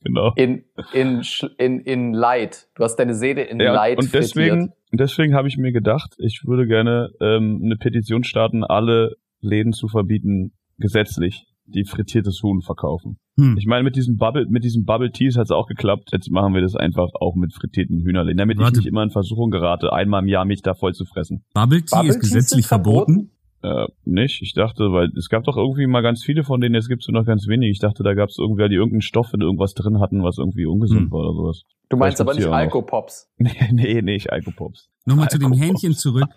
genau. 0.05 0.33
in, 0.37 0.65
in, 0.93 1.23
in, 1.59 1.81
in 1.81 2.13
Leid. 2.13 2.69
Du 2.77 2.85
hast 2.85 2.97
deine 2.97 3.15
Seele 3.15 3.43
in 3.43 3.59
Ja, 3.59 3.73
Leid 3.75 3.99
und 3.99 4.15
deswegen, 4.15 4.69
frittiert. 4.69 4.79
deswegen 4.93 5.35
habe 5.35 5.49
ich 5.49 5.57
mir 5.57 5.73
gedacht, 5.73 6.15
ich 6.19 6.43
würde 6.45 6.67
gerne 6.67 7.11
ähm, 7.21 7.61
eine 7.65 7.77
Petition 7.77 8.23
starten, 8.23 8.63
alle 8.63 9.17
Läden 9.41 9.73
zu 9.73 9.89
verbieten, 9.89 10.53
gesetzlich, 10.79 11.47
die 11.67 11.85
frittiertes 11.85 12.43
Huhn 12.43 12.61
verkaufen. 12.63 13.19
Hm. 13.37 13.57
Ich 13.59 13.67
meine, 13.67 13.83
mit 13.83 13.97
diesem 13.97 14.17
Bubble, 14.17 14.47
mit 14.49 14.63
diesem 14.65 14.85
Bubble 14.85 15.11
Teas 15.11 15.37
hat 15.37 15.45
es 15.45 15.51
auch 15.51 15.67
geklappt. 15.67 16.11
Jetzt 16.13 16.31
machen 16.31 16.55
wir 16.55 16.61
das 16.61 16.77
einfach 16.77 17.09
auch 17.21 17.35
mit 17.35 17.53
frittierten 17.53 18.01
Hühnerläden, 18.01 18.37
damit 18.39 18.59
Warte. 18.59 18.73
ich 18.73 18.77
nicht 18.79 18.87
immer 18.87 19.03
in 19.03 19.11
Versuchung 19.11 19.51
gerate, 19.51 19.93
einmal 19.93 20.23
im 20.23 20.29
Jahr 20.29 20.45
mich 20.45 20.63
da 20.63 20.75
voll 20.75 20.93
zu 20.95 21.05
fressen. 21.05 21.45
Bubble 21.53 21.81
Tea 21.81 21.97
Bubble 21.97 22.11
ist 22.11 22.21
gesetzlich 22.21 22.67
verboten? 22.67 23.15
verboten. 23.15 23.31
Äh, 23.65 23.87
nicht? 24.05 24.43
Ich 24.43 24.53
dachte, 24.53 24.93
weil 24.93 25.09
es 25.17 25.31
gab 25.31 25.45
doch 25.45 25.57
irgendwie 25.57 25.87
mal 25.87 26.03
ganz 26.03 26.23
viele 26.23 26.45
von 26.45 26.61
denen, 26.61 26.75
jetzt 26.75 26.89
gibt's 26.89 27.09
nur 27.09 27.19
noch 27.19 27.27
ganz 27.27 27.47
wenige. 27.49 27.71
Ich 27.73 27.79
dachte, 27.79 28.03
da 28.03 28.13
gab's 28.13 28.37
irgendwer, 28.39 28.69
die 28.69 28.75
irgendeinen 28.75 29.01
Stoff 29.01 29.33
in 29.33 29.41
irgendwas 29.41 29.73
drin 29.73 30.01
hatten, 30.01 30.23
was 30.23 30.37
irgendwie 30.37 30.67
ungesund 30.67 31.05
Hm. 31.05 31.11
war 31.11 31.21
oder 31.21 31.33
sowas. 31.35 31.63
Du 31.89 31.97
meinst 31.97 32.21
aber 32.21 32.35
nicht. 32.35 32.47
Alkopops. 32.47 33.31
Nee, 33.39 33.71
nee, 33.73 34.03
nicht 34.03 34.31
Alkopops. 34.31 34.91
Nochmal 35.07 35.29
zu 35.29 35.39
dem. 35.39 35.53
Hähnchen 35.55 35.95
zurück. 35.95 36.29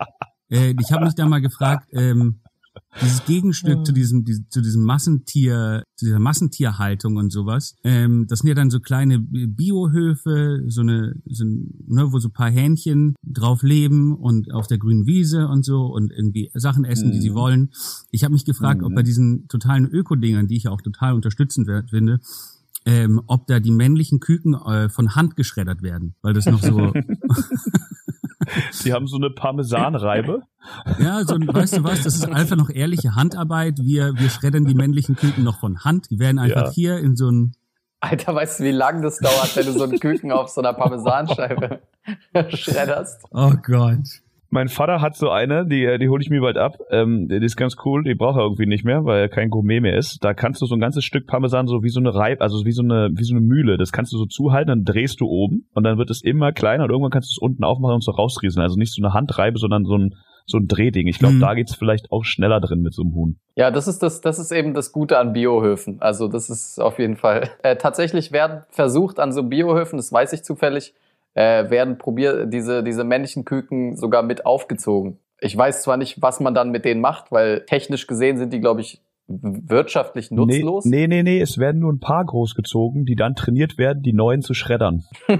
Äh, 0.50 0.74
ich 0.80 0.90
habe 0.90 1.04
mich 1.04 1.14
da 1.14 1.26
mal 1.26 1.42
gefragt, 1.42 1.88
ähm, 1.92 2.40
dieses 3.02 3.24
Gegenstück 3.24 3.84
zu 3.86 3.92
diesem, 3.92 4.24
zu 4.48 4.60
diesem 4.60 4.82
Massentier, 4.84 5.82
zu 5.96 6.04
dieser 6.06 6.18
Massentierhaltung 6.18 7.16
und 7.16 7.30
sowas. 7.32 7.74
Ähm, 7.84 8.26
das 8.28 8.40
sind 8.40 8.48
ja 8.48 8.54
dann 8.54 8.70
so 8.70 8.80
kleine 8.80 9.18
Biohöfe, 9.20 10.62
so 10.68 10.80
eine, 10.80 11.14
so 11.26 11.44
ein, 11.44 11.70
ne, 11.86 12.12
wo 12.12 12.18
so 12.18 12.28
ein 12.28 12.32
paar 12.32 12.50
Hähnchen 12.50 13.14
drauf 13.22 13.62
leben 13.62 14.14
und 14.16 14.52
auf 14.52 14.66
der 14.66 14.78
grünen 14.78 15.06
Wiese 15.06 15.48
und 15.48 15.64
so 15.64 15.86
und 15.86 16.12
irgendwie 16.12 16.50
Sachen 16.54 16.84
essen, 16.84 17.10
die 17.12 17.18
Mhm. 17.18 17.22
sie 17.22 17.34
wollen. 17.34 17.70
Ich 18.10 18.24
habe 18.24 18.32
mich 18.32 18.44
gefragt, 18.44 18.82
ob 18.82 18.90
Mhm. 18.90 18.94
bei 18.94 19.02
diesen 19.02 19.48
totalen 19.48 19.86
Öko-Dingern, 19.86 20.46
die 20.48 20.56
ich 20.56 20.64
ja 20.64 20.70
auch 20.70 20.80
total 20.82 21.14
unterstützend 21.14 21.68
finde, 21.90 22.20
ähm, 22.86 23.20
ob 23.26 23.46
da 23.48 23.60
die 23.60 23.70
männlichen 23.72 24.20
Küken 24.20 24.54
äh, 24.54 24.88
von 24.88 25.14
Hand 25.14 25.36
geschreddert 25.36 25.82
werden, 25.82 26.14
weil 26.22 26.32
das 26.32 26.46
noch 26.46 26.62
so 26.62 26.92
Die 28.84 28.92
haben 28.92 29.06
so 29.06 29.16
eine 29.16 29.30
Parmesanreibe. 29.30 30.42
Ja, 30.98 31.22
so, 31.24 31.34
weißt 31.36 31.78
du 31.78 31.84
was, 31.84 32.02
das 32.02 32.16
ist 32.16 32.28
einfach 32.28 32.56
noch 32.56 32.70
ehrliche 32.70 33.14
Handarbeit. 33.14 33.78
Wir, 33.80 34.14
wir 34.18 34.30
schreddern 34.30 34.64
die 34.64 34.74
männlichen 34.74 35.16
Küken 35.16 35.44
noch 35.44 35.60
von 35.60 35.84
Hand. 35.84 36.10
Die 36.10 36.18
werden 36.18 36.38
einfach 36.38 36.66
Ja. 36.66 36.70
hier 36.72 36.98
in 36.98 37.16
so 37.16 37.30
ein, 37.30 37.52
Alter, 38.00 38.34
weißt 38.34 38.60
du, 38.60 38.64
wie 38.64 38.70
lang 38.70 39.02
das 39.02 39.18
dauert, 39.18 39.56
wenn 39.56 39.66
du 39.66 39.72
so 39.72 39.82
einen 39.84 39.98
Küken 39.98 40.30
auf 40.30 40.48
so 40.50 40.60
einer 40.60 40.72
Parmesanscheibe 40.72 41.80
schredderst? 42.50 43.22
oh 43.32 43.52
Gott. 43.62 44.20
Mein 44.50 44.68
Vater 44.68 45.02
hat 45.02 45.14
so 45.14 45.28
eine, 45.28 45.66
die, 45.66 45.98
die 46.00 46.08
hole 46.08 46.22
ich 46.22 46.30
mir 46.30 46.40
bald 46.40 46.56
ab. 46.56 46.78
Ähm, 46.90 47.28
die 47.28 47.36
ist 47.36 47.56
ganz 47.56 47.76
cool, 47.84 48.02
die 48.02 48.14
braucht 48.14 48.38
er 48.38 48.44
irgendwie 48.44 48.66
nicht 48.66 48.84
mehr, 48.84 49.04
weil 49.04 49.20
er 49.20 49.28
kein 49.28 49.50
Gourmet 49.50 49.80
mehr 49.80 49.96
ist. 49.96 50.24
Da 50.24 50.32
kannst 50.32 50.62
du 50.62 50.66
so 50.66 50.74
ein 50.74 50.80
ganzes 50.80 51.04
Stück 51.04 51.26
Parmesan 51.26 51.66
so 51.66 51.82
wie 51.82 51.90
so 51.90 52.00
eine 52.00 52.14
Reib, 52.14 52.40
also 52.40 52.64
wie 52.64 52.72
so 52.72 52.82
eine, 52.82 53.10
wie 53.12 53.24
so 53.24 53.34
eine 53.34 53.44
Mühle. 53.44 53.76
Das 53.76 53.92
kannst 53.92 54.12
du 54.12 54.16
so 54.16 54.24
zuhalten, 54.24 54.68
dann 54.68 54.84
drehst 54.84 55.20
du 55.20 55.26
oben 55.26 55.66
und 55.74 55.84
dann 55.84 55.98
wird 55.98 56.08
es 56.10 56.22
immer 56.22 56.52
kleiner 56.52 56.84
und 56.84 56.90
irgendwann 56.90 57.10
kannst 57.10 57.30
du 57.30 57.34
es 57.34 57.38
unten 57.42 57.62
aufmachen 57.62 57.96
und 57.96 58.04
so 58.04 58.12
rausrieseln. 58.12 58.62
Also 58.62 58.78
nicht 58.78 58.94
so 58.94 59.02
eine 59.04 59.12
Handreibe, 59.12 59.58
sondern 59.58 59.84
so 59.84 59.96
ein, 59.98 60.14
so 60.46 60.56
ein 60.56 60.66
Drehding. 60.66 61.08
Ich 61.08 61.18
glaube, 61.18 61.34
Mhm. 61.34 61.40
da 61.40 61.52
geht's 61.52 61.74
vielleicht 61.74 62.10
auch 62.10 62.24
schneller 62.24 62.58
drin 62.60 62.80
mit 62.80 62.94
so 62.94 63.02
einem 63.02 63.14
Huhn. 63.14 63.36
Ja, 63.54 63.70
das 63.70 63.86
ist 63.86 64.02
das, 64.02 64.22
das 64.22 64.38
ist 64.38 64.50
eben 64.50 64.72
das 64.72 64.92
Gute 64.92 65.18
an 65.18 65.34
Biohöfen. 65.34 66.00
Also 66.00 66.26
das 66.26 66.48
ist 66.48 66.80
auf 66.80 66.98
jeden 66.98 67.16
Fall. 67.16 67.50
Äh, 67.62 67.76
tatsächlich 67.76 68.32
werden 68.32 68.62
versucht 68.70 69.20
an 69.20 69.30
so 69.32 69.42
Biohöfen, 69.42 69.98
das 69.98 70.10
weiß 70.10 70.32
ich 70.32 70.42
zufällig, 70.44 70.94
äh, 71.34 71.70
werden 71.70 71.98
probiert 71.98 72.52
diese 72.52 72.82
diese 72.82 73.04
männlichen 73.04 73.44
Küken 73.44 73.96
sogar 73.96 74.22
mit 74.22 74.46
aufgezogen. 74.46 75.18
Ich 75.40 75.56
weiß 75.56 75.82
zwar 75.82 75.96
nicht, 75.96 76.20
was 76.20 76.40
man 76.40 76.54
dann 76.54 76.70
mit 76.70 76.84
denen 76.84 77.00
macht, 77.00 77.30
weil 77.30 77.64
technisch 77.66 78.06
gesehen 78.06 78.38
sind 78.38 78.52
die, 78.52 78.60
glaube 78.60 78.80
ich, 78.80 79.02
wirtschaftlich 79.28 80.30
nutzlos. 80.30 80.84
Nee, 80.84 81.06
nee, 81.06 81.22
nee, 81.22 81.34
nee, 81.34 81.40
es 81.40 81.58
werden 81.58 81.80
nur 81.80 81.92
ein 81.92 82.00
paar 82.00 82.24
großgezogen, 82.24 83.04
die 83.04 83.14
dann 83.14 83.34
trainiert 83.34 83.78
werden, 83.78 84.02
die 84.02 84.12
neuen 84.12 84.42
zu 84.42 84.54
schreddern. 84.54 85.04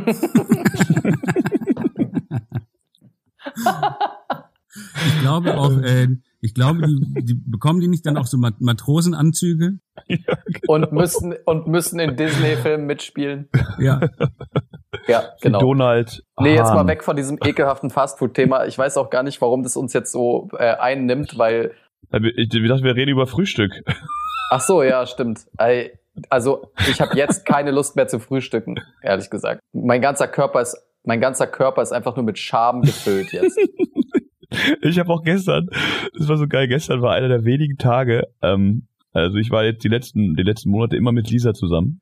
Ich 5.06 5.20
glaube 5.20 5.56
auch, 5.56 5.76
äh, 5.82 6.08
ich 6.40 6.54
glaube, 6.54 6.86
die, 6.86 7.24
die 7.24 7.34
bekommen 7.34 7.80
die 7.80 7.88
nicht 7.88 8.06
dann 8.06 8.16
auch 8.16 8.26
so 8.26 8.38
Mat 8.38 8.60
Matrosenanzüge? 8.60 9.78
Und 10.66 10.92
müssen 10.92 11.34
und 11.44 11.66
müssen 11.66 11.98
in 11.98 12.16
Disney-Filmen 12.16 12.86
mitspielen. 12.86 13.48
Ja. 13.78 14.00
Ja, 15.08 15.30
genau. 15.40 15.58
Donald. 15.58 16.22
Nee, 16.38 16.54
jetzt 16.54 16.72
mal 16.72 16.86
weg 16.86 17.02
von 17.02 17.16
diesem 17.16 17.38
ekelhaften 17.42 17.90
Fastfood-Thema. 17.90 18.66
Ich 18.66 18.76
weiß 18.76 18.96
auch 18.98 19.10
gar 19.10 19.22
nicht, 19.22 19.40
warum 19.40 19.62
das 19.62 19.76
uns 19.76 19.92
jetzt 19.92 20.12
so 20.12 20.48
äh, 20.58 20.74
einnimmt, 20.76 21.38
weil 21.38 21.72
Ich 22.12 22.54
ich 22.54 22.68
dachte, 22.68 22.84
wir 22.84 22.94
reden 22.94 23.10
über 23.10 23.26
Frühstück. 23.26 23.72
Ach 24.50 24.60
so, 24.60 24.82
ja, 24.82 25.06
stimmt. 25.06 25.46
Also 26.30 26.72
ich 26.90 27.00
habe 27.00 27.16
jetzt 27.16 27.44
keine 27.44 27.70
Lust 27.70 27.96
mehr 27.96 28.08
zu 28.08 28.18
frühstücken, 28.18 28.76
ehrlich 29.02 29.30
gesagt. 29.30 29.60
Mein 29.72 30.00
ganzer 30.00 30.28
Körper 30.28 30.60
ist, 30.60 30.76
mein 31.04 31.20
ganzer 31.20 31.46
Körper 31.46 31.82
ist 31.82 31.92
einfach 31.92 32.16
nur 32.16 32.24
mit 32.24 32.38
Scham 32.38 32.82
gefüllt 32.82 33.32
jetzt. 33.32 33.58
Ich 34.80 34.98
habe 34.98 35.12
auch 35.12 35.22
gestern, 35.24 35.68
das 36.16 36.26
war 36.26 36.38
so 36.38 36.46
geil, 36.48 36.68
gestern 36.68 37.02
war 37.02 37.12
einer 37.12 37.28
der 37.28 37.44
wenigen 37.44 37.76
Tage, 37.76 38.28
ähm, 38.40 38.88
also 39.12 39.36
ich 39.36 39.50
war 39.50 39.64
jetzt 39.64 39.84
die 39.84 39.88
letzten, 39.88 40.36
die 40.36 40.42
letzten 40.42 40.70
Monate 40.70 40.96
immer 40.96 41.12
mit 41.12 41.30
Lisa 41.30 41.52
zusammen. 41.52 42.00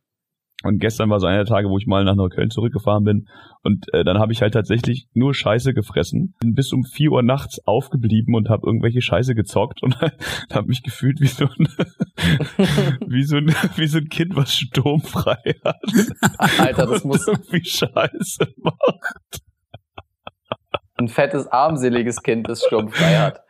Und 0.62 0.78
gestern 0.78 1.10
war 1.10 1.20
so 1.20 1.26
einer 1.26 1.44
der 1.44 1.46
Tage, 1.46 1.68
wo 1.68 1.76
ich 1.76 1.86
mal 1.86 2.04
nach 2.04 2.14
Neukölln 2.14 2.50
zurückgefahren 2.50 3.04
bin. 3.04 3.28
Und 3.62 3.92
äh, 3.92 4.04
dann 4.04 4.18
habe 4.18 4.32
ich 4.32 4.40
halt 4.40 4.54
tatsächlich 4.54 5.06
nur 5.12 5.34
Scheiße 5.34 5.74
gefressen. 5.74 6.34
Bin 6.40 6.54
bis 6.54 6.72
um 6.72 6.82
4 6.82 7.12
Uhr 7.12 7.22
nachts 7.22 7.60
aufgeblieben 7.66 8.34
und 8.34 8.48
habe 8.48 8.66
irgendwelche 8.66 9.02
Scheiße 9.02 9.34
gezockt 9.34 9.82
und 9.82 10.00
habe 10.52 10.66
mich 10.66 10.82
gefühlt 10.82 11.20
wie 11.20 11.26
so 11.26 11.44
ein, 11.44 11.68
wie 13.06 13.22
so 13.22 13.36
ein, 13.36 13.48
wie 13.76 13.86
so 13.86 13.98
ein 13.98 14.08
Kind, 14.08 14.34
was 14.34 14.54
sturmfrei 14.54 15.56
hat. 15.62 15.82
Alter, 16.58 16.86
das 16.86 17.04
muss 17.04 17.28
irgendwie 17.28 17.64
Scheiße 17.64 18.54
macht. 18.56 19.42
ein 20.96 21.08
fettes, 21.08 21.46
armseliges 21.48 22.22
Kind, 22.22 22.48
das 22.48 22.64
sturmfrei 22.64 23.18
hat. 23.18 23.40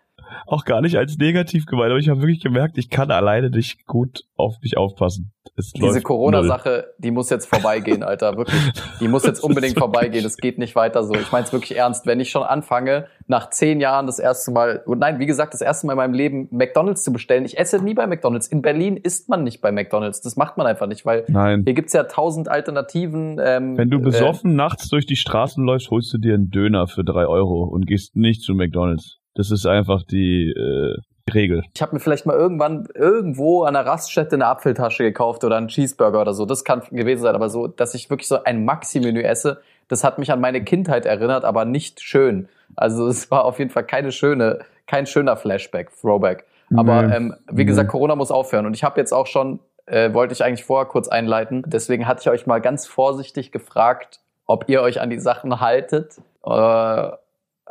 Auch 0.47 0.65
gar 0.65 0.81
nicht 0.81 0.97
als 0.97 1.17
negativ 1.19 1.67
gemeint, 1.67 1.91
aber 1.91 2.01
ich 2.01 2.09
habe 2.09 2.21
wirklich 2.21 2.43
gemerkt, 2.43 2.79
ich 2.79 2.91
kann 2.91 3.13
alleine 3.13 3.51
nicht 3.51 3.87
gut 3.87 4.23
auf 4.37 4.57
mich 4.61 4.77
aufpassen. 4.77 5.33
Es 5.59 5.73
Diese 5.73 6.03
Corona-Sache, 6.03 6.93
die 6.99 7.11
muss 7.11 7.31
jetzt 7.31 7.47
vorbeigehen, 7.47 8.03
Alter. 8.03 8.37
Wirklich. 8.37 8.61
Die 9.01 9.09
muss 9.09 9.25
jetzt 9.25 9.41
unbedingt 9.45 9.79
vorbeigehen. 9.79 10.25
Es 10.25 10.37
geht 10.37 10.59
nicht 10.59 10.77
weiter 10.77 11.03
so. 11.03 11.15
Ich 11.15 11.33
meine 11.33 11.47
es 11.47 11.53
wirklich 11.53 11.77
ernst. 11.77 12.07
Wenn 12.07 12.21
ich 12.21 12.31
schon 12.31 12.43
anfange, 12.43 13.07
nach 13.27 13.49
zehn 13.49 13.81
Jahren 13.81 14.07
das 14.07 14.19
erste 14.19 14.51
Mal, 14.51 14.83
und 14.85 14.99
nein, 14.99 15.19
wie 15.19 15.25
gesagt, 15.25 15.55
das 15.55 15.63
erste 15.63 15.87
Mal 15.87 15.95
in 15.95 15.97
meinem 15.97 16.15
Leben 16.15 16.49
McDonalds 16.51 17.03
zu 17.03 17.13
bestellen. 17.13 17.47
Ich 17.47 17.59
esse 17.59 17.83
nie 17.83 17.95
bei 17.95 18.07
McDonalds. 18.07 18.49
In 18.49 18.61
Berlin 18.61 18.99
isst 18.99 19.31
man 19.31 19.45
nicht 19.45 19.63
bei 19.63 19.73
McDonalds. 19.73 20.21
Das 20.21 20.37
macht 20.37 20.59
man 20.59 20.67
einfach 20.67 20.87
nicht, 20.87 21.07
weil 21.07 21.25
Nein. 21.29 21.63
hier 21.65 21.75
gibt's 21.75 21.95
ja 21.95 22.05
tausend 22.05 22.49
Alternativen. 22.49 23.41
Ähm, 23.43 23.79
Wenn 23.79 23.89
du 23.89 23.99
äh, 23.99 24.03
besoffen 24.03 24.57
nachts 24.57 24.89
durch 24.89 25.07
die 25.07 25.17
Straßen 25.17 25.65
läufst, 25.65 25.91
holst 25.91 26.13
du 26.13 26.19
dir 26.19 26.35
einen 26.35 26.51
Döner 26.51 26.87
für 26.87 27.03
drei 27.03 27.27
Euro 27.27 27.65
und 27.65 27.87
gehst 27.87 28.15
nicht 28.15 28.43
zu 28.43 28.55
McDonalds. 28.55 29.19
Das 29.35 29.51
ist 29.51 29.67
einfach 29.67 30.03
die 30.03 30.51
äh, 30.51 30.97
Regel. 31.35 31.65
Ich 31.75 31.83
habe 31.83 31.95
mir 31.95 32.01
vielleicht 32.01 32.27
mal 32.27 32.37
irgendwann 32.37 32.87
irgendwo 32.95 33.65
an 33.65 33.75
der 33.75 33.85
Raststätte 33.87 34.37
eine 34.37 34.47
Apfeltasche 34.47 35.03
gekauft 35.03 35.45
oder 35.45 35.57
einen 35.57 35.69
Cheeseburger 35.69 36.21
oder 36.21 36.35
so. 36.35 36.47
Das 36.47 36.65
kann 36.65 36.83
gewesen 36.91 37.23
sein, 37.23 37.35
aber 37.35 37.49
so, 37.49 37.67
dass 37.67 37.95
ich 37.95 38.11
wirklich 38.11 38.29
so 38.29 38.43
ein 38.45 38.65
Maxi-Menü 38.65 39.23
esse, 39.23 39.61
das 39.89 40.05
hat 40.05 40.19
mich 40.19 40.31
an 40.33 40.41
meine 40.41 40.63
Kindheit 40.65 41.07
erinnert, 41.07 41.45
aber 41.45 41.65
nicht 41.65 42.01
schön. 42.01 42.49
Also 42.77 43.07
es 43.09 43.31
war 43.31 43.45
auf 43.45 43.59
jeden 43.59 43.71
Fall 43.71 43.85
keine 43.85 44.13
schöne, 44.13 44.61
kein 44.87 45.07
schöner 45.07 45.37
Flashback, 45.37 45.91
Throwback. 46.01 46.45
Aber 46.77 47.03
Nee. 47.03 47.15
ähm, 47.17 47.35
wie 47.49 47.59
Nee. 47.59 47.65
gesagt, 47.65 47.91
Corona 47.91 48.17
muss 48.17 48.31
aufhören. 48.31 48.67
Und 48.67 48.75
ich 48.75 48.83
habe 48.83 49.01
jetzt 49.01 49.13
auch 49.13 49.27
schon, 49.27 49.61
äh, 49.87 50.13
wollte 50.13 50.33
ich 50.33 50.43
eigentlich 50.45 50.65
vorher 50.65 50.87
kurz 50.87 51.07
einleiten. 51.09 51.63
Deswegen 51.67 52.09
hatte 52.09 52.21
ich 52.23 52.31
euch 52.31 52.47
mal 52.47 52.61
ganz 52.61 52.87
vorsichtig 52.87 53.53
gefragt, 53.53 54.21
ob 54.47 54.69
ihr 54.69 54.83
euch 54.83 55.01
an 55.01 55.11
die 55.11 55.19
Sachen 55.21 55.61
haltet. 55.61 56.17
Äh, 56.45 57.09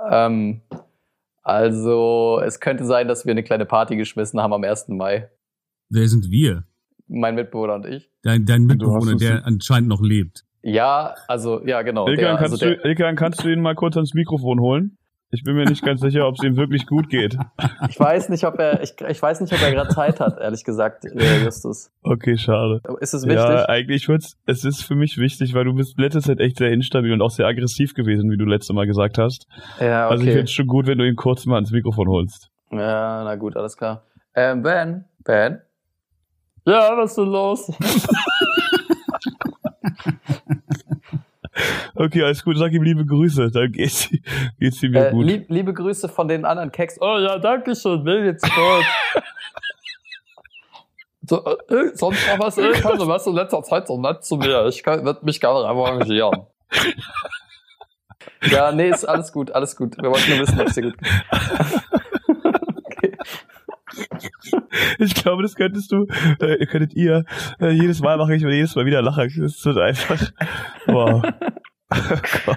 ähm, 0.10 0.62
also, 1.46 2.42
es 2.44 2.60
könnte 2.60 2.86
sein, 2.86 3.08
dass 3.08 3.26
wir 3.26 3.32
eine 3.32 3.44
kleine 3.44 3.66
Party 3.68 3.96
geschmissen 3.96 4.42
haben 4.42 4.52
am 4.52 4.64
1. 4.64 4.88
Mai. 4.88 5.30
Wer 5.90 6.08
sind 6.08 6.32
wir? 6.32 6.64
Mein 7.08 7.36
Mitbewohner 7.36 7.76
und 7.76 7.86
ich. 7.86 8.10
Dein, 8.24 8.46
dein 8.46 8.64
Mitbewohner, 8.64 9.16
der 9.16 9.46
anscheinend 9.46 9.88
noch 9.88 10.02
lebt. 10.02 10.44
Ja, 10.64 11.14
also, 11.28 11.64
ja, 11.64 11.84
genau. 11.84 12.08
Ilkan, 12.08 12.24
Der, 12.24 12.30
also 12.32 12.42
kannst, 12.48 12.62
der, 12.64 12.76
du, 12.78 12.90
Ilkan, 12.90 13.16
kannst 13.16 13.44
du 13.44 13.50
ihn 13.50 13.62
mal 13.62 13.76
kurz 13.76 13.96
ans 13.96 14.16
Mikrofon 14.16 14.60
holen? 14.60 14.98
Ich 15.32 15.44
bin 15.44 15.56
mir 15.56 15.66
nicht 15.66 15.84
ganz 15.84 16.02
sicher, 16.02 16.28
ob 16.28 16.36
es 16.38 16.44
ihm 16.44 16.56
wirklich 16.56 16.86
gut 16.86 17.10
geht. 17.10 17.36
ich 17.90 18.00
weiß 18.00 18.30
nicht, 18.30 18.46
ob 18.46 18.58
er, 18.60 18.82
ich, 18.82 18.94
ich 19.02 19.22
weiß 19.22 19.42
nicht, 19.42 19.52
ob 19.54 19.62
er 19.62 19.72
gerade 19.72 19.90
Zeit 19.90 20.20
hat, 20.20 20.40
ehrlich 20.40 20.64
gesagt, 20.64 21.04
äh, 21.06 21.44
Justus. 21.44 21.92
Okay, 22.04 22.38
schade. 22.38 22.82
Ist 23.02 23.14
es 23.14 23.24
wichtig? 23.26 23.38
Ja, 23.44 23.68
eigentlich 23.68 24.08
wird's, 24.08 24.38
es 24.46 24.64
ist 24.64 24.84
für 24.84 24.96
mich 24.96 25.18
wichtig, 25.18 25.54
weil 25.54 25.66
du 25.66 25.74
bist 25.74 26.00
letzte 26.00 26.22
Zeit 26.22 26.40
echt 26.40 26.58
sehr 26.58 26.72
instabil 26.72 27.12
und 27.12 27.22
auch 27.22 27.32
sehr 27.32 27.48
aggressiv 27.48 27.94
gewesen, 27.96 28.30
wie 28.32 28.38
du 28.38 28.46
letzte 28.46 28.74
Mal 28.74 28.86
gesagt 28.86 29.18
hast. 29.18 29.48
Ja, 29.80 30.08
Also 30.08 30.24
ich 30.24 30.30
okay. 30.30 30.38
find's 30.38 30.52
schon 30.52 30.68
gut, 30.68 30.88
wenn 30.88 30.98
du 31.00 31.06
ihn 31.08 31.16
kurz 31.16 31.46
mal 31.46 31.56
ans 31.56 31.72
Mikrofon 31.72 32.08
holst. 32.08 32.50
Ja, 32.72 33.24
na 33.24 33.36
gut, 33.36 33.58
alles 33.58 33.76
klar. 33.78 34.04
Ähm, 34.36 34.62
Ben? 34.62 35.06
Ben? 35.24 35.62
Ja, 36.68 36.98
was 36.98 37.12
ist 37.12 37.18
denn 37.18 37.26
los? 37.26 37.68
Okay, 41.96 42.24
alles 42.24 42.44
gut, 42.44 42.58
sag 42.58 42.72
ihm 42.74 42.84
liebe 42.84 43.06
Grüße, 43.06 43.52
dann 43.52 43.72
geht's, 43.72 44.10
geht's 44.60 44.84
ihm 44.84 44.92
wieder 44.92 45.10
Äh, 45.10 45.12
gut. 45.12 45.26
lieb, 45.26 45.46
liebe 45.50 45.74
Grüße 45.74 46.10
von 46.10 46.28
den 46.28 46.44
anderen 46.46 46.72
Keks. 46.72 46.98
Oh 47.02 47.18
ja, 47.20 47.40
danke 47.40 47.76
schön, 47.76 48.04
will 48.06 48.26
jetzt 48.26 48.44
gut. 48.44 48.54
So, 51.28 51.44
äh, 51.70 51.90
sonst 51.96 52.20
noch 52.28 52.38
was, 52.38 52.56
Ilkan? 52.60 53.00
Du 53.00 53.08
warst 53.08 53.26
in 53.26 53.34
letzter 53.34 53.64
Zeit 53.64 53.88
so 53.88 54.00
nett 54.00 54.24
zu 54.24 54.36
mir. 54.38 54.68
Ich 54.68 54.86
würde 54.86 55.20
mich 55.24 55.40
gerne 55.42 55.68
revanchieren. 55.68 56.44
Ja, 58.52 58.72
nee, 58.72 58.90
ist 58.90 59.06
alles 59.06 59.32
gut, 59.32 59.50
alles 59.50 59.76
gut. 59.76 59.98
Wir 60.00 60.12
wollten 60.12 60.30
nur 60.30 60.40
wissen, 60.42 60.62
ob 60.62 60.68
es 60.68 60.76
dir 60.76 60.84
gut 60.84 60.98
geht. 61.00 61.12
okay. 62.86 63.18
Ich 65.00 65.16
glaube, 65.16 65.42
das 65.42 65.56
könntest 65.56 65.92
du, 65.92 66.06
äh, 66.40 66.64
könntet 66.68 66.94
ihr, 66.94 67.26
äh, 67.60 67.70
jedes 67.72 68.02
Mal 68.02 68.18
mache 68.18 68.36
ich 68.36 68.44
mir 68.44 68.54
jedes 68.54 68.76
Mal 68.76 68.86
wieder 68.86 69.02
lachen. 69.02 69.32
Das 69.42 69.66
wird 69.66 69.78
einfach, 69.80 70.32
wow. 70.86 71.24
Oh. 71.96 72.56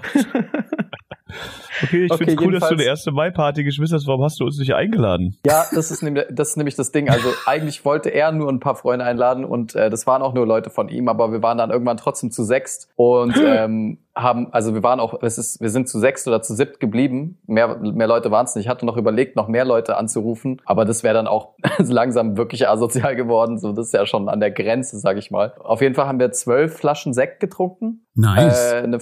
Okay, 1.83 2.05
ich 2.05 2.11
Okay, 2.11 2.25
find's 2.25 2.41
cool, 2.41 2.51
dass 2.51 2.67
du 2.67 2.75
eine 2.75 2.83
erste 2.83 3.11
Mai-Party 3.11 3.63
geschmissen 3.63 3.95
hast. 3.95 4.07
Warum 4.07 4.23
hast 4.23 4.39
du 4.39 4.45
uns 4.45 4.57
nicht 4.57 4.73
eingeladen? 4.73 5.37
Ja, 5.45 5.65
das 5.73 5.91
ist, 5.91 6.01
nämlich, 6.03 6.25
das 6.31 6.49
ist 6.49 6.57
nämlich 6.57 6.75
das 6.75 6.91
Ding. 6.91 7.09
Also 7.09 7.29
eigentlich 7.45 7.85
wollte 7.85 8.09
er 8.09 8.31
nur 8.31 8.49
ein 8.49 8.59
paar 8.59 8.75
Freunde 8.75 9.05
einladen 9.05 9.45
und 9.45 9.75
äh, 9.75 9.89
das 9.89 10.07
waren 10.07 10.21
auch 10.21 10.33
nur 10.33 10.45
Leute 10.45 10.69
von 10.69 10.89
ihm, 10.89 11.07
aber 11.07 11.31
wir 11.31 11.41
waren 11.41 11.57
dann 11.57 11.71
irgendwann 11.71 11.97
trotzdem 11.97 12.31
zu 12.31 12.43
sechst 12.43 12.89
und 12.95 13.35
ähm, 13.37 13.99
haben, 14.15 14.51
also 14.51 14.73
wir 14.73 14.83
waren 14.83 14.99
auch, 14.99 15.21
es 15.21 15.37
ist, 15.37 15.61
wir 15.61 15.69
sind 15.69 15.87
zu 15.87 15.99
sechst 15.99 16.27
oder 16.27 16.41
zu 16.41 16.53
siebt 16.53 16.79
geblieben. 16.79 17.39
Mehr, 17.45 17.77
mehr 17.77 18.07
Leute 18.07 18.31
waren 18.31 18.45
es 18.45 18.55
nicht. 18.55 18.65
Ich 18.65 18.69
hatte 18.69 18.85
noch 18.85 18.97
überlegt, 18.97 19.35
noch 19.35 19.47
mehr 19.47 19.65
Leute 19.65 19.97
anzurufen, 19.97 20.61
aber 20.65 20.85
das 20.85 21.03
wäre 21.03 21.13
dann 21.13 21.27
auch 21.27 21.53
langsam 21.77 22.37
wirklich 22.37 22.67
asozial 22.67 23.15
geworden. 23.15 23.57
So, 23.59 23.71
das 23.71 23.87
ist 23.87 23.93
ja 23.93 24.05
schon 24.05 24.29
an 24.29 24.39
der 24.39 24.51
Grenze, 24.51 24.99
sag 24.99 25.17
ich 25.17 25.31
mal. 25.31 25.53
Auf 25.59 25.81
jeden 25.81 25.95
Fall 25.95 26.07
haben 26.07 26.19
wir 26.19 26.31
zwölf 26.31 26.77
Flaschen 26.77 27.13
Sekt 27.13 27.39
getrunken. 27.39 28.05
Nice. 28.15 28.73
Äh, 28.73 28.77
eine, 28.77 28.99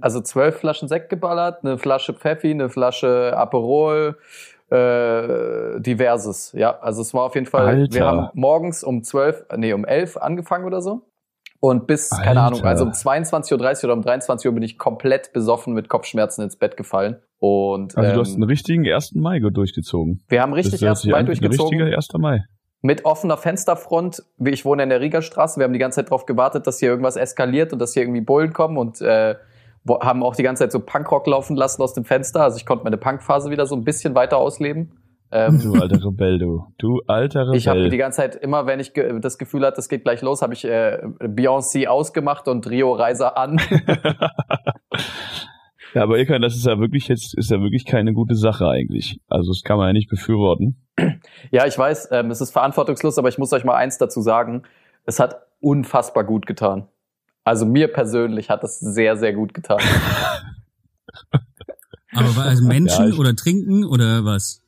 also 0.00 0.20
zwölf 0.20 0.56
Flaschen 0.56 0.88
Sekt 0.88 1.08
geballert, 1.08 1.64
eine 1.64 1.78
Flasche 1.78 2.12
Pfeffi, 2.18 2.50
eine 2.50 2.68
Flasche 2.68 3.32
Aperol, 3.36 4.18
äh, 4.70 5.80
diverses. 5.80 6.52
Ja, 6.52 6.78
also 6.80 7.00
es 7.02 7.14
war 7.14 7.22
auf 7.24 7.34
jeden 7.34 7.46
Fall, 7.46 7.66
Alter. 7.66 7.94
wir 7.94 8.06
haben 8.06 8.28
morgens 8.34 8.84
um 8.84 9.02
zwölf, 9.02 9.44
nee, 9.56 9.72
um 9.72 9.84
elf 9.84 10.16
angefangen 10.16 10.64
oder 10.64 10.80
so. 10.82 11.02
Und 11.60 11.86
bis, 11.88 12.10
keine 12.10 12.42
Alter. 12.42 12.56
Ahnung, 12.56 12.64
also 12.64 12.84
um 12.84 12.90
22.30 12.92 13.52
Uhr 13.78 13.84
oder 13.84 13.92
um 13.94 14.02
23 14.02 14.46
Uhr 14.46 14.54
bin 14.54 14.62
ich 14.62 14.78
komplett 14.78 15.32
besoffen 15.32 15.74
mit 15.74 15.88
Kopfschmerzen 15.88 16.42
ins 16.42 16.56
Bett 16.56 16.76
gefallen. 16.76 17.16
Und 17.40 17.96
Also 17.96 18.10
du 18.10 18.14
ähm, 18.14 18.20
hast 18.20 18.34
einen 18.34 18.44
richtigen 18.44 18.86
1. 18.86 19.14
Mai 19.14 19.40
durchgezogen. 19.40 20.22
wir 20.28 20.42
haben 20.42 20.52
richtig 20.52 20.72
das 20.72 20.82
hört 20.82 20.90
erst 20.90 21.02
sich 21.02 21.10
mal 21.10 21.18
an 21.18 21.26
wie 21.26 21.30
ein 21.32 21.40
durchgezogen 21.40 21.80
richtiger 21.80 21.96
1. 21.96 22.08
Mai. 22.18 22.44
mit 22.82 23.04
offener 23.04 23.36
Fensterfront. 23.36 24.22
Ich 24.44 24.64
wohne 24.64 24.84
in 24.84 24.88
der 24.88 25.00
Riegerstraße. 25.00 25.58
Wir 25.58 25.64
haben 25.64 25.72
die 25.72 25.78
ganze 25.80 25.96
Zeit 25.96 26.06
darauf 26.06 26.26
gewartet, 26.26 26.66
dass 26.68 26.78
hier 26.78 26.90
irgendwas 26.90 27.16
eskaliert 27.16 27.72
und 27.72 27.80
dass 27.80 27.92
hier 27.94 28.02
irgendwie 28.02 28.20
Bullen 28.20 28.52
kommen 28.52 28.76
und 28.76 29.00
äh, 29.00 29.34
haben 29.88 30.22
auch 30.22 30.36
die 30.36 30.42
ganze 30.42 30.64
Zeit 30.64 30.72
so 30.72 30.80
Punkrock 30.80 31.26
laufen 31.26 31.56
lassen 31.56 31.82
aus 31.82 31.94
dem 31.94 32.04
Fenster. 32.04 32.42
Also 32.42 32.56
ich 32.56 32.66
konnte 32.66 32.84
meine 32.84 32.96
Punkphase 32.96 33.50
wieder 33.50 33.66
so 33.66 33.74
ein 33.74 33.84
bisschen 33.84 34.14
weiter 34.14 34.38
ausleben. 34.38 34.92
Ähm, 35.30 35.60
Du 35.62 35.74
alter 35.74 36.02
Rebell, 36.04 36.38
du. 36.38 36.64
Du 36.78 37.02
alter 37.06 37.40
Rebell. 37.46 37.56
ich 37.56 37.68
habe 37.68 37.88
die 37.88 37.96
ganze 37.96 38.16
Zeit 38.16 38.36
immer, 38.36 38.66
wenn 38.66 38.80
ich 38.80 38.94
ge 38.94 39.20
das 39.20 39.38
Gefühl 39.38 39.64
hatte, 39.66 39.80
es 39.80 39.88
geht 39.88 40.04
gleich 40.04 40.22
los, 40.22 40.42
habe 40.42 40.54
ich 40.54 40.64
äh, 40.64 41.00
Beyoncé 41.20 41.86
ausgemacht 41.86 42.48
und 42.48 42.68
Rio 42.68 42.92
Reiser 42.92 43.36
an. 43.36 43.60
ja, 45.94 46.02
aber 46.02 46.18
Ilkan, 46.18 46.40
das 46.40 46.56
ist 46.56 46.66
ja 46.66 46.78
wirklich 46.78 47.08
jetzt, 47.08 47.36
ist 47.36 47.50
ja 47.50 47.60
wirklich 47.60 47.84
keine 47.84 48.14
gute 48.14 48.34
Sache 48.36 48.66
eigentlich. 48.68 49.20
Also 49.28 49.52
das 49.52 49.62
kann 49.62 49.76
man 49.76 49.88
ja 49.88 49.92
nicht 49.92 50.08
befürworten. 50.08 50.76
ja, 51.50 51.66
ich 51.66 51.76
weiß, 51.78 52.08
ähm, 52.12 52.30
es 52.30 52.40
ist 52.40 52.52
verantwortungslos, 52.52 53.18
aber 53.18 53.28
ich 53.28 53.38
muss 53.38 53.52
euch 53.52 53.64
mal 53.64 53.76
eins 53.76 53.98
dazu 53.98 54.22
sagen. 54.22 54.62
Es 55.04 55.20
hat 55.20 55.42
unfassbar 55.60 56.24
gut 56.24 56.46
getan. 56.46 56.88
Also 57.48 57.64
mir 57.66 57.88
persönlich 57.88 58.50
hat 58.50 58.62
es 58.62 58.78
sehr, 58.78 59.16
sehr 59.16 59.32
gut 59.32 59.54
getan. 59.54 59.78
Aber 62.12 62.36
war 62.36 62.44
also 62.46 62.64
Menschen 62.66 63.10
Ja, 63.10 63.16
oder 63.16 63.34
trinken 63.34 63.84
oder 63.84 64.24
was? 64.24 64.62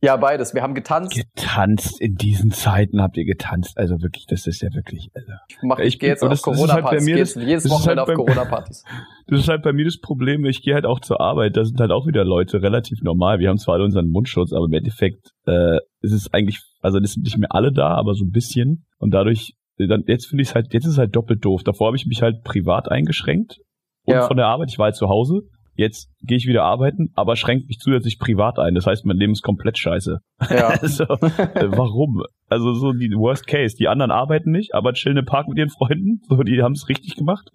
Ja, 0.00 0.16
beides. 0.16 0.54
Wir 0.54 0.62
haben 0.62 0.74
getanzt. 0.74 1.12
Getanzt 1.16 2.00
in 2.00 2.14
diesen 2.14 2.52
Zeiten 2.52 3.02
habt 3.02 3.16
ihr 3.16 3.24
getanzt. 3.24 3.76
Also 3.76 3.96
wirklich, 4.00 4.26
das 4.28 4.46
ist 4.46 4.62
ja 4.62 4.68
wirklich. 4.72 5.10
Also. 5.14 5.32
Ich, 5.48 5.56
mach, 5.62 5.78
ich 5.80 5.98
gehe 5.98 6.08
jetzt 6.10 6.22
auf 6.22 6.28
das- 6.30 6.42
das 6.42 6.46
halt 6.46 6.56
Corona-Partys. 6.84 7.06
das- 7.06 7.16
jetzt 7.16 7.36
jedes 7.36 7.62
das 7.64 7.72
Wochenende 7.72 8.02
halt 8.02 8.10
auf 8.10 8.14
Corona-Partys. 8.26 8.84
Das 9.30 9.40
ist 9.40 9.48
halt 9.48 9.62
bei 9.62 9.72
mir 9.74 9.84
das 9.84 9.98
Problem. 9.98 10.44
Ich 10.46 10.62
gehe 10.62 10.72
halt 10.74 10.86
auch 10.86 11.00
zur 11.00 11.20
Arbeit. 11.20 11.56
Da 11.56 11.64
sind 11.64 11.78
halt 11.80 11.90
auch 11.90 12.06
wieder 12.06 12.24
Leute 12.24 12.62
relativ 12.62 13.02
normal. 13.02 13.40
Wir 13.40 13.48
haben 13.50 13.58
zwar 13.58 13.74
alle 13.74 13.84
unseren 13.84 14.08
Mundschutz, 14.08 14.52
aber 14.54 14.64
im 14.66 14.72
Endeffekt 14.72 15.32
äh, 15.46 15.78
ist 16.00 16.12
es 16.12 16.32
eigentlich, 16.32 16.60
also 16.80 16.98
das 17.00 17.12
sind 17.12 17.24
nicht 17.24 17.36
mehr 17.36 17.52
alle 17.52 17.70
da, 17.72 17.88
aber 17.88 18.14
so 18.14 18.24
ein 18.24 18.30
bisschen. 18.30 18.86
Und 18.98 19.12
dadurch, 19.12 19.52
dann 19.86 20.04
jetzt 20.06 20.26
finde 20.26 20.42
ich 20.42 20.48
es 20.48 20.54
halt, 20.54 20.72
jetzt 20.72 20.84
ist 20.86 20.92
es 20.92 20.98
halt 20.98 21.14
doppelt 21.14 21.44
doof. 21.44 21.62
Davor 21.62 21.88
habe 21.88 21.96
ich 21.96 22.06
mich 22.06 22.22
halt 22.22 22.42
privat 22.42 22.90
eingeschränkt 22.90 23.58
und 24.04 24.14
Ja. 24.14 24.26
von 24.26 24.36
der 24.36 24.46
Arbeit. 24.46 24.70
Ich 24.70 24.78
war 24.78 24.86
halt 24.86 24.96
zu 24.96 25.08
Hause. 25.08 25.42
Jetzt 25.74 26.10
gehe 26.22 26.36
ich 26.36 26.46
wieder 26.48 26.64
arbeiten, 26.64 27.12
aber 27.14 27.36
schränkt 27.36 27.68
mich 27.68 27.78
zusätzlich 27.78 28.18
privat 28.18 28.58
ein. 28.58 28.74
Das 28.74 28.86
heißt, 28.86 29.06
mein 29.06 29.16
Leben 29.16 29.30
ist 29.32 29.42
komplett 29.42 29.78
scheiße. 29.78 30.18
Ja. 30.50 30.70
Also, 30.82 31.04
äh, 31.04 31.68
warum? 31.70 32.24
Also 32.48 32.74
so 32.74 32.92
die 32.92 33.10
Worst 33.12 33.46
Case. 33.46 33.76
Die 33.78 33.86
anderen 33.86 34.10
arbeiten 34.10 34.50
nicht, 34.50 34.74
aber 34.74 34.92
chillen 34.94 35.18
im 35.18 35.24
Park 35.24 35.46
mit 35.46 35.56
ihren 35.56 35.68
Freunden. 35.70 36.20
So, 36.28 36.42
die 36.42 36.60
haben 36.62 36.72
es 36.72 36.88
richtig 36.88 37.14
gemacht. 37.14 37.48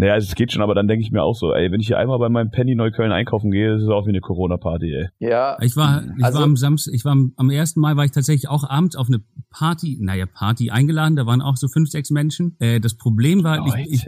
Naja, 0.00 0.14
also 0.14 0.26
es 0.28 0.34
geht 0.34 0.50
schon, 0.50 0.62
aber 0.62 0.74
dann 0.74 0.88
denke 0.88 1.04
ich 1.04 1.12
mir 1.12 1.22
auch 1.22 1.34
so, 1.36 1.52
ey, 1.52 1.70
wenn 1.70 1.80
ich 1.80 1.86
hier 1.88 1.98
einmal 1.98 2.18
bei 2.18 2.30
meinem 2.30 2.50
Penny 2.50 2.74
Neukölln 2.74 3.12
einkaufen 3.12 3.50
gehe, 3.50 3.74
das 3.74 3.82
ist 3.82 3.88
auch 3.90 4.06
wie 4.06 4.10
eine 4.10 4.20
Corona-Party, 4.22 4.92
ey. 4.94 5.08
ja. 5.18 5.58
Ich 5.60 5.76
war, 5.76 6.02
ich 6.16 6.24
Also- 6.24 6.38
war 6.38 6.44
am 6.44 6.56
Samstag, 6.56 6.94
ich 6.94 7.04
war 7.04 7.12
am, 7.12 7.34
am 7.36 7.50
1. 7.50 7.76
Mai 7.76 7.96
war 7.96 8.06
ich 8.06 8.10
tatsächlich 8.10 8.48
auch 8.48 8.64
abends 8.64 8.96
auf 8.96 9.08
eine 9.08 9.20
Party, 9.50 9.98
naja, 10.00 10.24
Party 10.26 10.70
eingeladen, 10.70 11.16
da 11.16 11.26
waren 11.26 11.42
auch 11.42 11.56
so 11.56 11.68
fünf, 11.68 11.90
sechs 11.90 12.10
Menschen. 12.10 12.56
Äh, 12.60 12.80
das 12.80 12.96
Problem 12.96 13.44
war, 13.44 13.66
ich, 13.66 13.92
ich, 13.92 14.06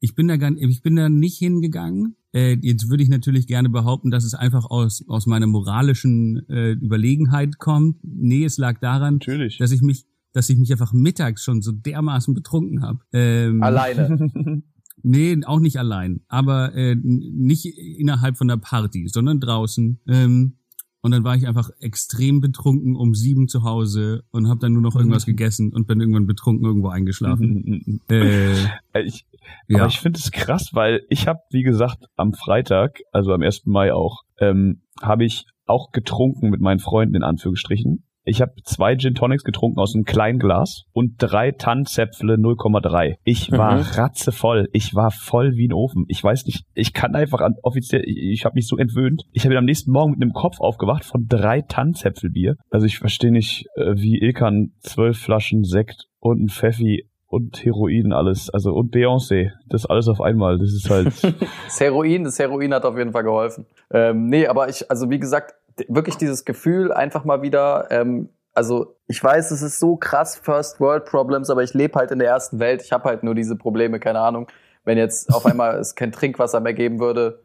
ich 0.00 0.14
bin 0.14 0.28
da 0.28 0.36
gar, 0.36 0.52
ich 0.56 0.82
bin 0.82 0.94
da 0.94 1.08
nicht 1.08 1.38
hingegangen. 1.38 2.14
Äh, 2.32 2.56
jetzt 2.62 2.88
würde 2.88 3.02
ich 3.02 3.08
natürlich 3.08 3.48
gerne 3.48 3.70
behaupten, 3.70 4.12
dass 4.12 4.22
es 4.22 4.34
einfach 4.34 4.66
aus, 4.70 5.04
aus 5.08 5.26
meiner 5.26 5.48
moralischen 5.48 6.46
äh, 6.48 6.72
Überlegenheit 6.72 7.58
kommt. 7.58 7.96
Nee, 8.04 8.44
es 8.44 8.56
lag 8.58 8.78
daran, 8.80 9.14
Natürlich. 9.14 9.58
dass 9.58 9.72
ich 9.72 9.82
mich, 9.82 10.04
dass 10.32 10.48
ich 10.50 10.58
mich 10.58 10.70
einfach 10.70 10.92
mittags 10.92 11.42
schon 11.42 11.60
so 11.62 11.72
dermaßen 11.72 12.34
betrunken 12.34 12.82
habe. 12.82 13.00
Ähm, 13.12 13.62
Alleine. 13.64 14.62
Nee, 15.02 15.40
auch 15.44 15.60
nicht 15.60 15.78
allein. 15.78 16.20
Aber 16.28 16.74
äh, 16.74 16.96
nicht 17.02 17.66
innerhalb 17.66 18.36
von 18.36 18.48
der 18.48 18.56
Party, 18.56 19.08
sondern 19.08 19.40
draußen. 19.40 20.00
Ähm, 20.08 20.54
Und 21.00 21.12
dann 21.12 21.22
war 21.22 21.36
ich 21.36 21.46
einfach 21.46 21.70
extrem 21.80 22.40
betrunken 22.40 22.96
um 22.96 23.14
sieben 23.14 23.46
zu 23.46 23.62
Hause 23.62 24.24
und 24.32 24.48
habe 24.48 24.58
dann 24.60 24.72
nur 24.72 24.82
noch 24.82 24.96
irgendwas 24.96 25.26
gegessen 25.26 25.72
und 25.72 25.86
bin 25.86 26.00
irgendwann 26.00 26.26
betrunken 26.26 26.66
irgendwo 26.66 26.88
eingeschlafen. 26.88 28.00
äh, 28.08 28.54
Äh, 28.92 29.02
ich, 29.04 29.24
ja. 29.68 29.78
Aber 29.78 29.86
ich 29.86 30.00
finde 30.00 30.18
es 30.18 30.32
krass, 30.32 30.70
weil 30.72 31.02
ich 31.08 31.28
habe, 31.28 31.40
wie 31.52 31.62
gesagt, 31.62 32.06
am 32.16 32.32
Freitag, 32.32 32.98
also 33.12 33.32
am 33.32 33.42
1. 33.42 33.66
Mai 33.66 33.92
auch, 33.94 34.24
ähm, 34.40 34.80
habe 35.00 35.24
ich 35.24 35.46
auch 35.66 35.92
getrunken 35.92 36.50
mit 36.50 36.60
meinen 36.60 36.80
Freunden 36.80 37.14
in 37.14 37.22
Anführungsstrichen. 37.22 38.02
Ich 38.28 38.40
habe 38.40 38.52
zwei 38.64 38.96
Gin 38.96 39.14
Tonics 39.14 39.42
getrunken 39.44 39.78
aus 39.80 39.94
einem 39.94 40.04
kleinen 40.04 40.38
Glas 40.38 40.82
und 40.92 41.14
drei 41.18 41.52
Tannzäpfle 41.52 42.34
0,3. 42.36 43.16
Ich 43.24 43.50
war 43.52 43.76
Mhm. 43.76 43.82
ratzevoll. 43.94 44.68
Ich 44.72 44.94
war 44.94 45.10
voll 45.10 45.52
wie 45.56 45.68
ein 45.68 45.72
Ofen. 45.72 46.04
Ich 46.08 46.22
weiß 46.22 46.44
nicht, 46.46 46.64
ich 46.74 46.92
kann 46.92 47.14
einfach 47.14 47.40
an, 47.40 47.54
offiziell, 47.62 48.02
ich, 48.04 48.16
ich 48.18 48.44
habe 48.44 48.54
mich 48.54 48.66
so 48.66 48.76
entwöhnt. 48.76 49.22
Ich 49.32 49.44
habe 49.44 49.56
am 49.56 49.64
nächsten 49.64 49.90
Morgen 49.92 50.12
mit 50.12 50.22
einem 50.22 50.32
Kopf 50.32 50.60
aufgewacht 50.60 51.04
von 51.04 51.26
drei 51.28 51.62
Tannzäpfelbier. 51.62 52.56
Also 52.70 52.86
ich 52.86 52.98
verstehe 52.98 53.32
nicht, 53.32 53.66
äh, 53.76 53.94
wie 53.96 54.18
Ilkan 54.18 54.72
zwölf 54.80 55.18
Flaschen 55.18 55.64
Sekt 55.64 56.04
und 56.20 56.42
ein 56.44 56.48
Pfeffi 56.48 57.08
und 57.30 57.62
Heroin 57.64 58.12
alles, 58.12 58.48
also 58.50 58.72
und 58.72 58.94
Beyoncé, 58.94 59.50
das 59.68 59.84
alles 59.84 60.08
auf 60.08 60.20
einmal, 60.20 60.58
das 60.58 60.72
ist 60.72 60.88
halt 60.88 61.06
Das 61.06 61.78
Heroin, 61.80 62.24
das 62.24 62.38
Heroin 62.38 62.72
hat 62.72 62.84
auf 62.84 62.96
jeden 62.96 63.12
Fall 63.12 63.22
geholfen. 63.24 63.66
Ähm, 63.92 64.28
nee, 64.28 64.46
aber 64.46 64.68
ich, 64.70 64.90
also 64.90 65.10
wie 65.10 65.18
gesagt, 65.18 65.52
wirklich 65.88 66.16
dieses 66.16 66.44
Gefühl 66.44 66.92
einfach 66.92 67.24
mal 67.24 67.42
wieder, 67.42 67.88
ähm, 67.90 68.28
also 68.54 68.96
ich 69.06 69.22
weiß, 69.22 69.50
es 69.50 69.62
ist 69.62 69.78
so 69.78 69.96
krass 69.96 70.36
First 70.36 70.80
World 70.80 71.04
Problems, 71.04 71.50
aber 71.50 71.62
ich 71.62 71.74
lebe 71.74 71.98
halt 71.98 72.10
in 72.10 72.18
der 72.18 72.28
ersten 72.28 72.58
Welt. 72.58 72.82
Ich 72.82 72.92
habe 72.92 73.04
halt 73.04 73.22
nur 73.22 73.34
diese 73.34 73.56
Probleme, 73.56 74.00
keine 74.00 74.20
Ahnung. 74.20 74.48
Wenn 74.84 74.98
jetzt 74.98 75.32
auf 75.32 75.46
einmal 75.46 75.78
es 75.78 75.94
kein 75.94 76.12
Trinkwasser 76.12 76.60
mehr 76.60 76.74
geben 76.74 76.98
würde, 77.00 77.42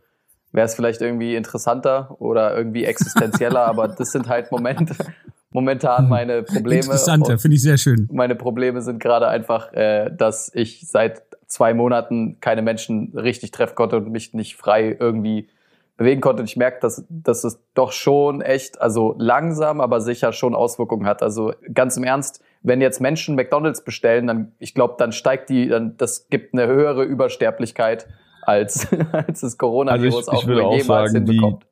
wäre 0.51 0.65
es 0.65 0.75
vielleicht 0.75 1.01
irgendwie 1.01 1.35
interessanter 1.35 2.15
oder 2.19 2.55
irgendwie 2.55 2.85
existenzieller, 2.85 3.65
aber 3.65 3.87
das 3.87 4.11
sind 4.11 4.29
halt 4.29 4.51
Momente, 4.51 4.95
momentan 5.51 6.07
meine 6.09 6.43
Probleme. 6.43 6.81
interessanter, 6.81 7.37
finde 7.37 7.55
ich 7.55 7.63
sehr 7.63 7.77
schön. 7.77 8.07
meine 8.11 8.35
Probleme 8.35 8.81
sind 8.81 8.99
gerade 8.99 9.27
einfach, 9.27 9.73
äh, 9.73 10.11
dass 10.15 10.51
ich 10.53 10.87
seit 10.87 11.23
zwei 11.47 11.73
Monaten 11.73 12.39
keine 12.39 12.61
Menschen 12.61 13.13
richtig 13.15 13.51
treffen 13.51 13.75
konnte 13.75 13.97
und 13.97 14.11
mich 14.11 14.33
nicht 14.33 14.55
frei 14.55 14.95
irgendwie 14.99 15.49
bewegen 15.97 16.21
konnte. 16.21 16.41
Und 16.41 16.49
ich 16.49 16.58
merke, 16.58 16.79
dass, 16.82 17.06
dass 17.10 17.43
es 17.43 17.60
doch 17.73 17.91
schon 17.91 18.41
echt, 18.41 18.82
also 18.82 19.15
langsam, 19.17 19.82
aber 19.82 20.01
sicher 20.01 20.34
schon 20.34 20.56
Auswirkungen 20.56 21.06
hat. 21.06 21.21
Also 21.21 21.53
ganz 21.73 21.97
im 21.97 22.03
Ernst, 22.03 22.43
wenn 22.62 22.82
jetzt 22.82 23.01
Menschen 23.01 23.36
McDonalds 23.36 23.84
bestellen, 23.84 24.27
dann, 24.27 24.51
ich 24.60 24.73
glaube, 24.73 24.95
dann 24.97 25.12
steigt 25.12 25.49
die, 25.49 25.67
dann, 25.67 25.97
das 25.97 26.27
gibt 26.29 26.53
eine 26.53 26.67
höhere 26.67 27.03
Übersterblichkeit 27.03 28.08
als, 28.41 28.88
als 29.12 29.41
das 29.41 29.43
Also 29.43 29.58
Coronavirus 29.58 30.27
ich, 30.27 30.34
ich 30.34 30.39
auch 30.39 30.47
würde 30.47 30.63
auch 30.65 30.77
jemals 30.77 31.12
sagen, 31.12 31.25
die, 31.25 31.34
hinbekommt. 31.34 31.65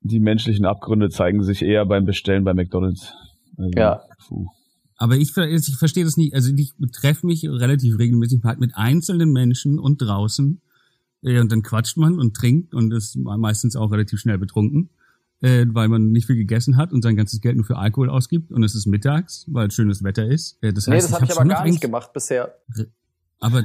die 0.00 0.20
menschlichen 0.20 0.66
Abgründe 0.66 1.08
zeigen 1.08 1.42
sich 1.42 1.62
eher 1.62 1.86
beim 1.86 2.04
Bestellen 2.04 2.44
bei 2.44 2.54
McDonalds. 2.54 3.14
Also, 3.56 3.70
Ja. 3.76 4.02
Puh. 4.28 4.46
Aber 4.96 5.16
ich, 5.16 5.36
ich 5.36 5.76
verstehe 5.76 6.04
das 6.04 6.16
nicht. 6.16 6.34
Also 6.34 6.52
ich 6.54 6.72
treffe 6.92 7.26
mich 7.26 7.44
relativ 7.44 7.98
regelmäßig 7.98 8.42
halt 8.44 8.60
mit 8.60 8.72
einzelnen 8.74 9.32
Menschen 9.32 9.78
und 9.78 9.98
draußen. 9.98 10.60
Und 11.24 11.50
dann 11.50 11.62
quatscht 11.62 11.96
man 11.96 12.18
und 12.18 12.34
trinkt 12.36 12.74
und 12.74 12.92
ist 12.92 13.16
meistens 13.16 13.76
auch 13.76 13.90
relativ 13.90 14.20
schnell 14.20 14.36
betrunken, 14.38 14.90
äh, 15.40 15.64
weil 15.68 15.88
man 15.88 16.12
nicht 16.12 16.26
viel 16.26 16.36
gegessen 16.36 16.76
hat 16.76 16.92
und 16.92 17.02
sein 17.02 17.16
ganzes 17.16 17.40
Geld 17.40 17.56
nur 17.56 17.64
für 17.64 17.76
Alkohol 17.78 18.10
ausgibt. 18.10 18.52
Und 18.52 18.62
es 18.62 18.74
ist 18.74 18.86
mittags, 18.86 19.46
weil 19.48 19.70
schönes 19.70 20.02
Wetter 20.04 20.26
ist. 20.26 20.58
Äh, 20.62 20.72
das 20.72 20.86
Nee, 20.86 20.96
heißt, 20.96 21.06
das 21.08 21.14
habe 21.14 21.24
ich 21.24 21.30
hab 21.30 21.38
aber 21.38 21.44
schon 21.44 21.56
gar 21.56 21.64
nicht 21.64 21.80
gemacht 21.80 22.12
bisher. 22.12 22.54
Aber 23.40 23.62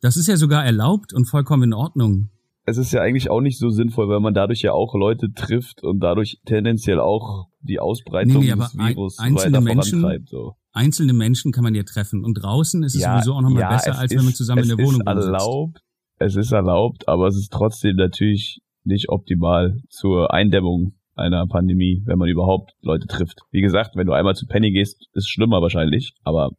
das 0.00 0.16
ist 0.16 0.26
ja 0.26 0.36
sogar 0.36 0.64
erlaubt 0.64 1.12
und 1.12 1.26
vollkommen 1.26 1.64
in 1.64 1.72
Ordnung. 1.74 2.30
Es 2.66 2.76
ist 2.76 2.92
ja 2.92 3.00
eigentlich 3.02 3.30
auch 3.30 3.40
nicht 3.40 3.58
so 3.58 3.70
sinnvoll, 3.70 4.08
weil 4.08 4.20
man 4.20 4.34
dadurch 4.34 4.62
ja 4.62 4.72
auch 4.72 4.94
Leute 4.94 5.32
trifft 5.32 5.82
und 5.82 6.00
dadurch 6.00 6.40
tendenziell 6.44 7.00
auch 7.00 7.48
die 7.60 7.80
Ausbreitung 7.80 8.34
Nee, 8.34 8.46
nee, 8.46 8.52
aber 8.52 8.64
des 8.64 8.78
ein- 8.78 8.94
Virus 8.96 9.18
einzelne 9.18 9.56
weiter 9.58 9.60
Menschen- 9.74 10.00
vorantreibt. 10.00 10.28
So. 10.28 10.56
Einzelne 10.72 11.12
Menschen 11.12 11.52
kann 11.52 11.64
man 11.64 11.74
ja 11.74 11.82
treffen 11.82 12.24
und 12.24 12.34
draußen 12.34 12.82
ist 12.84 12.94
es 12.94 13.02
sowieso 13.02 13.34
auch 13.34 13.40
nochmal 13.42 13.68
besser, 13.70 13.92
es 13.92 13.98
als 13.98 14.10
wenn 14.12 14.18
man 14.18 14.28
ist- 14.28 14.36
zusammen 14.36 14.62
in 14.64 14.70
es 14.70 14.76
der 14.76 14.86
Wohnung 14.86 15.00
ist 15.00 15.06
sitzt. 15.14 15.26
erlaubt, 15.26 15.82
Es 16.22 16.36
ist 16.36 16.52
erlaubt, 16.52 17.08
aber 17.08 17.28
es 17.28 17.36
ist 17.36 17.50
trotzdem 17.50 17.96
natürlich 17.96 18.60
nicht 18.84 19.08
optimal 19.08 19.78
zur 19.88 20.34
Eindämmung 20.34 20.92
einer 21.14 21.46
Pandemie, 21.46 22.02
wenn 22.04 22.18
man 22.18 22.28
überhaupt 22.28 22.74
Leute 22.82 23.06
trifft. 23.06 23.40
Wie 23.50 23.62
gesagt, 23.62 23.96
wenn 23.96 24.06
du 24.06 24.12
einmal 24.12 24.34
zu 24.34 24.46
Penny 24.46 24.70
gehst, 24.70 25.08
ist 25.14 25.30
schlimmer 25.30 25.62
wahrscheinlich, 25.62 26.14
aber 26.22 26.50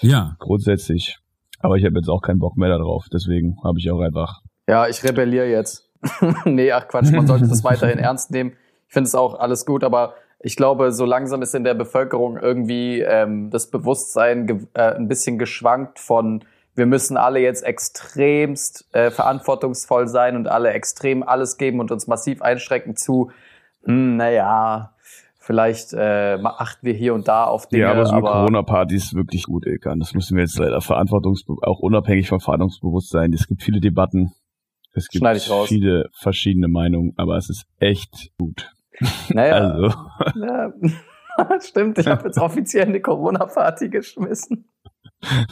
Ja, 0.00 0.34
grundsätzlich. 0.40 1.18
Aber 1.60 1.76
ich 1.76 1.84
habe 1.84 1.94
jetzt 1.94 2.08
auch 2.08 2.22
keinen 2.22 2.40
Bock 2.40 2.56
mehr 2.56 2.68
darauf, 2.68 3.06
deswegen 3.12 3.56
habe 3.62 3.78
ich 3.78 3.88
auch 3.88 4.00
einfach. 4.00 4.40
Ja, 4.68 4.88
ich 4.88 5.04
rebelliere 5.04 5.46
jetzt. 5.46 5.88
nee, 6.44 6.72
ach 6.72 6.88
Quatsch, 6.88 7.12
man 7.12 7.28
sollte 7.28 7.46
das 7.46 7.62
weiterhin 7.62 7.98
ernst 8.00 8.32
nehmen. 8.32 8.54
Ich 8.88 8.94
finde 8.94 9.06
es 9.06 9.14
auch 9.14 9.38
alles 9.38 9.64
gut, 9.64 9.84
aber 9.84 10.14
ich 10.40 10.56
glaube, 10.56 10.90
so 10.90 11.04
langsam 11.04 11.40
ist 11.40 11.54
in 11.54 11.62
der 11.62 11.74
Bevölkerung 11.74 12.36
irgendwie 12.36 13.00
ähm, 13.00 13.50
das 13.50 13.70
Bewusstsein 13.70 14.66
äh, 14.74 14.96
ein 14.96 15.06
bisschen 15.06 15.38
geschwankt 15.38 16.00
von, 16.00 16.44
wir 16.74 16.86
müssen 16.86 17.16
alle 17.16 17.40
jetzt 17.40 17.62
extremst 17.62 18.88
äh, 18.92 19.10
verantwortungsvoll 19.10 20.08
sein 20.08 20.36
und 20.36 20.48
alle 20.48 20.70
extrem 20.70 21.22
alles 21.22 21.56
geben 21.56 21.80
und 21.80 21.90
uns 21.90 22.06
massiv 22.06 22.42
einschränken 22.42 22.96
zu, 22.96 23.30
hm, 23.84 24.16
naja, 24.16 24.94
vielleicht 25.38 25.92
äh, 25.92 26.38
achten 26.42 26.86
wir 26.86 26.94
hier 26.94 27.14
und 27.14 27.28
da 27.28 27.44
auf 27.44 27.68
Dinge, 27.68 27.84
ja, 27.84 27.90
aber 27.92 28.06
so 28.06 28.12
eine 28.12 28.22
Corona-Party 28.22 28.96
ist 28.96 29.14
wirklich 29.14 29.44
gut, 29.44 29.66
Ilkan. 29.66 30.00
Das 30.00 30.14
müssen 30.14 30.36
wir 30.36 30.42
jetzt 30.42 30.58
leider 30.58 30.80
verantwortungsbe 30.80 31.54
auch 31.62 31.80
unabhängig 31.80 32.28
vom 32.28 32.40
Verantwortungsbewusstsein. 32.40 33.32
Es 33.32 33.46
gibt 33.46 33.62
viele 33.62 33.80
Debatten. 33.80 34.32
Es 34.94 35.08
gibt 35.08 35.26
viele 35.66 36.08
verschiedene 36.12 36.68
Meinungen, 36.68 37.12
aber 37.16 37.36
es 37.36 37.50
ist 37.50 37.66
echt 37.78 38.30
gut. 38.38 38.72
naja, 39.28 39.70
Also, 39.70 39.94
Ja, 40.40 40.72
stimmt, 41.60 41.98
ich 41.98 42.06
habe 42.06 42.26
jetzt 42.26 42.38
offiziell 42.38 42.86
eine 42.86 43.00
Corona-Party 43.00 43.88
geschmissen. 43.88 44.68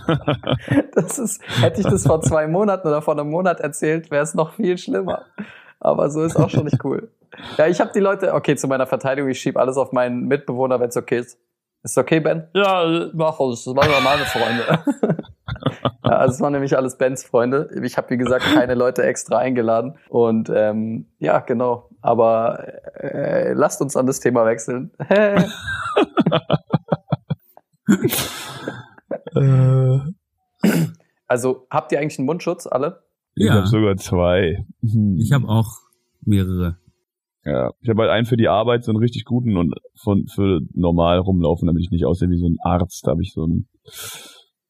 Das 0.95 1.19
ist, 1.19 1.41
hätte 1.61 1.81
ich 1.81 1.87
das 1.87 2.07
vor 2.07 2.21
zwei 2.21 2.47
Monaten 2.47 2.87
oder 2.87 3.03
vor 3.03 3.19
einem 3.19 3.31
Monat 3.31 3.61
erzählt, 3.61 4.11
wäre 4.11 4.23
es 4.23 4.35
noch 4.35 4.53
viel 4.53 4.77
schlimmer. 4.77 5.25
Aber 5.81 6.11
so 6.11 6.23
ist 6.23 6.37
auch 6.37 6.51
schon 6.51 6.65
nicht 6.65 6.85
cool. 6.85 7.11
Ja, 7.57 7.67
ich 7.67 7.81
habe 7.81 7.91
die 7.95 8.01
Leute, 8.01 8.35
okay, 8.35 8.57
zu 8.57 8.69
meiner 8.69 8.87
Verteidigung, 8.87 9.31
ich 9.31 9.41
schieb 9.41 9.57
alles 9.57 9.77
auf 9.77 9.93
meinen 9.93 10.27
Mitbewohner, 10.27 10.81
wenn 10.81 10.91
es 10.91 10.97
okay 10.97 11.19
ist. 11.19 11.39
Ist 11.83 11.99
okay, 11.99 12.21
Ben? 12.21 12.47
Ja, 12.55 13.11
mach 13.13 13.41
es. 13.41 13.65
Das 13.65 13.75
waren 13.75 14.05
meine 14.05 14.25
Freunde. 14.25 14.65
ja, 16.05 16.11
also 16.11 16.35
es 16.35 16.41
waren 16.41 16.53
nämlich 16.53 16.77
alles 16.77 16.97
Bens 16.97 17.25
Freunde. 17.25 17.69
Ich 17.83 17.97
habe, 17.97 18.11
wie 18.11 18.19
gesagt, 18.19 18.45
keine 18.55 18.75
Leute 18.75 19.03
extra 19.03 19.39
eingeladen. 19.39 19.99
Und 20.09 20.49
ähm, 20.55 21.09
ja, 21.19 21.41
genau. 21.41 21.89
Aber 22.01 22.65
äh, 22.95 23.53
lasst 23.55 23.83
uns 23.83 23.97
an 23.97 24.07
das 24.07 24.21
Thema 24.21 24.47
wechseln. 24.47 24.93
äh, 29.35 29.99
also 31.27 31.67
habt 31.71 31.93
ihr 31.93 32.01
eigentlich 32.01 32.19
einen 32.19 32.27
Mundschutz, 32.27 32.67
alle? 32.67 33.03
ich 33.35 33.47
Ja. 33.47 33.55
habe 33.55 33.67
sogar 33.67 33.97
zwei. 33.97 34.67
Hm. 34.83 35.17
ich 35.19 35.33
habe 35.33 35.49
auch 35.49 35.69
mehrere. 36.25 36.79
Ja, 37.45 37.71
ich 37.81 37.89
habe 37.89 38.03
halt 38.03 38.11
einen 38.13 38.27
für 38.27 38.37
die 38.37 38.49
Arbeit, 38.49 38.85
so 38.85 38.93
einen 38.93 38.99
richtig 39.01 39.25
guten 39.25 39.57
und 39.57 39.75
von 39.97 40.27
für 40.29 40.61
normal 40.75 41.19
rumlaufen, 41.19 41.67
damit 41.67 41.83
ich 41.83 41.91
nicht 41.91 42.05
aussehe 42.07 42.29
wie 42.31 42.39
so 42.39 42.47
ein 42.47 42.57
Arzt. 42.63 43.07
Da 43.07 43.11
habe 43.13 43.23
ich 43.23 43.33
so 43.33 43.47
ein 43.47 43.67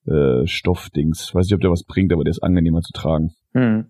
äh, 0.06 0.46
Stoffdings. 0.46 1.34
Weiß 1.34 1.46
nicht, 1.46 1.54
ob 1.54 1.60
der 1.60 1.70
was 1.70 1.84
bringt, 1.84 2.12
aber 2.12 2.24
der 2.24 2.30
ist 2.30 2.42
angenehmer 2.42 2.80
zu 2.80 2.92
tragen. 2.92 3.34
Hm. 3.52 3.86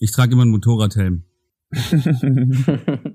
Ich 0.00 0.12
trage 0.12 0.32
immer 0.32 0.42
einen 0.42 0.52
Motorradhelm. 0.52 1.24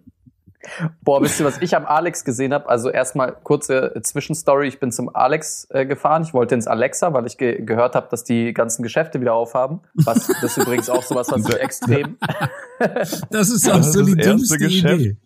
Boah, 1.02 1.22
wisst 1.22 1.40
ihr, 1.40 1.46
was 1.46 1.62
ich 1.62 1.76
am 1.76 1.86
Alex 1.86 2.24
gesehen 2.24 2.54
habe? 2.54 2.70
Also 2.70 2.90
erstmal 2.90 3.34
kurze 3.44 3.94
Zwischenstory. 4.02 4.68
Ich 4.68 4.80
bin 4.80 4.92
zum 4.92 5.14
Alex 5.14 5.68
äh, 5.72 5.86
gefahren. 5.86 6.24
Ich 6.24 6.34
wollte 6.34 6.56
ins 6.56 6.68
Alexa, 6.68 7.14
weil 7.14 7.26
ich 7.28 7.38
ge 7.38 7.62
gehört 7.64 7.96
habe, 7.96 8.08
dass 8.10 8.24
die 8.24 8.54
ganzen 8.54 8.82
Geschäfte 8.84 9.20
wieder 9.22 9.34
aufhaben. 9.34 9.82
Was 9.94 10.28
das 10.28 10.44
ist 10.44 10.58
übrigens 10.58 10.90
auch 10.90 11.04
sowas, 11.04 11.28
was 11.32 11.48
ich 11.48 11.56
extrem. 11.60 12.18
Das 13.30 13.50
ist 13.50 13.70
auch 13.70 13.78
Das 13.78 13.94
so 13.94 14.02
ist 14.02 14.08
die 14.08 14.16
dümmste 14.16 14.58
Geschäft. 14.58 15.02
Idee. 15.02 15.18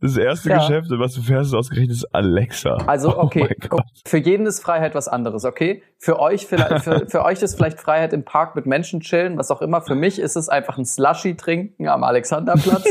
Das 0.00 0.16
erste 0.16 0.50
Ja. 0.50 0.58
Geschäft, 0.58 0.88
was 0.90 1.14
du 1.14 1.22
fährst, 1.22 1.48
ist 1.48 1.54
ausgerechnet 1.54 1.96
ist 1.96 2.14
Alexa. 2.14 2.76
Also 2.86 3.16
Oh 3.16 3.22
okay, 3.22 3.56
Gott. 3.68 3.82
für 4.06 4.18
jeden 4.18 4.46
ist 4.46 4.60
Freiheit 4.62 4.94
was 4.94 5.08
anderes, 5.08 5.44
okay? 5.44 5.82
Für 5.98 6.20
euch 6.20 6.46
vielleicht, 6.46 6.84
für, 6.84 7.06
für 7.08 7.24
euch 7.24 7.42
ist 7.42 7.56
vielleicht 7.56 7.80
Freiheit 7.80 8.12
im 8.12 8.24
Park 8.24 8.54
mit 8.54 8.66
Menschen 8.66 9.00
chillen, 9.00 9.36
was 9.36 9.50
auch 9.50 9.62
immer. 9.62 9.80
Für 9.82 9.94
mich 9.96 10.20
ist 10.20 10.36
es 10.36 10.48
einfach 10.48 10.78
ein 10.78 10.84
Slushy 10.84 11.36
trinken 11.36 11.88
am 11.88 12.04
Alexanderplatz. 12.04 12.84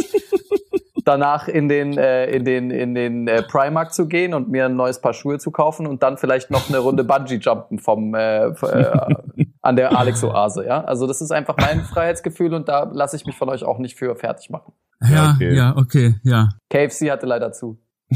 Danach 1.03 1.47
in 1.47 1.69
den 1.69 1.97
äh, 1.97 2.25
in 2.27 2.45
den 2.45 2.71
in 2.71 2.95
den 2.95 3.27
äh, 3.27 3.43
Primark 3.43 3.93
zu 3.93 4.07
gehen 4.07 4.33
und 4.33 4.49
mir 4.49 4.65
ein 4.65 4.75
neues 4.75 4.99
Paar 4.99 5.13
Schuhe 5.13 5.39
zu 5.39 5.51
kaufen 5.51 5.87
und 5.87 6.03
dann 6.03 6.17
vielleicht 6.17 6.51
noch 6.51 6.69
eine 6.69 6.79
Runde 6.79 7.03
Bungee 7.03 7.35
jumpen 7.35 7.79
vom 7.79 8.15
äh, 8.15 8.47
äh, 8.47 9.15
an 9.61 9.75
der 9.75 9.97
Alex 9.97 10.23
Oase, 10.23 10.65
ja? 10.65 10.83
Also 10.83 11.07
das 11.07 11.21
ist 11.21 11.31
einfach 11.31 11.55
mein 11.57 11.81
Freiheitsgefühl 11.81 12.53
und 12.53 12.67
da 12.67 12.89
lasse 12.91 13.15
ich 13.15 13.25
mich 13.25 13.35
von 13.35 13.49
euch 13.49 13.63
auch 13.63 13.79
nicht 13.79 13.97
für 13.97 14.15
fertig 14.15 14.49
machen. 14.49 14.73
Ja, 15.01 15.33
okay. 15.35 15.53
ja, 15.55 15.75
okay, 15.75 16.15
ja. 16.23 16.49
KFC 16.69 17.11
hatte 17.11 17.25
leider 17.25 17.51
zu. 17.51 17.79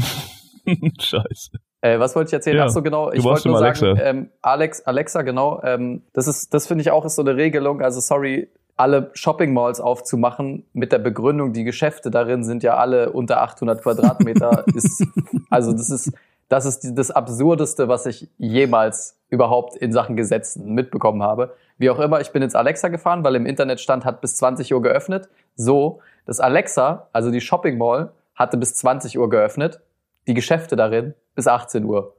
Scheiße. 1.00 1.50
Äh, 1.80 1.98
was 1.98 2.16
wollte 2.16 2.28
ich 2.28 2.32
erzählen? 2.34 2.56
Ja, 2.56 2.64
Ach 2.66 2.70
so, 2.70 2.82
genau. 2.82 3.12
Ich 3.12 3.24
warst 3.24 3.44
wollte 3.44 3.48
nur 3.48 3.58
im 3.58 3.74
sagen, 3.74 3.86
Alexa. 3.86 4.10
ähm, 4.10 4.30
Alex, 4.42 4.82
Alexa, 4.82 5.22
genau. 5.22 5.60
Ähm, 5.62 6.02
das 6.12 6.26
ist, 6.26 6.52
das 6.52 6.66
finde 6.66 6.82
ich 6.82 6.90
auch 6.90 7.04
ist 7.04 7.14
so 7.14 7.22
eine 7.22 7.36
Regelung. 7.36 7.82
Also 7.82 8.00
sorry, 8.00 8.48
alle 8.78 9.10
Shopping 9.14 9.52
Malls 9.52 9.80
aufzumachen 9.80 10.64
mit 10.72 10.92
der 10.92 10.98
Begründung, 10.98 11.52
die 11.52 11.64
Geschäfte 11.64 12.10
darin 12.10 12.44
sind 12.44 12.62
ja 12.62 12.76
alle 12.76 13.10
unter 13.12 13.42
800 13.42 13.82
Quadratmeter, 13.82 14.64
ist, 14.74 15.04
also 15.50 15.72
das 15.72 15.90
ist, 15.90 16.12
das 16.48 16.64
ist 16.64 16.96
das 16.96 17.10
Absurdeste, 17.10 17.88
was 17.88 18.06
ich 18.06 18.28
jemals 18.38 19.18
überhaupt 19.30 19.76
in 19.76 19.92
Sachen 19.92 20.16
Gesetzen 20.16 20.74
mitbekommen 20.74 21.22
habe. 21.22 21.54
Wie 21.76 21.90
auch 21.90 21.98
immer, 21.98 22.20
ich 22.20 22.30
bin 22.30 22.40
ins 22.40 22.54
Alexa 22.54 22.88
gefahren, 22.88 23.24
weil 23.24 23.34
im 23.34 23.46
Internet 23.46 23.80
stand, 23.80 24.04
hat 24.04 24.20
bis 24.20 24.36
20 24.36 24.72
Uhr 24.72 24.80
geöffnet. 24.80 25.28
So, 25.56 26.00
das 26.24 26.40
Alexa, 26.40 27.08
also 27.12 27.30
die 27.30 27.40
Shopping 27.40 27.78
Mall, 27.78 28.12
hatte 28.34 28.56
bis 28.56 28.74
20 28.74 29.18
Uhr 29.18 29.28
geöffnet, 29.28 29.80
die 30.28 30.34
Geschäfte 30.34 30.76
darin 30.76 31.14
bis 31.34 31.48
18 31.48 31.84
Uhr. 31.84 32.14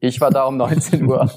Ich 0.00 0.20
war 0.20 0.30
da 0.30 0.44
um 0.44 0.56
19 0.56 1.06
Uhr. 1.06 1.30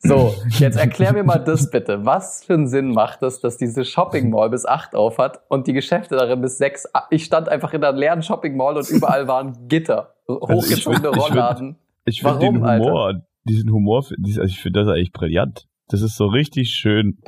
So, 0.00 0.34
jetzt 0.58 0.76
erklär 0.76 1.12
mir 1.12 1.24
mal 1.24 1.38
das 1.38 1.70
bitte. 1.70 2.04
Was 2.04 2.44
für 2.44 2.54
einen 2.54 2.68
Sinn 2.68 2.90
macht 2.92 3.22
es, 3.22 3.40
dass 3.40 3.56
diese 3.56 3.84
Shopping 3.84 4.30
Mall 4.30 4.50
bis 4.50 4.66
8 4.66 4.94
auf 4.94 5.18
hat 5.18 5.40
und 5.48 5.66
die 5.66 5.72
Geschäfte 5.72 6.16
darin 6.16 6.40
bis 6.40 6.58
6? 6.58 6.88
Ich 7.10 7.24
stand 7.24 7.48
einfach 7.48 7.72
in 7.72 7.82
einer 7.82 7.96
leeren 7.96 8.22
Shopping 8.22 8.56
Mall 8.56 8.76
und 8.76 8.88
überall 8.90 9.26
waren 9.28 9.68
Gitter, 9.68 10.14
hochgezogene 10.28 11.08
Also 11.08 11.18
ich 11.18 11.24
find- 11.24 11.30
Rollladen. 11.36 11.76
Ich 12.04 12.22
finde 12.22 12.40
Warum, 12.40 12.54
den 12.62 12.64
Humor, 12.64 13.14
diesen 13.44 13.70
Humor, 13.70 14.04
also 14.08 14.42
ich 14.44 14.60
finde 14.60 14.80
das 14.80 14.88
eigentlich 14.88 15.12
brillant. 15.12 15.66
Das 15.88 16.00
ist 16.02 16.16
so 16.16 16.26
richtig 16.26 16.70
schön. 16.70 17.18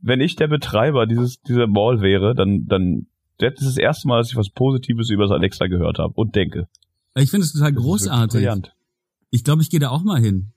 Wenn 0.00 0.20
ich 0.20 0.36
der 0.36 0.48
Betreiber 0.48 1.06
dieses 1.06 1.40
dieser 1.42 1.66
Mall 1.66 2.00
wäre, 2.00 2.34
dann 2.34 2.64
dann 2.66 3.06
das 3.38 3.54
ist 3.60 3.66
das 3.66 3.76
erste 3.78 4.08
Mal, 4.08 4.18
dass 4.18 4.30
ich 4.30 4.36
was 4.36 4.50
Positives 4.50 5.10
über 5.10 5.24
das 5.24 5.32
Alexa 5.32 5.66
gehört 5.66 5.98
habe 5.98 6.12
und 6.16 6.34
denke. 6.36 6.68
Ich 7.14 7.30
finde 7.30 7.46
es 7.46 7.52
total 7.52 7.72
Das 7.72 7.82
großartig. 7.82 8.40
Brillant. 8.40 8.74
Ich 9.30 9.44
glaube, 9.44 9.62
ich 9.62 9.70
gehe 9.70 9.80
da 9.80 9.90
auch 9.90 10.02
mal 10.02 10.20
hin. 10.20 10.52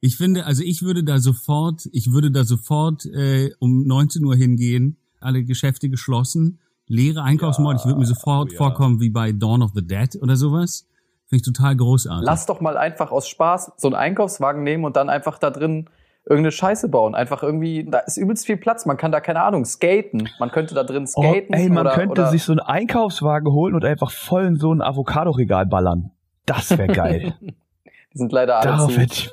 Ich 0.00 0.16
finde, 0.16 0.46
also 0.46 0.62
ich 0.62 0.82
würde 0.82 1.02
da 1.02 1.18
sofort, 1.18 1.88
ich 1.92 2.12
würde 2.12 2.30
da 2.30 2.44
sofort 2.44 3.04
äh, 3.06 3.50
um 3.58 3.84
19 3.84 4.24
Uhr 4.24 4.36
hingehen, 4.36 4.96
alle 5.20 5.44
Geschäfte 5.44 5.88
geschlossen, 5.88 6.60
leere 6.86 7.22
Einkaufsmall. 7.22 7.76
ich 7.76 7.84
würde 7.84 7.98
mir 7.98 8.06
sofort 8.06 8.50
oh 8.50 8.52
ja. 8.52 8.58
vorkommen 8.58 9.00
wie 9.00 9.10
bei 9.10 9.32
Dawn 9.32 9.62
of 9.62 9.72
the 9.74 9.84
Dead 9.84 10.16
oder 10.22 10.36
sowas. 10.36 10.86
Finde 11.26 11.36
ich 11.36 11.42
total 11.42 11.76
großartig. 11.76 12.24
Lass 12.24 12.46
doch 12.46 12.60
mal 12.60 12.76
einfach 12.76 13.10
aus 13.10 13.28
Spaß 13.28 13.72
so 13.76 13.88
einen 13.88 13.96
Einkaufswagen 13.96 14.62
nehmen 14.62 14.84
und 14.84 14.96
dann 14.96 15.10
einfach 15.10 15.38
da 15.38 15.50
drin 15.50 15.90
irgendeine 16.28 16.52
Scheiße 16.52 16.88
bauen. 16.88 17.14
Einfach 17.14 17.42
irgendwie, 17.42 17.84
da 17.90 17.98
ist 18.00 18.16
übelst 18.16 18.46
viel 18.46 18.56
Platz. 18.56 18.86
Man 18.86 18.96
kann 18.96 19.12
da, 19.12 19.20
keine 19.20 19.42
Ahnung, 19.42 19.64
skaten. 19.64 20.28
Man 20.38 20.50
könnte 20.50 20.74
da 20.74 20.84
drin 20.84 21.04
Oh, 21.14 21.22
skaten. 21.22 21.54
ey, 21.54 21.68
man 21.68 21.86
oder, 21.86 21.94
könnte 21.94 22.10
oder 22.22 22.30
sich 22.30 22.42
so 22.42 22.52
einen 22.52 22.60
Einkaufswagen 22.60 23.52
holen 23.52 23.74
und 23.74 23.84
einfach 23.84 24.10
voll 24.10 24.44
in 24.44 24.56
so 24.56 24.72
ein 24.72 24.82
Avocado-Regal 24.82 25.66
ballern. 25.66 26.10
Das 26.46 26.70
wäre 26.76 26.86
geil. 26.92 27.34
Die 27.40 28.18
sind 28.18 28.32
leider 28.32 28.58
alle 28.58 28.70
Darauf 28.70 28.92
zu. 28.92 29.00
hätte 29.00 29.12
ich 29.14 29.30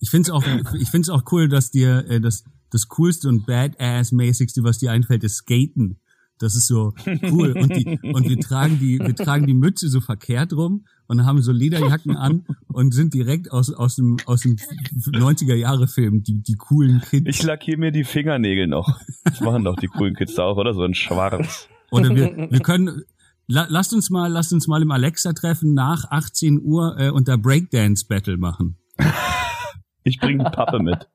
Ich 0.00 0.10
finde 0.10 0.28
es 0.28 0.30
auch, 0.30 0.42
ich 0.78 0.90
finde 0.90 1.02
es 1.06 1.10
auch 1.10 1.22
cool, 1.32 1.48
dass 1.48 1.70
dir 1.70 2.04
äh, 2.08 2.20
das 2.20 2.44
das 2.70 2.88
coolste 2.88 3.28
und 3.28 3.46
badass-mäßigste, 3.46 4.64
was 4.64 4.78
dir 4.78 4.90
einfällt, 4.92 5.24
ist 5.24 5.36
Skaten. 5.36 6.00
Das 6.42 6.56
ist 6.56 6.66
so 6.66 6.92
cool 7.30 7.52
und 7.52 7.76
die 7.76 8.00
und 8.02 8.28
wir 8.28 8.38
tragen 8.40 8.80
die 8.80 8.98
wir 8.98 9.14
tragen 9.14 9.46
die 9.46 9.54
Mütze 9.54 9.88
so 9.88 10.00
verkehrt 10.00 10.52
rum 10.52 10.86
und 11.06 11.24
haben 11.24 11.40
so 11.40 11.52
Lederjacken 11.52 12.16
an 12.16 12.44
und 12.66 12.92
sind 12.92 13.14
direkt 13.14 13.52
aus 13.52 13.72
aus 13.72 13.94
dem 13.94 14.16
aus 14.26 14.40
dem 14.40 14.56
90er 14.56 15.54
Jahre 15.54 15.86
Film 15.86 16.24
die 16.24 16.42
die 16.42 16.56
coolen 16.56 17.00
Kids 17.00 17.26
Ich 17.26 17.42
lackiere 17.44 17.78
mir 17.78 17.92
die 17.92 18.02
Fingernägel 18.02 18.66
noch. 18.66 18.98
Das 19.24 19.40
machen 19.40 19.62
doch 19.62 19.76
die 19.76 19.86
coolen 19.86 20.14
Kids 20.14 20.34
da 20.34 20.44
auch, 20.44 20.56
oder? 20.56 20.74
So 20.74 20.82
ein 20.82 20.94
Schwarz. 20.94 21.68
oder 21.92 22.14
wir 22.16 22.48
wir 22.50 22.60
können 22.60 23.04
la, 23.46 23.66
lasst 23.68 23.92
uns 23.92 24.10
mal 24.10 24.26
lasst 24.26 24.52
uns 24.52 24.66
mal 24.66 24.82
im 24.82 24.90
Alexa 24.90 25.34
treffen 25.34 25.74
nach 25.74 26.10
18 26.10 26.60
Uhr 26.60 26.96
äh, 26.98 27.10
und 27.10 27.28
da 27.28 27.36
Breakdance 27.36 28.04
Battle 28.08 28.36
machen. 28.36 28.78
Ich 30.02 30.18
bringe 30.18 30.42
Pappe 30.50 30.80
mit. 30.80 31.08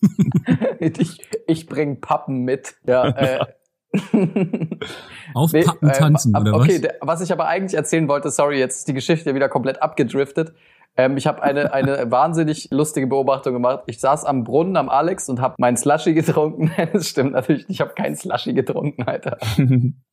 ich 0.80 1.20
ich 1.46 1.66
bring 1.66 2.00
Pappen 2.00 2.44
mit. 2.44 2.76
Ja, 2.86 3.08
äh, 3.08 3.44
Auf 5.34 5.52
Pappen 5.52 5.88
äh, 5.88 5.92
tanzen 5.92 6.34
ab- 6.34 6.42
oder 6.42 6.54
okay, 6.54 6.74
was? 6.74 6.80
der- 6.80 6.94
was 7.00 7.20
ich 7.20 7.32
aber 7.32 7.46
eigentlich 7.46 7.74
erzählen 7.76 8.08
wollte, 8.08 8.30
sorry, 8.30 8.58
jetzt 8.58 8.78
ist 8.78 8.88
die 8.88 8.94
Geschichte 8.94 9.34
wieder 9.34 9.48
komplett 9.48 9.82
abgedriftet. 9.82 10.52
Ähm, 10.96 11.16
ich 11.16 11.26
habe 11.26 11.42
eine, 11.42 11.72
eine 11.72 12.10
wahnsinnig 12.10 12.68
lustige 12.70 13.06
Beobachtung 13.06 13.54
gemacht. 13.54 13.84
Ich 13.86 13.98
saß 13.98 14.24
am 14.24 14.44
Brunnen 14.44 14.76
am 14.76 14.88
Alex 14.88 15.28
und 15.28 15.40
habe 15.40 15.54
meinen 15.58 15.76
Slushy 15.76 16.12
getrunken. 16.14 16.70
das 16.92 17.08
stimmt 17.08 17.32
natürlich, 17.32 17.64
ich 17.68 17.80
habe 17.80 17.94
keinen 17.94 18.16
Slushy 18.16 18.52
getrunken, 18.52 19.02
Alter. 19.04 19.38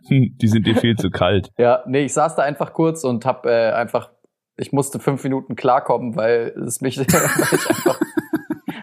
die 0.10 0.48
sind 0.48 0.66
dir 0.66 0.76
viel 0.78 0.96
zu 0.96 1.10
kalt. 1.10 1.52
Ja, 1.58 1.84
nee, 1.86 2.06
ich 2.06 2.14
saß 2.14 2.36
da 2.36 2.44
einfach 2.44 2.74
kurz 2.74 3.04
und 3.04 3.26
habe 3.26 3.50
äh, 3.52 3.72
einfach, 3.72 4.10
ich 4.58 4.72
musste 4.72 5.00
fünf 5.00 5.24
Minuten 5.24 5.56
klarkommen, 5.56 6.16
weil 6.16 6.54
es 6.66 6.80
mich, 6.82 6.98
weil 6.98 7.06
ich 7.08 7.14
einfach, 7.16 8.00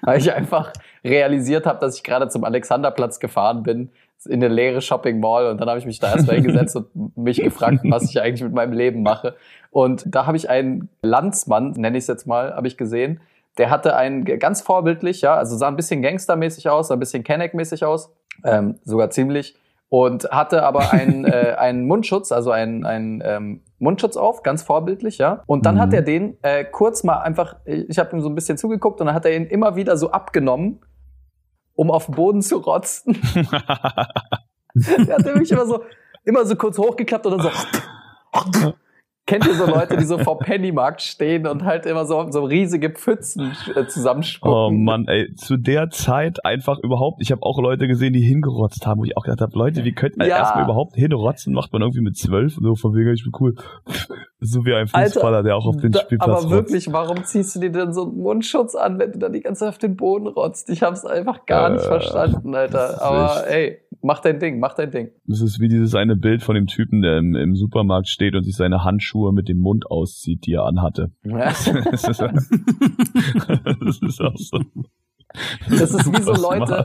weil 0.02 0.18
ich 0.18 0.32
einfach 0.32 0.72
realisiert 1.04 1.66
habe, 1.66 1.78
dass 1.80 1.96
ich 1.96 2.02
gerade 2.04 2.28
zum 2.28 2.44
Alexanderplatz 2.44 3.20
gefahren 3.20 3.62
bin, 3.62 3.90
in 4.24 4.42
eine 4.42 4.48
leere 4.52 4.80
Shopping 4.80 5.20
Mall 5.20 5.46
und 5.48 5.60
dann 5.60 5.68
habe 5.68 5.78
ich 5.78 5.86
mich 5.86 6.00
da 6.00 6.10
erstmal 6.10 6.36
hingesetzt 6.36 6.76
und 6.76 7.16
mich 7.16 7.42
gefragt, 7.42 7.80
was 7.84 8.04
ich 8.10 8.20
eigentlich 8.20 8.42
mit 8.42 8.54
meinem 8.54 8.72
Leben 8.72 9.02
mache. 9.02 9.34
Und 9.70 10.04
da 10.06 10.26
habe 10.26 10.36
ich 10.36 10.48
einen 10.48 10.88
Landsmann, 11.02 11.72
nenne 11.72 11.98
ich 11.98 12.04
es 12.04 12.08
jetzt 12.08 12.26
mal, 12.26 12.54
habe 12.54 12.66
ich 12.66 12.76
gesehen, 12.76 13.20
der 13.58 13.70
hatte 13.70 13.96
einen 13.96 14.24
ganz 14.24 14.60
vorbildlich, 14.62 15.20
ja, 15.20 15.34
also 15.34 15.56
sah 15.56 15.68
ein 15.68 15.76
bisschen 15.76 16.02
gangstermäßig 16.02 16.68
aus, 16.68 16.88
sah 16.88 16.94
ein 16.94 17.00
bisschen 17.00 17.24
Kenneck-mäßig 17.24 17.84
aus, 17.84 18.10
ähm, 18.44 18.76
sogar 18.84 19.10
ziemlich 19.10 19.56
und 19.88 20.30
hatte 20.30 20.62
aber 20.62 20.90
einen, 20.92 21.24
äh, 21.26 21.54
einen 21.58 21.86
Mundschutz, 21.86 22.32
also 22.32 22.50
einen, 22.50 22.84
einen 22.84 23.22
ähm, 23.24 23.60
Mundschutz 23.78 24.16
auf, 24.16 24.42
ganz 24.42 24.62
vorbildlich, 24.62 25.18
ja. 25.18 25.42
Und 25.46 25.64
dann 25.66 25.76
Mhm. 25.76 25.80
hat 25.80 25.94
er 25.94 26.02
den 26.02 26.36
äh, 26.42 26.64
kurz 26.64 27.04
mal 27.04 27.18
einfach, 27.18 27.56
ich 27.64 27.98
habe 27.98 28.16
ihm 28.16 28.20
so 28.20 28.28
ein 28.28 28.34
bisschen 28.34 28.58
zugeguckt 28.58 29.00
und 29.00 29.06
dann 29.06 29.14
hat 29.14 29.24
er 29.24 29.34
ihn 29.36 29.46
immer 29.46 29.76
wieder 29.76 29.96
so 29.96 30.10
abgenommen, 30.10 30.80
um 31.76 31.90
auf 31.90 32.06
den 32.06 32.14
Boden 32.14 32.42
zu 32.42 32.56
rotzen. 32.56 33.20
er 34.74 35.14
hat 35.14 35.24
nämlich 35.24 35.52
immer 35.52 35.66
so, 35.66 35.84
immer 36.24 36.44
so 36.44 36.56
kurz 36.56 36.78
hochgeklappt 36.78 37.26
und 37.26 37.38
dann 37.38 37.52
so. 38.62 38.74
Kennt 39.26 39.44
ihr 39.46 39.54
so 39.54 39.66
Leute, 39.66 39.96
die 39.96 40.04
so 40.04 40.18
vor 40.18 40.38
Pennymarkt 40.38 41.02
stehen 41.02 41.46
und 41.48 41.64
halt 41.64 41.84
immer 41.84 42.04
so, 42.06 42.30
so 42.30 42.44
riesige 42.44 42.90
Pfützen 42.90 43.52
äh, 43.74 43.86
zusammenspucken? 43.86 44.54
Oh 44.56 44.70
Mann, 44.70 45.06
ey, 45.08 45.34
zu 45.34 45.56
der 45.56 45.90
Zeit 45.90 46.44
einfach 46.44 46.78
überhaupt, 46.78 47.20
ich 47.20 47.32
habe 47.32 47.42
auch 47.42 47.60
Leute 47.60 47.88
gesehen, 47.88 48.12
die 48.12 48.20
hingerotzt 48.20 48.86
haben, 48.86 49.00
wo 49.00 49.04
ich 49.04 49.16
auch 49.16 49.24
gedacht 49.24 49.40
habe, 49.40 49.58
Leute, 49.58 49.84
wie 49.84 49.92
könnt 49.92 50.16
man 50.16 50.28
Ja. 50.28 50.36
erstmal 50.38 50.64
überhaupt 50.64 50.94
hinrotzen? 50.94 51.52
Macht 51.52 51.72
man 51.72 51.82
irgendwie 51.82 52.02
mit 52.02 52.16
zwölf 52.16 52.56
und 52.56 52.64
so 52.64 52.76
von 52.76 52.94
wegen, 52.94 53.12
ich 53.12 53.24
bin 53.24 53.32
cool. 53.40 53.54
So 54.38 54.66
wie 54.66 54.74
ein 54.74 54.86
Alter, 54.92 55.14
Fußballer, 55.14 55.42
der 55.42 55.56
auch 55.56 55.66
auf 55.66 55.78
den 55.78 55.92
Da- 55.92 56.00
Spielplatz 56.00 56.28
aber 56.28 56.38
rotzt. 56.40 56.50
wirklich, 56.50 56.92
warum 56.92 57.24
ziehst 57.24 57.56
du 57.56 57.60
dir 57.60 57.72
denn 57.72 57.94
so 57.94 58.02
einen 58.02 58.18
Mundschutz 58.18 58.74
an, 58.74 58.98
wenn 58.98 59.10
du 59.12 59.18
dann 59.18 59.32
die 59.32 59.40
ganze 59.40 59.60
Zeit 59.60 59.70
auf 59.70 59.78
den 59.78 59.96
Boden 59.96 60.26
rotzt? 60.26 60.68
Ich 60.68 60.82
hab's 60.82 61.06
einfach 61.06 61.46
gar 61.46 61.70
nicht 61.70 61.82
Äh, 61.84 61.88
verstanden, 61.88 62.54
Alter. 62.54 63.00
Aber 63.02 63.46
echt. 63.48 63.54
ey, 63.56 63.78
mach 64.06 64.20
dein 64.20 64.38
Ding, 64.38 64.58
mach 64.58 64.74
dein 64.74 64.90
Ding. 64.90 65.10
Das 65.26 65.40
ist 65.40 65.60
wie 65.60 65.68
dieses 65.68 65.94
eine 65.94 66.16
Bild 66.16 66.42
von 66.42 66.54
dem 66.54 66.66
Typen, 66.66 67.02
der 67.02 67.18
im, 67.18 67.34
im 67.34 67.54
Supermarkt 67.56 68.08
steht 68.08 68.34
und 68.34 68.44
sich 68.44 68.56
seine 68.56 68.84
Handschuhe 68.84 69.32
mit 69.32 69.48
dem 69.48 69.58
Mund 69.58 69.90
auszieht, 69.90 70.46
die 70.46 70.54
er 70.54 70.64
anhatte. 70.64 71.10
das, 71.22 71.66
ist, 72.08 72.20
das 72.20 74.02
ist 74.02 74.20
auch 74.20 74.36
so. 74.36 74.60
Das 75.68 75.92
ist 75.92 76.12
wie 76.12 76.22
so 76.22 76.32
Leute, 76.32 76.84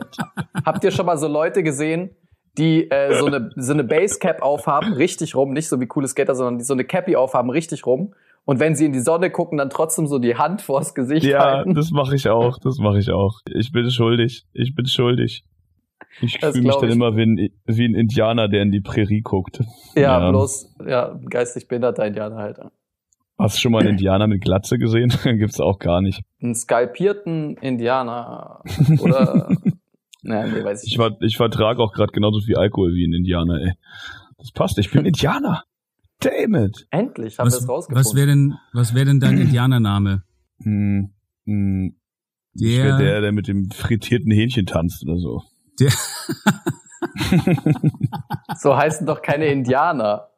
habt 0.66 0.84
ihr 0.84 0.92
schon 0.92 1.06
mal 1.06 1.18
so 1.18 1.28
Leute 1.28 1.64
gesehen, 1.64 2.10
die 2.58 2.90
äh, 2.90 3.18
so 3.18 3.28
eine 3.28 3.52
so 3.56 3.72
eine 3.72 3.84
Basecap 3.86 4.42
aufhaben, 4.42 4.94
richtig 4.94 5.36
rum, 5.36 5.54
nicht 5.54 5.70
so 5.70 5.80
wie 5.80 5.86
coole 5.88 6.08
Skater, 6.08 6.36
sondern 6.36 6.58
die 6.58 6.66
so 6.66 6.74
eine 6.74 6.84
Cappy 6.84 7.16
aufhaben, 7.16 7.50
richtig 7.50 7.86
rum. 7.86 8.14
Und 8.44 8.60
wenn 8.60 8.76
sie 8.76 8.86
in 8.86 8.92
die 8.92 9.00
Sonne 9.00 9.30
gucken, 9.30 9.60
dann 9.60 9.70
trotzdem 9.70 10.08
so 10.08 10.18
die 10.18 10.36
Hand 10.36 10.62
vors 10.64 10.96
Gesicht 10.96 11.26
Ja, 11.26 11.40
halten. 11.58 11.76
das 11.76 11.92
mache 11.92 12.16
ich 12.16 12.28
auch, 12.28 12.58
das 12.58 12.80
mache 12.80 12.98
ich 12.98 13.12
auch. 13.12 13.40
Ich 13.54 13.72
bin 13.72 13.90
schuldig, 13.92 14.46
ich 14.54 14.74
bin 14.76 14.88
schuldig. 14.88 15.46
Ich 16.20 16.38
fühle 16.40 16.62
mich 16.62 16.76
dann 16.76 16.90
ich. 16.90 16.96
immer 16.96 17.16
wie 17.16 17.22
ein, 17.24 17.50
wie 17.66 17.86
ein 17.86 17.96
Indianer, 17.96 18.48
der 18.50 18.62
in 18.64 18.72
die 18.72 18.82
Prärie 18.82 19.22
guckt. 19.22 19.62
Ja, 19.96 20.20
Ja. 20.20 20.30
bloß, 20.30 20.76
ja, 20.88 21.20
geistig 21.30 21.68
behinderter 21.68 22.06
Indianer 22.06 22.36
halt. 22.38 22.60
Hast 23.40 23.56
du 23.58 23.62
schon 23.62 23.72
mal 23.72 23.80
einen 23.80 23.92
Indianer 23.92 24.28
mit 24.28 24.42
Glatze 24.42 24.78
gesehen? 24.78 25.12
Gibt's 25.24 25.60
auch 25.60 25.80
gar 25.80 26.02
nicht. 26.02 26.22
Einen 26.42 26.54
skalpierten 26.54 27.58
Indianer 27.58 28.62
oder, 29.00 29.56
naja, 30.22 30.48
nee, 30.54 30.64
weiß 30.64 30.84
ich 30.84 30.92
Ich, 30.92 30.98
ver 30.98 31.18
ich 31.22 31.38
vertrage 31.38 31.82
auch 31.82 31.94
gerade 31.94 32.12
genauso 32.12 32.40
viel 32.42 32.58
Alkohol 32.58 32.94
wie 32.94 33.06
ein 33.08 33.14
Indianer, 33.14 33.60
ey. 33.62 33.72
Das 34.38 34.52
passt, 34.52 34.78
ich 34.78 34.92
bin 34.92 35.06
haben 35.06 35.64
Damn 36.20 36.54
it. 36.54 36.86
Endlich 36.92 37.40
haben 37.40 37.50
wir 37.50 37.58
es 37.58 37.68
rausgefunden. 37.68 38.06
was 38.06 38.16
wäre 38.16 38.28
denn 38.28 38.54
was 38.74 38.94
wäre 38.94 39.06
denn 39.06 39.20
dein 39.20 39.38
Indianername? 39.40 40.24
Hm, 40.62 41.10
hm, 41.46 41.96
ich 42.54 42.76
Der, 42.76 42.84
wär 42.86 42.98
der, 42.98 43.22
der 43.22 43.32
mit 43.32 43.48
dem 43.48 43.72
frittierten 43.72 44.32
Hähnchen 44.32 44.68
tanzt 44.68 45.04
oder 45.04 45.18
so. 45.18 45.42
Der 45.82 45.92
so 48.58 48.76
heißen 48.76 49.06
doch 49.08 49.22
keine 49.22 49.48
Indianer. 49.48 50.30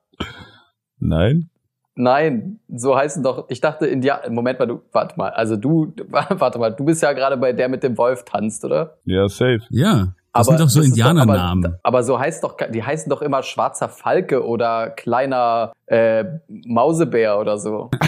Nein? 0.99 1.49
Nein, 1.95 2.59
so 2.69 2.95
heißen 2.95 3.21
doch, 3.21 3.45
ich 3.49 3.61
dachte 3.61 3.85
Indianer, 3.85 4.29
Moment 4.31 4.57
mal, 4.57 4.65
du, 4.65 4.81
warte 4.91 5.15
mal, 5.15 5.29
also 5.29 5.55
du, 5.57 5.93
warte 6.09 6.57
mal, 6.57 6.71
du 6.71 6.85
bist 6.85 7.03
ja 7.03 7.13
gerade 7.13 7.37
bei 7.37 7.53
der 7.53 7.69
mit 7.69 7.83
dem 7.83 7.97
Wolf 7.97 8.25
tanzt, 8.25 8.65
oder? 8.65 8.97
Ja, 9.05 9.27
safe. 9.29 9.61
ja, 9.69 10.15
das 10.33 10.47
sind 10.47 10.59
doch 10.59 10.69
so 10.69 10.81
Indianernamen. 10.81 11.65
aber, 11.65 11.79
aber 11.83 12.03
so 12.03 12.19
heißt 12.19 12.43
doch, 12.43 12.57
die 12.57 12.81
heißen 12.83 13.07
doch 13.09 13.21
immer 13.21 13.43
schwarzer 13.43 13.89
Falke 13.89 14.43
oder 14.43 14.89
kleiner 14.89 15.73
äh, 15.85 16.25
Mausebär 16.47 17.39
oder 17.39 17.59
so. 17.59 17.91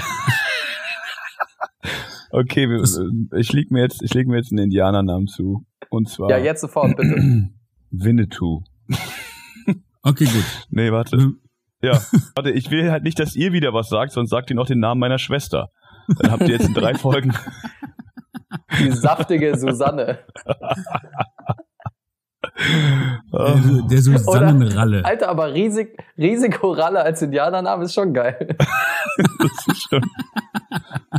Okay, 2.38 2.70
wir, 2.70 2.80
Das- 2.80 3.00
ich 3.38 3.54
leg 3.54 3.72
mir 3.72 3.82
jetzt, 3.82 4.02
ich 4.04 4.14
leg 4.14 4.28
mir 4.28 4.38
jetzt 4.38 4.52
einen 4.52 4.66
Indianernamen 4.66 5.28
zu. 5.28 5.66
Und 5.90 6.10
zwar 6.10 6.30
Ja, 6.30 6.38
jetzt 6.38 6.62
sofort, 6.62 6.96
bitte. 6.98 7.16
Winnetou. 7.92 8.62
Okay, 10.04 10.26
gut. 10.26 10.68
Nee, 10.70 10.92
warte. 10.92 11.16
Ähm, 11.16 11.40
Ja, 11.82 11.94
warte, 12.36 12.52
ich 12.52 12.70
will 12.72 12.92
halt 12.92 13.04
nicht, 13.04 13.20
dass 13.20 13.36
ihr 13.36 13.54
wieder 13.54 13.74
was 13.74 13.90
sagt, 13.90 14.12
sonst 14.12 14.30
sagt 14.32 14.50
ihr 14.50 14.56
noch 14.56 14.68
den 14.68 14.80
Namen 14.80 15.00
meiner 15.00 15.18
Schwester. 15.20 15.70
Dann 16.20 16.32
habt 16.32 16.42
ihr 16.44 16.50
jetzt 16.56 16.68
in 16.68 16.74
drei 16.74 16.94
Folgen. 16.96 17.34
Die 18.80 18.92
saftige 18.92 19.58
Susanne. 19.58 20.20
Der, 22.58 23.82
der 23.90 24.02
Susannenralle. 24.02 25.04
Alter, 25.04 25.28
aber 25.30 25.54
Risik 25.54 25.98
Risikoralle 26.18 27.02
als 27.02 27.22
Indianername 27.22 27.84
ist 27.84 27.94
schon 27.94 28.14
geil. 28.14 28.56
Das 29.18 29.68
ist 29.68 29.88
schon. 29.90 30.02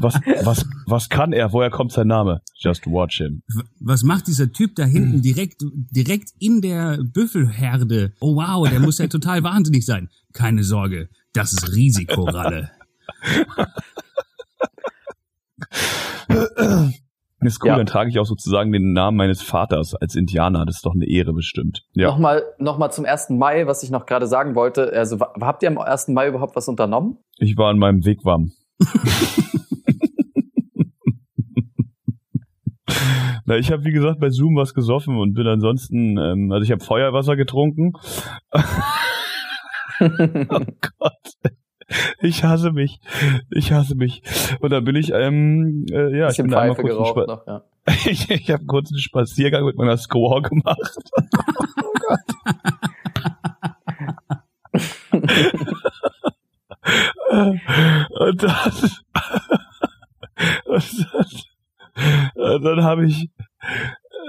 Was, 0.03 0.21
was, 0.43 0.67
was 0.87 1.09
kann 1.09 1.33
er? 1.33 1.51
Woher 1.55 1.71
kommt 1.71 1.93
sein 1.93 2.09
Name? 2.09 2.43
Just 2.55 2.87
watch 2.87 3.17
him. 3.17 3.43
Was 3.81 4.03
macht 4.03 4.27
dieser 4.27 4.53
Typ 4.53 4.75
da 4.77 4.85
hinten 4.85 5.23
direkt, 5.23 5.63
direkt 5.63 6.33
in 6.39 6.61
der 6.61 6.99
Büffelherde? 7.03 8.13
Oh 8.21 8.37
wow, 8.37 8.69
der 8.69 8.81
muss 8.81 8.99
ja 8.99 9.07
total 9.09 9.43
wahnsinnig 9.45 9.87
sein. 9.87 10.11
Keine 10.35 10.63
Sorge, 10.63 11.09
das 11.33 11.55
ist 11.55 11.75
Risikoralle. 11.75 12.71
Ist 17.47 17.63
cool, 17.63 17.69
Ja. 17.69 17.77
dann 17.77 17.87
trage 17.87 18.11
ich 18.11 18.19
auch 18.19 18.27
sozusagen 18.27 18.73
den 18.73 18.93
Namen 18.93 19.17
meines 19.17 19.41
Vaters 19.43 19.95
als 19.95 20.15
Indianer. 20.17 20.65
Das 20.67 20.77
ist 20.77 20.87
doch 20.87 20.95
eine 20.95 21.07
Ehre 21.09 21.33
bestimmt. 21.33 21.83
Ja. 21.95 22.09
Nochmal, 22.09 22.43
nochmal 22.59 22.91
zum 22.93 23.05
1. 23.05 23.31
Mai, 23.31 23.67
was 23.67 23.83
ich 23.83 23.91
noch 23.91 24.05
gerade 24.07 24.27
sagen 24.27 24.55
wollte. 24.55 24.93
Also, 24.93 25.19
habt 25.21 25.63
ihr 25.63 25.69
am 25.71 25.79
1. 25.79 26.09
Mai 26.09 26.29
überhaupt 26.29 26.57
was 26.57 26.69
unternommen? 26.69 27.19
Ich 27.39 27.57
war 27.57 27.71
an 27.71 27.79
meinem 27.79 28.05
Wigwam. 28.05 28.53
Na, 33.49 33.57
ich 33.57 33.71
habe 33.71 33.85
wie 33.85 33.93
gesagt 33.93 34.19
bei 34.21 34.31
Zoom 34.31 34.57
was 34.57 34.75
gesoffen 34.75 35.17
und 35.19 35.35
bin 35.35 35.47
ansonsten, 35.47 36.19
ähm, 36.19 36.51
also 36.51 36.65
ich 36.65 36.73
habe 36.73 36.83
Feuerwasser 36.85 37.37
getrunken. 37.37 37.93
oh 40.01 40.09
Gott. 40.99 41.33
Ich 42.21 42.43
hasse 42.43 42.73
mich. 42.73 43.01
Ich 43.51 43.73
hasse 43.73 43.95
mich. 43.95 44.23
Und 44.61 44.71
dann 44.71 44.85
bin 44.85 44.97
ich, 44.97 45.13
ähm, 45.13 45.87
äh, 45.91 46.19
ja, 46.19 46.29
ich 46.29 46.37
bin 46.37 46.53
einmal 46.53 46.75
kurz 46.75 46.89
geraucht 46.89 47.29
noch, 47.29 47.47
ja. 47.47 47.63
ich, 48.07 48.29
ich 48.31 48.51
habe 48.51 48.65
kurz 48.65 48.91
einen 48.91 48.99
Spaziergang 48.99 49.65
mit 49.65 49.77
meiner 49.77 49.97
Score 49.97 50.43
gemacht. 50.43 50.81
Und 58.11 58.43
dann, 58.43 58.73
und 60.65 61.01
dann, 61.01 61.27
und 62.35 62.63
dann 62.65 62.85
habe 62.85 63.07
ich, 63.07 63.31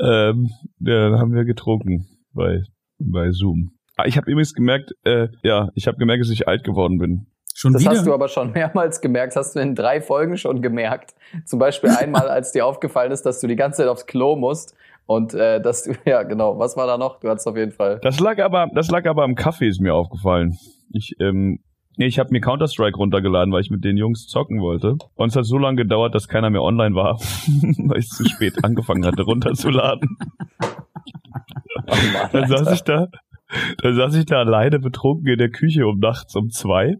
ähm, 0.03 0.49
ja, 0.79 1.09
dann 1.09 1.19
haben 1.19 1.33
wir 1.33 1.45
getrunken 1.45 2.07
bei, 2.33 2.63
bei 2.99 3.31
Zoom. 3.31 3.71
Ah, 3.95 4.05
Ich 4.05 4.17
habe 4.17 4.29
übrigens 4.29 4.53
gemerkt, 4.53 4.91
äh, 5.03 5.27
ja, 5.43 5.69
ich 5.75 5.87
habe 5.87 5.97
gemerkt, 5.97 6.21
dass 6.23 6.29
ich 6.29 6.47
alt 6.47 6.63
geworden 6.63 6.97
bin. 6.97 7.27
Schon 7.59 7.73
Das 7.73 7.81
wieder? 7.81 7.91
hast 7.93 8.05
du 8.05 8.13
aber 8.13 8.27
schon 8.27 8.51
mehrmals 8.53 9.01
gemerkt, 9.01 9.35
hast 9.35 9.55
du 9.55 9.59
in 9.59 9.73
drei 9.73 9.99
Folgen 9.99 10.37
schon 10.37 10.61
gemerkt. 10.61 11.15
Zum 11.43 11.57
Beispiel 11.57 11.89
einmal, 11.89 12.29
als 12.29 12.51
dir 12.51 12.67
aufgefallen 12.67 13.11
ist, 13.11 13.23
dass 13.25 13.39
du 13.39 13.47
die 13.47 13.55
ganze 13.55 13.77
Zeit 13.81 13.87
aufs 13.87 14.05
Klo 14.05 14.35
musst 14.35 14.75
und 15.07 15.33
äh, 15.33 15.59
dass 15.59 15.81
du, 15.81 15.93
ja 16.05 16.21
genau, 16.21 16.59
was 16.59 16.77
war 16.77 16.85
da 16.85 16.99
noch? 16.99 17.19
Du 17.19 17.27
hattest 17.29 17.47
auf 17.47 17.57
jeden 17.57 17.71
Fall. 17.71 17.99
Das 18.03 18.19
lag 18.19 18.37
aber, 18.43 18.67
das 18.75 18.91
lag 18.91 19.07
aber 19.07 19.23
am 19.23 19.33
Kaffee, 19.33 19.67
ist 19.69 19.81
mir 19.81 19.95
aufgefallen. 19.95 20.55
Ich, 20.91 21.15
ähm, 21.19 21.57
nee, 21.95 22.05
ich 22.05 22.19
habe 22.19 22.29
mir 22.31 22.41
Counter-Strike 22.41 22.95
runtergeladen, 22.95 23.51
weil 23.51 23.61
ich 23.61 23.71
mit 23.71 23.83
den 23.83 23.97
Jungs 23.97 24.27
zocken 24.27 24.61
wollte. 24.61 24.97
Und 25.15 25.29
es 25.29 25.35
hat 25.35 25.45
so 25.45 25.57
lange 25.57 25.77
gedauert, 25.77 26.13
dass 26.13 26.27
keiner 26.27 26.51
mehr 26.51 26.61
online 26.61 26.93
war, 26.93 27.15
weil 27.87 27.97
ich 27.97 28.09
zu 28.09 28.23
spät 28.25 28.63
angefangen 28.63 29.03
hatte, 29.03 29.23
runterzuladen. 29.23 30.15
Oh 30.61 31.95
Mann, 32.13 32.29
Dann 32.33 32.47
saß 32.49 32.71
ich 32.73 32.83
da, 32.83 33.07
dann 33.81 33.93
saß 33.93 34.15
ich 34.15 34.25
da 34.25 34.37
alleine 34.39 34.79
betrunken 34.79 35.27
in 35.27 35.37
der 35.37 35.49
Küche 35.49 35.87
um 35.87 35.99
nachts 35.99 36.35
um 36.35 36.49
zwei 36.49 36.95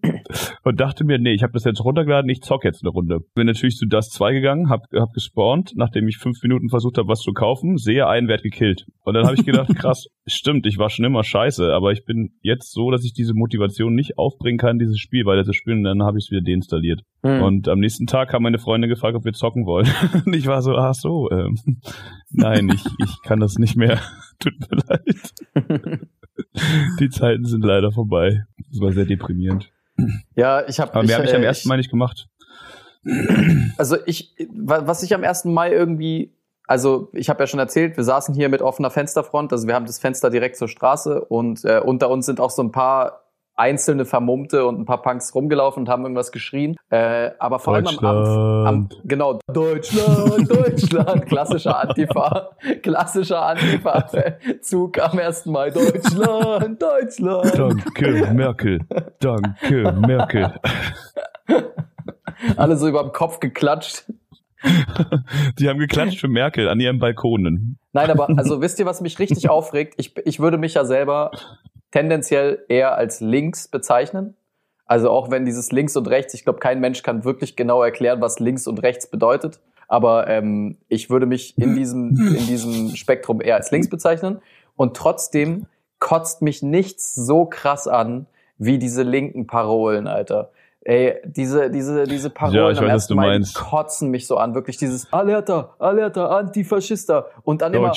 und 0.64 0.80
dachte 0.80 1.04
mir, 1.04 1.20
nee, 1.20 1.34
ich 1.34 1.44
habe 1.44 1.54
das 1.54 1.64
jetzt 1.64 1.84
runtergeladen, 1.84 2.30
ich 2.30 2.42
zock 2.42 2.64
jetzt 2.64 2.84
eine 2.84 2.92
Runde. 2.92 3.20
Bin 3.36 3.48
natürlich 3.48 3.76
zu 3.76 3.86
das 3.86 4.10
2 4.10 4.34
gegangen, 4.34 4.70
hab, 4.70 4.82
hab 4.94 5.14
gespawnt, 5.14 5.74
nachdem 5.76 6.08
ich 6.08 6.18
fünf 6.18 6.42
Minuten 6.44 6.70
versucht 6.70 6.98
habe, 6.98 7.08
was 7.08 7.20
zu 7.20 7.34
kaufen, 7.34 7.78
sehe 7.78 8.08
einen 8.08 8.28
Wert 8.28 8.44
gekillt. 8.44 8.86
Und 9.04 9.14
dann 9.14 9.26
habe 9.26 9.36
ich 9.36 9.46
gedacht, 9.46 9.70
krass, 9.76 10.08
stimmt, 10.26 10.66
ich 10.66 10.78
war 10.78 10.90
schon 10.90 11.06
immer 11.06 11.24
scheiße, 11.24 11.74
aber 11.74 11.92
ich 11.92 12.06
bin 12.06 12.32
jetzt 12.42 12.72
so, 12.72 12.92
dass 12.92 13.04
ich 13.04 13.14
diese 13.14 13.34
Motivation 13.34 13.94
nicht 13.96 14.18
aufbringen 14.18 14.58
kann, 14.58 14.80
dieses 14.80 15.00
Spiel 15.00 15.26
weiter 15.26 15.44
zu 15.44 15.54
spielen, 15.54 15.80
und 15.80 15.84
dann 15.84 16.04
habe 16.04 16.18
ich 16.18 16.26
es 16.26 16.32
wieder 16.32 16.42
deinstalliert. 16.42 17.02
Hm. 17.24 17.42
Und 17.42 17.68
am 17.68 17.80
nächsten 17.80 18.06
Tag 18.06 18.34
haben 18.34 18.44
meine 18.44 18.60
Freunde 18.60 18.88
gefragt, 18.88 19.16
ob 19.16 19.26
wir 19.26 19.34
zocken 19.34 19.66
wollen. 19.66 19.88
Und 20.26 20.36
ich 20.36 20.48
war 20.48 20.62
so, 20.62 20.76
ach 20.76 20.94
so, 20.94 21.30
ähm, 21.32 21.56
nein, 22.30 22.70
ich, 22.70 22.86
ich 23.04 23.22
kann 23.24 23.40
das 23.40 23.58
nicht 23.58 23.76
mehr. 23.76 24.00
Tut 24.40 24.54
mir 24.60 24.78
leid. 24.88 26.12
Die 27.00 27.10
Zeiten 27.10 27.46
sind 27.46 27.64
leider 27.64 27.92
vorbei. 27.92 28.44
Das 28.72 28.80
war 28.82 28.92
sehr 28.92 29.06
deprimierend. 29.06 29.72
ja, 30.36 30.68
ich 30.68 30.80
habe 30.80 30.94
Aber 30.94 31.04
mehr 31.04 31.18
habe 31.18 31.26
ich 31.26 31.36
am 31.36 31.42
äh, 31.44 31.46
ersten 31.46 31.68
Mal 31.70 31.78
nicht 31.78 31.90
gemacht. 31.90 32.28
Also 33.78 33.98
ich, 34.06 34.36
wa- 34.54 34.84
was 34.86 35.04
ich 35.04 35.14
am 35.14 35.24
1. 35.24 35.46
Mai 35.46 35.72
irgendwie, 35.72 36.34
also 36.68 37.10
ich 37.14 37.30
habe 37.30 37.42
ja 37.42 37.48
schon 37.48 37.60
erzählt, 37.60 37.96
wir 37.98 38.04
saßen 38.04 38.36
hier 38.36 38.50
mit 38.50 38.62
offener 38.62 38.90
Fensterfront, 38.92 39.52
also 39.54 39.68
wir 39.68 39.76
haben 39.76 39.86
das 39.86 40.00
Fenster 40.00 40.30
direkt 40.30 40.58
zur 40.58 40.68
Straße 40.68 41.22
und 41.24 41.64
äh, 41.64 41.80
unter 41.84 42.10
uns 42.10 42.26
sind 42.26 42.40
auch 42.40 42.52
so 42.52 42.62
ein 42.62 42.72
paar 42.72 43.24
einzelne 43.58 44.06
Vermummte 44.06 44.66
und 44.66 44.80
ein 44.80 44.86
paar 44.86 45.02
Punks 45.02 45.34
rumgelaufen 45.34 45.82
und 45.82 45.90
haben 45.90 46.04
irgendwas 46.04 46.32
geschrien. 46.32 46.78
Äh, 46.90 47.32
aber 47.40 47.60
vor 47.60 47.76
allem 47.76 47.88
am, 47.88 48.06
am, 48.06 48.66
am 48.68 48.90
genau 49.04 49.40
Deutschland, 49.52 50.50
Deutschland, 50.50 51.26
klassischer 51.26 51.80
Antifa, 51.80 52.52
klassischer 52.84 53.42
Antifa-Zug 53.44 55.00
am 55.00 55.18
1. 55.18 55.48
Mai, 55.48 55.72
Deutschland, 55.72 56.82
Deutschland. 56.82 57.58
Danke, 57.58 58.32
Merkel. 58.34 58.80
Danke, 59.20 59.92
Merkel. 59.92 60.54
Alle 62.58 62.78
so 62.78 62.88
über 62.88 63.02
dem 63.02 63.12
Kopf 63.12 63.40
geklatscht. 63.40 64.06
Die 65.60 65.70
haben 65.70 65.80
geklatscht 65.80 66.20
für 66.20 66.28
Merkel 66.28 66.68
an 66.70 66.80
ihren 66.80 67.00
Balkonen. 67.00 67.80
Nein, 67.94 68.12
aber 68.12 68.30
also 68.38 68.62
wisst 68.62 68.80
ihr, 68.80 68.86
was 68.86 69.02
mich 69.02 69.18
richtig 69.18 69.50
aufregt? 69.50 69.96
Ich, 69.98 70.16
ich 70.26 70.40
würde 70.40 70.58
mich 70.58 70.76
ja 70.76 70.86
selber 70.86 71.32
tendenziell 71.92 72.66
eher 72.68 72.96
als 72.96 73.22
links 73.22 73.68
bezeichnen. 73.68 74.36
Also 74.86 75.10
auch 75.10 75.30
wenn 75.30 75.46
dieses 75.46 75.72
links 75.72 75.98
und 75.98 76.08
rechts, 76.08 76.34
ich 76.34 76.44
glaube, 76.44 76.60
kein 76.60 76.80
Mensch 76.80 77.04
kann 77.04 77.26
wirklich 77.26 77.56
genau 77.56 77.84
erklären, 77.84 78.22
was 78.22 78.40
links 78.40 78.68
und 78.68 78.82
rechts 78.84 79.10
bedeutet. 79.10 79.60
Aber 79.88 80.28
ähm, 80.28 80.78
ich 80.88 81.10
würde 81.10 81.26
mich 81.26 81.58
in 81.58 81.76
diesem, 81.76 82.10
in 82.36 82.48
diesem 82.48 82.96
Spektrum 82.96 83.42
eher 83.42 83.56
als 83.56 83.72
links 83.72 83.90
bezeichnen. 83.90 84.42
Und 84.76 84.96
trotzdem 84.96 85.66
kotzt 86.00 86.42
mich 86.42 86.62
nichts 86.62 87.16
so 87.16 87.46
krass 87.46 87.88
an 87.88 88.28
wie 88.58 88.78
diese 88.80 89.04
linken 89.04 89.48
Parolen, 89.48 90.08
Alter. 90.08 90.52
Ey, 90.88 91.16
diese, 91.26 91.70
diese, 91.70 92.06
diese 92.06 92.30
Parolen 92.30 92.56
Ja, 92.56 92.72
ich 92.72 92.78
weiß, 92.78 92.86
was 92.86 92.94
1. 92.94 93.08
du 93.08 93.16
meinst. 93.16 93.56
kotzen 93.56 94.10
mich 94.10 94.26
so 94.26 94.38
an. 94.38 94.56
Wirklich 94.56 94.78
dieses 94.78 95.12
Alerta, 95.12 95.76
Alerta, 95.80 96.28
Antifaschista. 96.28 97.26
Und 97.44 97.62
dann 97.62 97.74
immer. 97.74 97.92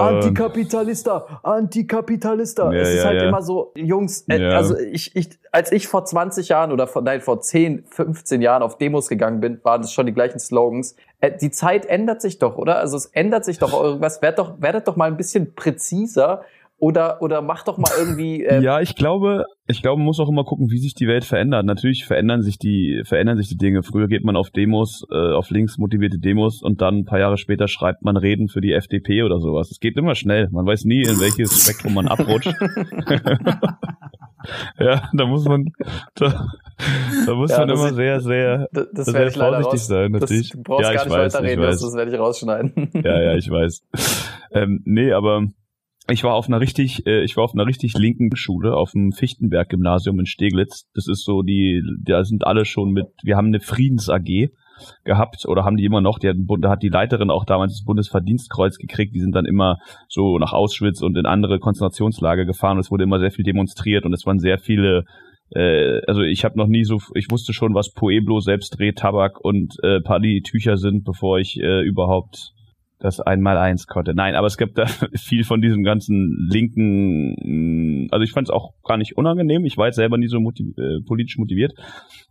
Antikapitalista, 0.00 1.40
Antikapitalista. 1.44 2.72
Ja, 2.72 2.80
es 2.80 2.88
ist 2.88 2.96
ja, 2.96 3.04
halt 3.04 3.22
ja. 3.22 3.28
immer 3.28 3.40
so, 3.40 3.70
Jungs, 3.76 4.24
äh, 4.26 4.46
also 4.46 4.76
ich, 4.76 5.14
ich, 5.14 5.38
als 5.52 5.70
ich 5.70 5.86
vor 5.86 6.04
20 6.04 6.48
Jahren 6.48 6.72
oder 6.72 6.88
vor, 6.88 7.02
nein, 7.02 7.20
vor 7.20 7.40
10, 7.40 7.84
15 7.88 8.42
Jahren 8.42 8.64
auf 8.64 8.78
Demos 8.78 9.06
gegangen 9.06 9.38
bin, 9.38 9.60
waren 9.62 9.82
das 9.82 9.92
schon 9.92 10.06
die 10.06 10.12
gleichen 10.12 10.40
Slogans. 10.40 10.96
Äh, 11.20 11.38
die 11.40 11.52
Zeit 11.52 11.86
ändert 11.86 12.20
sich 12.20 12.40
doch, 12.40 12.58
oder? 12.58 12.78
Also 12.78 12.96
es 12.96 13.06
ändert 13.06 13.44
sich 13.44 13.60
doch 13.60 13.80
irgendwas. 13.80 14.22
Werdet 14.22 14.40
doch, 14.40 14.54
werdet 14.60 14.88
doch 14.88 14.96
mal 14.96 15.06
ein 15.06 15.16
bisschen 15.16 15.54
präziser 15.54 16.42
oder, 16.84 17.22
oder 17.22 17.40
macht 17.40 17.66
doch 17.68 17.78
mal 17.78 17.90
irgendwie, 17.98 18.44
äh, 18.44 18.60
Ja, 18.62 18.80
ich 18.80 18.94
glaube, 18.94 19.44
ich 19.66 19.80
glaube, 19.80 19.96
man 19.98 20.04
muss 20.06 20.20
auch 20.20 20.28
immer 20.28 20.44
gucken, 20.44 20.70
wie 20.70 20.78
sich 20.78 20.94
die 20.94 21.06
Welt 21.06 21.24
verändert. 21.24 21.64
Natürlich 21.64 22.04
verändern 22.04 22.42
sich 22.42 22.58
die, 22.58 23.00
verändern 23.06 23.38
sich 23.38 23.48
die 23.48 23.56
Dinge. 23.56 23.82
Früher 23.82 24.06
geht 24.06 24.22
man 24.22 24.36
auf 24.36 24.50
Demos, 24.50 25.06
äh, 25.10 25.32
auf 25.32 25.48
links 25.48 25.78
motivierte 25.78 26.18
Demos 26.18 26.62
und 26.62 26.82
dann 26.82 26.98
ein 26.98 27.04
paar 27.06 27.18
Jahre 27.18 27.38
später 27.38 27.68
schreibt 27.68 28.02
man 28.02 28.18
Reden 28.18 28.48
für 28.48 28.60
die 28.60 28.72
FDP 28.72 29.22
oder 29.22 29.40
sowas. 29.40 29.70
Es 29.70 29.80
geht 29.80 29.96
immer 29.96 30.14
schnell. 30.14 30.48
Man 30.50 30.66
weiß 30.66 30.84
nie, 30.84 31.02
in 31.02 31.18
welches 31.20 31.62
Spektrum 31.62 31.94
man 31.94 32.06
abrutscht. 32.08 32.54
ja, 34.78 35.02
da 35.12 35.26
muss 35.26 35.44
man, 35.46 35.72
da, 36.16 36.48
da 37.26 37.34
muss 37.34 37.50
Ja, 37.50 37.60
man 37.60 37.70
immer 37.70 37.88
ist- 37.88 37.94
sehr, 37.94 38.20
sehr, 38.20 38.68
das, 38.72 39.06
sehr 39.06 39.26
ich 39.28 39.34
vorsichtig 39.34 39.80
sein, 39.80 40.12
das, 40.12 40.22
natürlich. 40.22 40.50
du 40.50 40.62
brauchst 40.62 40.82
Ja, 40.82 40.92
gar 40.92 41.02
ich 41.02 41.08
nicht 41.08 41.18
weiß, 41.18 41.34
weiterreden, 41.34 41.64
ich 41.64 41.70
das, 41.70 41.74
weiß. 41.76 41.82
das 41.90 41.94
werde 41.96 42.12
ich 42.12 42.18
rausschneiden. 42.18 42.90
ja, 43.02 43.22
ja, 43.22 43.34
ich 43.36 43.50
weiß. 43.50 43.82
Ähm, 44.52 44.82
nee, 44.84 45.12
aber 45.12 45.44
ich 46.08 46.22
war 46.22 46.34
auf 46.34 46.48
einer 46.48 46.60
richtig, 46.60 47.06
äh, 47.06 47.24
ich 47.24 47.36
war 47.36 47.44
auf 47.44 47.54
einer 47.54 47.66
richtig 47.66 47.94
linken 47.94 48.34
Schule, 48.36 48.76
auf 48.76 48.92
dem 48.92 49.12
Fichtenberg-Gymnasium 49.12 50.20
in 50.20 50.26
Steglitz. 50.26 50.86
Das 50.94 51.08
ist 51.08 51.24
so 51.24 51.42
die, 51.42 51.82
da 52.02 52.24
sind 52.24 52.46
alle 52.46 52.64
schon 52.64 52.90
mit, 52.90 53.06
wir 53.22 53.36
haben 53.36 53.48
eine 53.48 53.60
Friedens-AG 53.60 54.50
gehabt 55.04 55.46
oder 55.46 55.64
haben 55.64 55.76
die 55.76 55.84
immer 55.84 56.00
noch, 56.00 56.18
die 56.18 56.28
hat, 56.28 56.36
da 56.60 56.70
hat 56.70 56.82
die 56.82 56.88
Leiterin 56.88 57.30
auch 57.30 57.44
damals 57.44 57.72
das 57.72 57.84
Bundesverdienstkreuz 57.84 58.76
gekriegt, 58.76 59.14
die 59.14 59.20
sind 59.20 59.34
dann 59.34 59.46
immer 59.46 59.78
so 60.08 60.38
nach 60.38 60.52
Auschwitz 60.52 61.00
und 61.00 61.16
in 61.16 61.26
andere 61.26 61.58
Konzentrationslager 61.58 62.44
gefahren. 62.44 62.76
Und 62.76 62.80
es 62.80 62.90
wurde 62.90 63.04
immer 63.04 63.20
sehr 63.20 63.30
viel 63.30 63.44
demonstriert 63.44 64.04
und 64.04 64.12
es 64.12 64.26
waren 64.26 64.40
sehr 64.40 64.58
viele 64.58 65.04
äh, 65.50 66.00
also 66.06 66.22
ich 66.22 66.44
habe 66.44 66.58
noch 66.58 66.66
nie 66.66 66.84
so, 66.84 66.98
ich 67.14 67.30
wusste 67.30 67.52
schon, 67.52 67.74
was 67.74 67.92
Pueblo, 67.92 68.40
Selbstdreh, 68.40 68.92
Tabak 68.92 69.40
und 69.40 69.76
äh, 69.82 70.00
Pali-Tücher 70.00 70.76
sind, 70.76 71.04
bevor 71.04 71.38
ich 71.38 71.60
äh, 71.60 71.82
überhaupt 71.82 72.53
das 73.00 73.20
Einmal-Eins 73.20 73.86
konnte. 73.86 74.14
Nein, 74.14 74.34
aber 74.34 74.46
es 74.46 74.56
gibt 74.56 74.78
da 74.78 74.86
viel 75.14 75.44
von 75.44 75.60
diesem 75.60 75.82
ganzen 75.84 76.48
linken, 76.50 78.08
also 78.10 78.22
ich 78.22 78.32
fand 78.32 78.48
es 78.48 78.50
auch 78.52 78.72
gar 78.84 78.96
nicht 78.96 79.16
unangenehm. 79.16 79.64
Ich 79.64 79.76
war 79.76 79.86
jetzt 79.86 79.96
selber 79.96 80.16
nie 80.18 80.28
so 80.28 80.40
motiv 80.40 80.76
äh, 80.78 81.00
politisch 81.06 81.36
motiviert, 81.38 81.72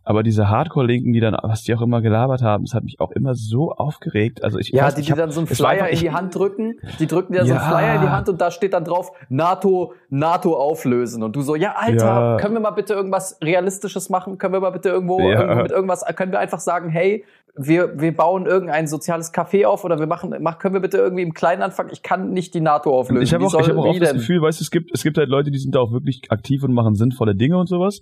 aber 0.02 0.22
diese 0.22 0.48
Hardcore-Linken, 0.48 1.12
die 1.12 1.20
dann, 1.20 1.36
was 1.42 1.62
die 1.62 1.74
auch 1.74 1.82
immer 1.82 2.00
gelabert 2.02 2.42
haben, 2.42 2.64
das 2.64 2.74
hat 2.74 2.84
mich 2.84 3.00
auch 3.00 3.10
immer 3.12 3.34
so 3.34 3.70
aufgeregt. 3.72 4.42
Also 4.44 4.58
ich 4.58 4.70
Ja, 4.70 4.84
weiß, 4.84 4.94
die, 4.96 5.00
ich 5.02 5.06
die 5.06 5.12
hab- 5.12 5.18
dann 5.18 5.30
so 5.30 5.40
einen 5.40 5.46
Flyer 5.46 5.84
einfach- 5.84 5.88
in 5.90 5.98
die 5.98 6.10
Hand 6.10 6.34
drücken, 6.34 6.74
die 6.98 7.06
drücken 7.06 7.32
dir 7.32 7.44
so 7.44 7.52
einen 7.52 7.60
Ja. 7.62 7.68
Flyer 7.70 7.94
in 7.96 8.00
die 8.02 8.08
Hand 8.08 8.28
und 8.28 8.40
da 8.40 8.50
steht 8.50 8.72
dann 8.72 8.84
drauf, 8.84 9.10
NATO, 9.28 9.92
NATO 10.10 10.56
auflösen. 10.56 11.22
Und 11.22 11.36
du 11.36 11.42
so, 11.42 11.54
ja, 11.56 11.74
Alter, 11.76 12.04
Ja. 12.04 12.36
können 12.38 12.54
wir 12.54 12.60
mal 12.60 12.70
bitte 12.72 12.94
irgendwas 12.94 13.38
Realistisches 13.42 14.10
machen? 14.10 14.38
Können 14.38 14.54
wir 14.54 14.60
mal 14.60 14.70
bitte 14.70 14.88
irgendwo, 14.88 15.20
Ja. 15.20 15.40
irgendwo 15.42 15.62
mit 15.62 15.70
irgendwas, 15.72 16.04
können 16.16 16.32
wir 16.32 16.38
einfach 16.40 16.60
sagen, 16.60 16.88
hey, 16.88 17.24
wir, 17.56 18.00
wir 18.00 18.14
bauen 18.14 18.46
irgendein 18.46 18.86
soziales 18.86 19.32
Café 19.32 19.66
auf 19.66 19.84
oder 19.84 19.98
wir 19.98 20.06
machen, 20.06 20.34
mach, 20.40 20.58
können 20.58 20.74
wir 20.74 20.80
bitte 20.80 20.98
irgendwie 20.98 21.22
im 21.22 21.32
Kleinen 21.32 21.62
anfangen? 21.62 21.90
Ich 21.92 22.02
kann 22.02 22.30
nicht 22.30 22.54
die 22.54 22.60
NATO 22.60 22.92
auflösen. 22.92 23.22
Ich 23.22 23.32
habe 23.32 23.44
auch, 23.44 23.54
ich 23.54 23.68
hab 23.68 23.76
auch 23.76 23.98
das? 23.98 24.12
Gefühl, 24.14 24.42
weißt 24.42 24.60
du, 24.60 24.64
es 24.64 24.70
gibt, 24.70 24.90
es 24.92 25.02
gibt 25.02 25.18
halt 25.18 25.28
Leute, 25.28 25.50
die 25.50 25.58
sind 25.58 25.74
da 25.74 25.80
auch 25.80 25.92
wirklich 25.92 26.22
aktiv 26.30 26.64
und 26.64 26.72
machen 26.72 26.94
sinnvolle 26.94 27.36
Dinge 27.36 27.58
und 27.58 27.68
sowas. 27.68 28.00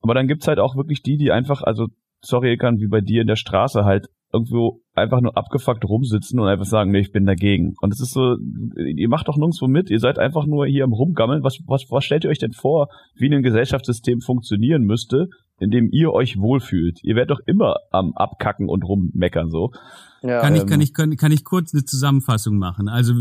Aber 0.00 0.14
dann 0.14 0.26
gibt's 0.26 0.48
halt 0.48 0.58
auch 0.58 0.76
wirklich 0.76 1.02
die, 1.02 1.16
die 1.16 1.30
einfach, 1.30 1.62
also, 1.62 1.86
sorry, 2.22 2.52
Ekan, 2.52 2.78
wie 2.78 2.88
bei 2.88 3.00
dir 3.00 3.20
in 3.20 3.28
der 3.28 3.36
Straße 3.36 3.84
halt 3.84 4.08
irgendwo 4.32 4.80
einfach 4.94 5.20
nur 5.20 5.36
abgefuckt 5.36 5.84
rumsitzen 5.84 6.38
und 6.38 6.48
einfach 6.48 6.66
sagen, 6.66 6.90
nee, 6.90 7.00
ich 7.00 7.12
bin 7.12 7.24
dagegen. 7.24 7.74
Und 7.80 7.94
es 7.94 8.00
ist 8.00 8.12
so, 8.12 8.36
ihr 8.76 9.08
macht 9.08 9.28
doch 9.28 9.36
nirgendwo 9.36 9.68
mit, 9.68 9.90
ihr 9.90 10.00
seid 10.00 10.18
einfach 10.18 10.44
nur 10.46 10.66
hier 10.66 10.84
am 10.84 10.92
Rumgammeln. 10.92 11.42
Was, 11.44 11.58
was, 11.66 11.84
was 11.88 12.04
stellt 12.04 12.24
ihr 12.24 12.30
euch 12.30 12.38
denn 12.38 12.52
vor, 12.52 12.88
wie 13.14 13.32
ein 13.32 13.42
Gesellschaftssystem 13.42 14.20
funktionieren 14.20 14.82
müsste, 14.82 15.28
in 15.60 15.70
dem 15.70 15.90
ihr 15.90 16.12
euch 16.12 16.38
wohlfühlt? 16.38 17.02
Ihr 17.02 17.16
werdet 17.16 17.30
doch 17.30 17.40
immer 17.46 17.76
am 17.90 18.14
Abkacken 18.14 18.68
und 18.68 18.84
rummeckern 18.84 19.50
so. 19.50 19.72
Ja. 20.22 20.40
Kann 20.40 20.54
ich, 20.54 20.62
ähm, 20.62 20.66
kann 20.66 20.80
ich, 20.80 20.94
kann, 20.94 21.16
kann 21.16 21.32
ich 21.32 21.44
kurz 21.44 21.72
eine 21.72 21.84
Zusammenfassung 21.84 22.58
machen? 22.58 22.88
Also 22.88 23.14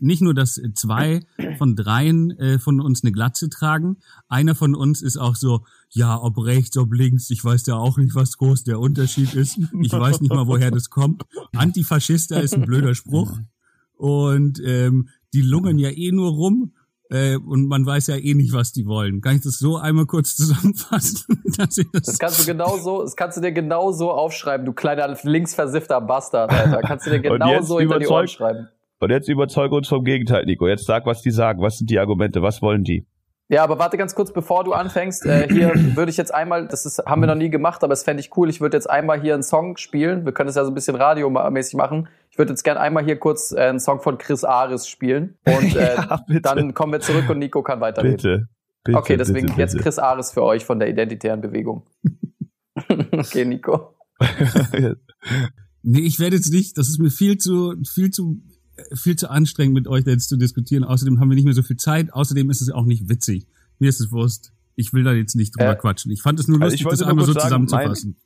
nicht 0.00 0.22
nur, 0.22 0.34
dass 0.34 0.60
zwei 0.74 1.20
von 1.58 1.74
dreien 1.74 2.30
äh, 2.38 2.58
von 2.58 2.80
uns 2.80 3.02
eine 3.02 3.12
Glatze 3.12 3.48
tragen. 3.48 3.96
Einer 4.28 4.54
von 4.54 4.74
uns 4.74 5.02
ist 5.02 5.16
auch 5.16 5.34
so, 5.34 5.64
ja, 5.90 6.20
ob 6.20 6.38
rechts, 6.38 6.76
ob 6.76 6.92
links, 6.92 7.30
ich 7.30 7.44
weiß 7.44 7.66
ja 7.66 7.74
auch 7.74 7.98
nicht, 7.98 8.14
was 8.14 8.38
groß 8.38 8.64
der 8.64 8.78
Unterschied 8.78 9.34
ist. 9.34 9.58
Ich 9.80 9.92
weiß 9.92 10.20
nicht 10.20 10.32
mal, 10.32 10.46
woher 10.46 10.70
das 10.70 10.90
kommt. 10.90 11.24
Antifaschister 11.54 12.40
ist 12.40 12.54
ein 12.54 12.62
blöder 12.62 12.94
Spruch. 12.94 13.38
Und 13.96 14.60
ähm, 14.62 15.08
die 15.32 15.40
lungern 15.40 15.78
ja 15.78 15.90
eh 15.90 16.12
nur 16.12 16.30
rum. 16.30 16.72
Äh, 17.10 17.36
und 17.36 17.68
man 17.68 17.86
weiß 17.86 18.08
ja 18.08 18.16
eh 18.16 18.34
nicht, 18.34 18.52
was 18.52 18.72
die 18.72 18.86
wollen. 18.86 19.20
Kann 19.20 19.36
ich 19.36 19.42
das 19.42 19.58
so 19.58 19.76
einmal 19.76 20.06
kurz 20.06 20.34
zusammenfassen? 20.36 21.42
dass 21.56 21.78
ich 21.78 21.86
das 21.92 22.02
Das 22.02 22.18
kannst 22.18 22.40
du 22.40 22.46
genau 22.46 22.76
so, 22.78 23.02
das 23.02 23.16
kannst 23.16 23.36
du 23.36 23.40
dir 23.40 23.52
genau 23.52 23.92
so 23.92 24.10
aufschreiben, 24.10 24.66
du 24.66 24.72
kleiner 24.72 25.16
linksversiffter 25.22 26.00
Bastard, 26.00 26.52
Alter. 26.52 26.80
Kannst 26.82 27.06
du 27.06 27.10
dir 27.10 27.16
Und 27.30 27.40
genau 27.40 27.52
jetzt 27.52 27.68
so 27.68 27.78
hinter 27.78 27.98
die 27.98 28.08
Ohren 28.08 28.28
schreiben. 28.28 28.68
Und 28.98 29.10
jetzt 29.10 29.28
überzeuge 29.28 29.74
uns 29.74 29.88
vom 29.88 30.04
Gegenteil, 30.04 30.46
Nico. 30.46 30.66
Jetzt 30.66 30.86
sag, 30.86 31.06
was 31.06 31.22
die 31.22 31.30
sagen. 31.30 31.60
Was 31.60 31.78
sind 31.78 31.90
die 31.90 31.98
Argumente? 31.98 32.42
Was 32.42 32.62
wollen 32.62 32.82
die? 32.82 33.06
Ja, 33.48 33.62
aber 33.62 33.78
warte 33.78 33.96
ganz 33.96 34.14
kurz, 34.14 34.32
bevor 34.32 34.64
du 34.64 34.72
anfängst. 34.72 35.24
Äh, 35.26 35.48
hier 35.48 35.72
würde 35.94 36.10
ich 36.10 36.16
jetzt 36.16 36.34
einmal, 36.34 36.66
das 36.66 36.86
ist, 36.86 36.98
haben 37.06 37.20
wir 37.22 37.26
noch 37.28 37.36
nie 37.36 37.50
gemacht, 37.50 37.84
aber 37.84 37.92
es 37.92 38.02
fände 38.02 38.20
ich 38.20 38.36
cool. 38.36 38.48
Ich 38.48 38.60
würde 38.60 38.76
jetzt 38.76 38.90
einmal 38.90 39.20
hier 39.20 39.34
einen 39.34 39.42
Song 39.42 39.76
spielen. 39.76 40.24
Wir 40.24 40.32
können 40.32 40.48
es 40.48 40.56
ja 40.56 40.64
so 40.64 40.70
ein 40.70 40.74
bisschen 40.74 40.96
radiomäßig 40.96 41.76
machen. 41.76 42.08
Ich 42.36 42.38
würde 42.38 42.52
jetzt 42.52 42.64
gern 42.64 42.76
einmal 42.76 43.02
hier 43.02 43.16
kurz 43.16 43.52
äh, 43.52 43.60
einen 43.60 43.80
Song 43.80 44.02
von 44.02 44.18
Chris 44.18 44.44
Ares 44.44 44.86
spielen. 44.88 45.38
Und 45.46 45.74
äh, 45.74 45.94
Ja, 45.94 46.20
dann 46.42 46.74
kommen 46.74 46.92
wir 46.92 47.00
zurück 47.00 47.30
und 47.30 47.38
Nico 47.38 47.62
kann 47.62 47.80
weiterreden. 47.80 48.18
Bitte. 48.18 48.48
bitte 48.84 48.98
okay, 48.98 49.16
deswegen 49.16 49.46
bitte, 49.46 49.58
jetzt 49.58 49.72
bitte. 49.72 49.84
Chris 49.84 49.98
Ares 49.98 50.32
für 50.32 50.42
euch 50.42 50.62
von 50.62 50.78
der 50.78 50.90
Identitären 50.90 51.40
Bewegung. 51.40 51.86
okay, 53.12 53.46
Nico. 53.46 53.96
Nee, 55.88 56.00
ich 56.00 56.18
werde 56.18 56.34
jetzt 56.34 56.52
nicht, 56.52 56.76
das 56.78 56.88
ist 56.88 56.98
mir 56.98 57.10
viel 57.10 57.38
zu, 57.38 57.76
viel 57.88 58.10
zu, 58.10 58.42
viel 58.92 59.14
zu 59.14 59.30
anstrengend 59.30 59.74
mit 59.74 59.86
euch 59.86 60.04
jetzt 60.04 60.28
zu 60.28 60.36
diskutieren. 60.36 60.82
Außerdem 60.82 61.20
haben 61.20 61.30
wir 61.30 61.36
nicht 61.36 61.44
mehr 61.44 61.54
so 61.54 61.62
viel 61.62 61.76
Zeit. 61.76 62.12
Außerdem 62.12 62.50
ist 62.50 62.60
es 62.60 62.70
auch 62.70 62.84
nicht 62.84 63.08
witzig. 63.08 63.46
Mir 63.78 63.88
ist 63.88 64.00
es 64.00 64.10
Wurst. 64.10 64.52
Ich 64.74 64.92
will 64.92 65.04
da 65.04 65.12
jetzt 65.12 65.36
nicht 65.36 65.56
drüber 65.56 65.74
Äh, 65.74 65.76
quatschen. 65.76 66.10
Ich 66.10 66.22
fand 66.22 66.40
es 66.40 66.48
nur 66.48 66.60
also 66.60 66.72
lustig, 66.72 66.84
wollte 66.86 66.98
das 66.98 67.08
einmal 67.08 67.24
so 67.24 67.34
zusammenzufassen. 67.34 68.16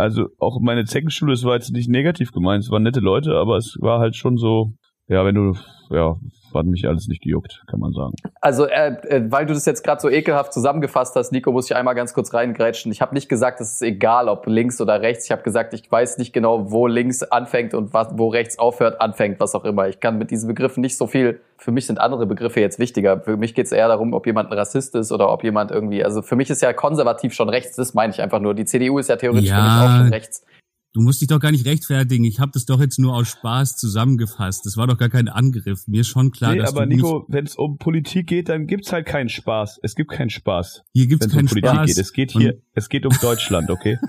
Also 0.00 0.28
auch 0.38 0.60
meine 0.60 0.84
Zeckenschule, 0.84 1.32
es 1.32 1.44
war 1.44 1.54
jetzt 1.54 1.70
nicht 1.70 1.88
negativ 1.88 2.32
gemeint, 2.32 2.64
es 2.64 2.70
waren 2.70 2.82
nette 2.82 3.00
Leute, 3.00 3.34
aber 3.34 3.56
es 3.56 3.76
war 3.80 4.00
halt 4.00 4.16
schon 4.16 4.36
so, 4.36 4.72
ja, 5.10 5.24
wenn 5.24 5.34
du, 5.34 5.54
ja, 5.90 6.16
hat 6.54 6.66
mich 6.66 6.86
alles 6.86 7.06
nicht 7.08 7.22
gejuckt, 7.22 7.62
kann 7.68 7.78
man 7.80 7.92
sagen. 7.92 8.14
Also, 8.40 8.66
äh, 8.66 8.96
äh, 9.08 9.22
weil 9.30 9.46
du 9.46 9.54
das 9.54 9.66
jetzt 9.66 9.84
gerade 9.84 10.00
so 10.00 10.08
ekelhaft 10.08 10.52
zusammengefasst 10.52 11.14
hast, 11.14 11.30
Nico, 11.32 11.52
muss 11.52 11.70
ich 11.70 11.76
einmal 11.76 11.94
ganz 11.94 12.14
kurz 12.14 12.32
reingrätschen. 12.34 12.90
Ich 12.90 13.00
habe 13.00 13.14
nicht 13.14 13.28
gesagt, 13.28 13.60
es 13.60 13.74
ist 13.74 13.82
egal, 13.82 14.28
ob 14.28 14.46
links 14.46 14.80
oder 14.80 15.00
rechts. 15.00 15.26
Ich 15.26 15.30
habe 15.30 15.42
gesagt, 15.42 15.74
ich 15.74 15.90
weiß 15.90 16.18
nicht 16.18 16.32
genau, 16.32 16.70
wo 16.72 16.86
links 16.86 17.22
anfängt 17.22 17.74
und 17.74 17.92
was, 17.92 18.08
wo 18.12 18.28
rechts 18.28 18.58
aufhört, 18.58 19.00
anfängt, 19.00 19.38
was 19.40 19.54
auch 19.54 19.64
immer. 19.64 19.88
Ich 19.88 20.00
kann 20.00 20.18
mit 20.18 20.30
diesen 20.30 20.48
Begriffen 20.48 20.80
nicht 20.80 20.96
so 20.96 21.06
viel. 21.06 21.40
Für 21.56 21.72
mich 21.72 21.86
sind 21.86 22.00
andere 22.00 22.26
Begriffe 22.26 22.60
jetzt 22.60 22.78
wichtiger. 22.78 23.20
Für 23.20 23.36
mich 23.36 23.54
geht 23.54 23.66
es 23.66 23.72
eher 23.72 23.88
darum, 23.88 24.12
ob 24.12 24.26
jemand 24.26 24.50
ein 24.50 24.58
Rassist 24.58 24.94
ist 24.94 25.12
oder 25.12 25.30
ob 25.32 25.44
jemand 25.44 25.70
irgendwie. 25.70 26.02
Also 26.04 26.22
für 26.22 26.34
mich 26.36 26.50
ist 26.50 26.62
ja 26.62 26.72
konservativ 26.72 27.34
schon 27.34 27.48
rechts. 27.48 27.76
Das 27.76 27.94
meine 27.94 28.12
ich 28.12 28.20
einfach 28.22 28.40
nur. 28.40 28.54
Die 28.54 28.64
CDU 28.64 28.98
ist 28.98 29.08
ja 29.08 29.16
theoretisch 29.16 29.50
Ja. 29.50 29.56
für 29.56 29.62
mich 29.62 29.72
auch 29.72 29.96
schon 29.98 30.12
rechts. 30.12 30.44
Du 30.92 31.00
musst 31.00 31.20
dich 31.20 31.28
doch 31.28 31.38
gar 31.38 31.52
nicht 31.52 31.66
rechtfertigen. 31.66 32.24
Ich 32.24 32.40
habe 32.40 32.50
das 32.52 32.64
doch 32.64 32.80
jetzt 32.80 32.98
nur 32.98 33.14
aus 33.14 33.28
Spaß 33.28 33.76
zusammengefasst. 33.76 34.66
Das 34.66 34.76
war 34.76 34.88
doch 34.88 34.98
gar 34.98 35.08
kein 35.08 35.28
Angriff. 35.28 35.86
Mir 35.86 36.00
ist 36.00 36.08
schon 36.08 36.32
klar, 36.32 36.52
nee, 36.52 36.58
dass 36.58 36.70
aber 36.70 36.84
du 36.84 36.96
Nico, 36.96 37.26
wenn 37.28 37.46
es 37.46 37.54
um 37.54 37.78
Politik 37.78 38.26
geht, 38.26 38.48
dann 38.48 38.66
gibt's 38.66 38.92
halt 38.92 39.06
keinen 39.06 39.28
Spaß. 39.28 39.78
Es 39.84 39.94
gibt 39.94 40.10
keinen 40.10 40.30
Spaß, 40.30 40.82
hier 40.92 41.04
wenn 41.04 41.08
gibt's 41.10 41.26
es 41.26 41.32
um 41.32 41.38
keinen 41.38 41.48
Politik 41.48 41.70
Spaß. 41.70 41.86
geht. 41.86 41.98
Es 41.98 42.12
geht 42.12 42.32
hier, 42.32 42.54
es 42.74 42.88
geht 42.88 43.06
um 43.06 43.16
Deutschland, 43.22 43.70
okay? 43.70 43.98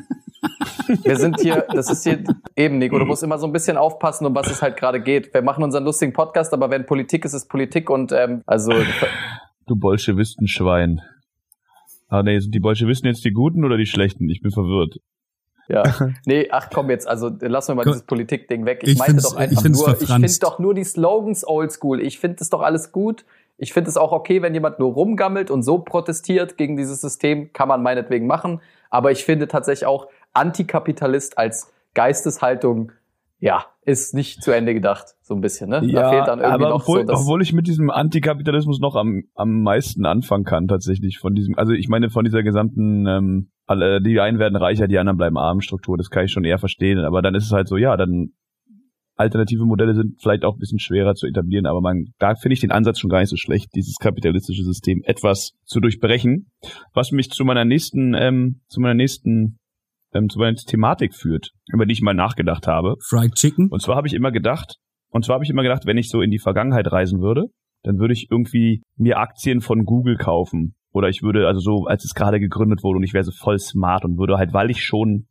Wir 1.03 1.17
sind 1.17 1.39
hier, 1.39 1.67
das 1.71 1.91
ist 1.91 2.03
hier 2.03 2.23
eben, 2.55 2.79
Nico, 2.79 2.97
du 2.97 3.05
musst 3.05 3.21
immer 3.21 3.37
so 3.37 3.45
ein 3.45 3.53
bisschen 3.53 3.77
aufpassen, 3.77 4.25
um 4.25 4.33
was 4.33 4.49
es 4.49 4.63
halt 4.63 4.75
gerade 4.75 4.99
geht. 4.99 5.31
Wir 5.35 5.43
machen 5.43 5.63
unseren 5.63 5.83
lustigen 5.83 6.13
Podcast, 6.13 6.51
aber 6.51 6.71
wenn 6.71 6.87
Politik 6.87 7.25
ist, 7.25 7.33
ist 7.33 7.47
Politik 7.47 7.91
und 7.91 8.11
ähm, 8.11 8.41
also 8.47 8.73
Du 9.67 9.75
Bolschewistenschwein. 9.75 11.01
Ah 12.07 12.23
nee, 12.23 12.39
sind 12.39 12.53
die 12.55 12.59
Bolschewisten 12.59 13.07
jetzt 13.07 13.23
die 13.23 13.31
Guten 13.31 13.63
oder 13.63 13.77
die 13.77 13.85
Schlechten? 13.85 14.29
Ich 14.29 14.41
bin 14.41 14.51
verwirrt. 14.51 14.97
Ja. 15.67 15.83
Nee, 16.25 16.49
ach 16.51 16.69
komm 16.73 16.89
jetzt, 16.89 17.07
also 17.07 17.29
lassen 17.39 17.69
wir 17.71 17.75
mal 17.75 17.83
Komm. 17.83 17.93
dieses 17.93 18.05
Politikding 18.05 18.65
weg. 18.65 18.79
Ich, 18.83 18.93
Ich 18.93 18.97
meinte 18.99 19.21
doch 19.21 19.35
einfach 19.35 19.63
ich 19.63 19.71
nur, 19.71 19.87
ich 19.89 19.97
finde 19.97 20.07
verfranst. 20.07 20.43
doch 20.43 20.59
nur 20.59 20.73
die 20.73 20.83
Slogans 20.83 21.47
oldschool. 21.47 22.01
Ich 22.01 22.19
finde 22.19 22.37
es 22.41 22.49
doch 22.49 22.61
alles 22.61 22.91
gut. 22.91 23.25
Ich 23.57 23.73
finde 23.73 23.89
es 23.89 23.97
auch 23.97 24.11
okay, 24.11 24.41
wenn 24.41 24.53
jemand 24.53 24.79
nur 24.79 24.91
rumgammelt 24.93 25.51
und 25.51 25.61
so 25.63 25.77
protestiert 25.79 26.57
gegen 26.57 26.77
dieses 26.77 26.99
System, 26.99 27.53
kann 27.53 27.67
man 27.67 27.83
meinetwegen 27.83 28.25
machen. 28.25 28.59
Aber 28.89 29.11
ich 29.11 29.23
finde 29.23 29.47
tatsächlich 29.47 29.85
auch 29.85 30.07
Antikapitalist 30.33 31.37
als 31.37 31.71
Geisteshaltung, 31.93 32.91
ja, 33.41 33.65
ist 33.81 34.13
nicht 34.13 34.43
zu 34.43 34.51
Ende 34.51 34.75
gedacht, 34.75 35.15
so 35.23 35.33
ein 35.33 35.41
bisschen, 35.41 35.71
ne? 35.71 35.81
da 35.91 36.09
fehlt 36.11 36.27
dann 36.27 36.39
irgendwie 36.39 36.63
aber 36.63 36.75
obwohl, 36.75 37.01
so 37.01 37.07
das. 37.07 37.21
obwohl 37.21 37.41
ich 37.41 37.53
mit 37.53 37.65
diesem 37.65 37.89
Antikapitalismus 37.89 38.79
noch 38.79 38.95
am, 38.95 39.23
am 39.33 39.63
meisten 39.63 40.05
anfangen 40.05 40.43
kann, 40.43 40.67
tatsächlich 40.67 41.17
von 41.17 41.33
diesem, 41.33 41.57
also 41.57 41.73
ich 41.73 41.89
meine 41.89 42.11
von 42.11 42.23
dieser 42.23 42.43
gesamten, 42.43 43.07
ähm, 43.07 43.49
alle, 43.65 43.99
die 43.99 44.19
einen 44.19 44.37
werden 44.37 44.55
reicher, 44.55 44.87
die 44.87 44.99
anderen 44.99 45.17
bleiben 45.17 45.39
arm 45.39 45.61
Struktur, 45.61 45.97
das 45.97 46.11
kann 46.11 46.25
ich 46.25 46.31
schon 46.31 46.43
eher 46.43 46.59
verstehen, 46.59 46.99
aber 46.99 47.23
dann 47.23 47.33
ist 47.33 47.45
es 47.45 47.51
halt 47.51 47.67
so, 47.67 47.77
ja, 47.77 47.97
dann 47.97 48.29
alternative 49.15 49.65
Modelle 49.65 49.95
sind 49.95 50.21
vielleicht 50.21 50.45
auch 50.45 50.53
ein 50.53 50.59
bisschen 50.59 50.79
schwerer 50.79 51.15
zu 51.15 51.25
etablieren, 51.25 51.65
aber 51.65 51.81
man, 51.81 52.13
da 52.19 52.35
finde 52.35 52.53
ich 52.53 52.59
den 52.59 52.71
Ansatz 52.71 52.99
schon 52.99 53.09
gar 53.09 53.21
nicht 53.21 53.29
so 53.29 53.37
schlecht, 53.37 53.71
dieses 53.73 53.95
kapitalistische 53.97 54.63
System 54.63 55.01
etwas 55.03 55.53
zu 55.65 55.79
durchbrechen, 55.79 56.51
was 56.93 57.11
mich 57.11 57.31
zu 57.31 57.43
meiner 57.43 57.65
nächsten, 57.65 58.13
ähm, 58.13 58.61
zu 58.67 58.81
meiner 58.81 58.93
nächsten, 58.93 59.57
ähm, 60.13 60.29
zu 60.29 60.39
meiner 60.39 60.55
Thematik 60.55 61.13
führt, 61.13 61.51
über 61.71 61.85
die 61.85 61.93
ich 61.93 62.01
mal 62.01 62.13
nachgedacht 62.13 62.67
habe. 62.67 62.95
Fried 63.07 63.33
Chicken. 63.35 63.69
Und 63.69 63.81
zwar 63.81 63.95
habe 63.95 64.07
ich 64.07 64.13
immer 64.13 64.31
gedacht, 64.31 64.77
und 65.09 65.25
zwar 65.25 65.35
habe 65.35 65.43
ich 65.43 65.49
immer 65.49 65.63
gedacht, 65.63 65.85
wenn 65.85 65.97
ich 65.97 66.09
so 66.09 66.21
in 66.21 66.31
die 66.31 66.39
Vergangenheit 66.39 66.91
reisen 66.91 67.21
würde, 67.21 67.47
dann 67.83 67.99
würde 67.99 68.13
ich 68.13 68.27
irgendwie 68.29 68.81
mir 68.95 69.17
Aktien 69.17 69.61
von 69.61 69.83
Google 69.83 70.17
kaufen. 70.17 70.75
Oder 70.93 71.09
ich 71.09 71.23
würde, 71.23 71.47
also 71.47 71.59
so, 71.59 71.85
als 71.85 72.03
es 72.03 72.13
gerade 72.13 72.39
gegründet 72.39 72.83
wurde 72.83 72.97
und 72.97 73.03
ich 73.03 73.13
wäre 73.13 73.23
so 73.23 73.31
voll 73.31 73.59
smart 73.59 74.03
und 74.05 74.17
würde 74.17 74.37
halt, 74.37 74.53
weil 74.53 74.69
ich 74.69 74.83
schon 74.83 75.27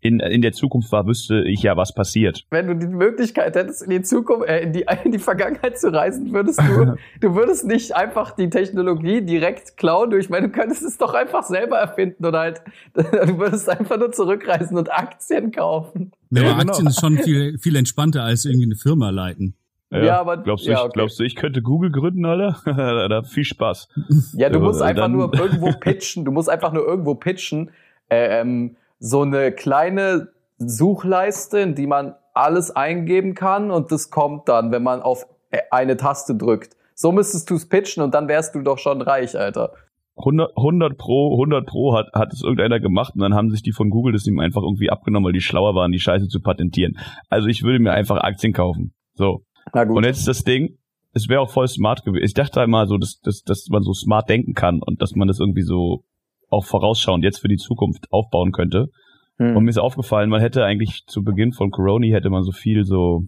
in, 0.00 0.20
in 0.20 0.42
der 0.42 0.52
Zukunft 0.52 0.92
war, 0.92 1.06
wüsste 1.06 1.42
ich 1.46 1.62
ja, 1.62 1.76
was 1.76 1.92
passiert. 1.92 2.44
wenn 2.50 2.68
du 2.68 2.74
die 2.76 2.86
Möglichkeit 2.86 3.56
hättest, 3.56 3.82
in 3.82 3.90
die 3.90 4.02
Zukunft, 4.02 4.48
äh, 4.48 4.60
in 4.62 4.72
die, 4.72 4.84
in 5.04 5.10
die 5.12 5.18
Vergangenheit 5.18 5.78
zu 5.78 5.92
reisen, 5.92 6.32
würdest 6.32 6.60
du, 6.60 6.94
du 7.20 7.34
würdest 7.34 7.66
nicht 7.66 7.96
einfach 7.96 8.30
die 8.32 8.48
Technologie 8.48 9.22
direkt 9.22 9.76
klauen. 9.76 10.10
Du, 10.10 10.16
Ich 10.18 10.30
meine, 10.30 10.48
du 10.48 10.52
könntest 10.52 10.82
es 10.82 10.98
doch 10.98 11.14
einfach 11.14 11.42
selber 11.42 11.78
erfinden 11.78 12.24
oder 12.24 12.38
halt, 12.40 12.62
du 12.94 13.38
würdest 13.38 13.68
einfach 13.68 13.98
nur 13.98 14.12
zurückreisen 14.12 14.76
und 14.78 14.92
Aktien 14.92 15.50
kaufen. 15.50 16.12
Ja, 16.30 16.42
Ja, 16.42 16.50
aber 16.52 16.60
genau. 16.60 16.72
Aktien 16.72 16.86
ist 16.88 17.00
schon 17.00 17.18
viel, 17.18 17.58
viel 17.58 17.74
entspannter 17.76 18.22
als 18.22 18.44
irgendwie 18.44 18.66
eine 18.66 18.76
Firma 18.76 19.10
leiten. 19.10 19.54
Ja, 19.90 20.20
aber- 20.20 20.36
glaubst 20.36 20.66
du, 20.66 20.70
ja, 20.70 20.76
ich, 20.76 20.82
okay. 20.84 20.92
glaubst 20.94 21.18
du, 21.18 21.24
ich 21.24 21.34
könnte 21.34 21.62
Google 21.62 21.90
gründen, 21.90 22.24
Alter? 22.26 23.08
da 23.08 23.22
viel 23.22 23.44
Spaß. 23.44 23.88
Ja, 24.34 24.50
du 24.50 24.58
Ja, 24.58 24.64
musst 24.64 24.82
einfach 24.82 25.08
nur 25.08 25.32
irgendwo 25.34 25.72
pitchen. 25.72 26.24
Du 26.26 26.30
musst 26.30 26.50
einfach 26.50 26.72
nur 26.74 26.84
irgendwo 26.86 27.14
pitchen. 27.14 27.70
Äh, 28.10 28.40
ähm, 28.40 28.76
so 28.98 29.22
eine 29.22 29.52
kleine 29.52 30.28
Suchleiste, 30.58 31.60
in 31.60 31.74
die 31.74 31.86
man 31.86 32.14
alles 32.34 32.70
eingeben 32.70 33.34
kann 33.34 33.70
und 33.70 33.90
das 33.92 34.10
kommt 34.10 34.48
dann, 34.48 34.70
wenn 34.70 34.82
man 34.82 35.02
auf 35.02 35.26
eine 35.70 35.96
Taste 35.96 36.34
drückt. 36.34 36.76
So 36.94 37.12
müsstest 37.12 37.50
du 37.50 37.54
es 37.54 37.68
pitchen 37.68 38.02
und 38.02 38.14
dann 38.14 38.28
wärst 38.28 38.54
du 38.54 38.62
doch 38.62 38.78
schon 38.78 39.02
reich, 39.02 39.38
Alter. 39.38 39.72
100, 40.16 40.56
100 40.56 40.98
pro, 40.98 41.34
100 41.34 41.66
pro 41.66 41.94
hat, 41.94 42.08
hat 42.12 42.32
es 42.32 42.42
irgendeiner 42.42 42.80
gemacht 42.80 43.14
und 43.14 43.20
dann 43.20 43.34
haben 43.34 43.50
sich 43.50 43.62
die 43.62 43.72
von 43.72 43.88
Google 43.88 44.12
das 44.12 44.26
ihm 44.26 44.40
einfach 44.40 44.62
irgendwie 44.62 44.90
abgenommen, 44.90 45.26
weil 45.26 45.32
die 45.32 45.40
schlauer 45.40 45.74
waren, 45.74 45.92
die 45.92 46.00
Scheiße 46.00 46.26
zu 46.26 46.40
patentieren. 46.40 46.98
Also 47.28 47.46
ich 47.46 47.62
würde 47.62 47.78
mir 47.78 47.92
einfach 47.92 48.16
Aktien 48.16 48.52
kaufen. 48.52 48.92
So. 49.14 49.44
Na 49.72 49.84
gut. 49.84 49.96
Und 49.96 50.04
jetzt 50.04 50.18
ist 50.18 50.28
das 50.28 50.42
Ding, 50.42 50.78
es 51.12 51.28
wäre 51.28 51.40
auch 51.40 51.50
voll 51.50 51.68
smart 51.68 52.04
gewesen. 52.04 52.24
Ich 52.24 52.34
dachte 52.34 52.60
einmal 52.60 52.86
so, 52.86 52.98
dass, 52.98 53.20
dass, 53.20 53.42
dass 53.42 53.68
man 53.70 53.82
so 53.82 53.92
smart 53.92 54.28
denken 54.28 54.54
kann 54.54 54.82
und 54.82 55.00
dass 55.00 55.14
man 55.14 55.28
das 55.28 55.38
irgendwie 55.38 55.62
so 55.62 56.04
auch 56.48 56.64
vorausschauend 56.64 57.24
jetzt 57.24 57.40
für 57.40 57.48
die 57.48 57.56
Zukunft 57.56 58.06
aufbauen 58.10 58.52
könnte. 58.52 58.88
Hm. 59.36 59.56
Und 59.56 59.64
mir 59.64 59.70
ist 59.70 59.78
aufgefallen, 59.78 60.30
man 60.30 60.40
hätte 60.40 60.64
eigentlich 60.64 61.04
zu 61.06 61.22
Beginn 61.22 61.52
von 61.52 61.70
Corona 61.70 62.06
hätte 62.06 62.30
man 62.30 62.42
so 62.42 62.52
viel 62.52 62.84
so 62.84 63.24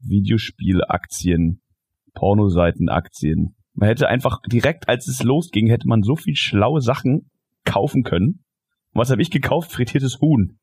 Videospielaktien, 0.00 1.60
Pornoseitenaktien. 2.14 3.54
Man 3.74 3.88
hätte 3.88 4.08
einfach 4.08 4.40
direkt, 4.50 4.88
als 4.88 5.06
es 5.08 5.22
losging, 5.22 5.68
hätte 5.68 5.88
man 5.88 6.02
so 6.02 6.16
viel 6.16 6.36
schlaue 6.36 6.80
Sachen 6.80 7.30
kaufen 7.64 8.02
können. 8.02 8.44
Und 8.92 9.00
was 9.00 9.10
habe 9.10 9.22
ich 9.22 9.30
gekauft? 9.30 9.72
Frittiertes 9.72 10.20
Huhn. 10.20 10.58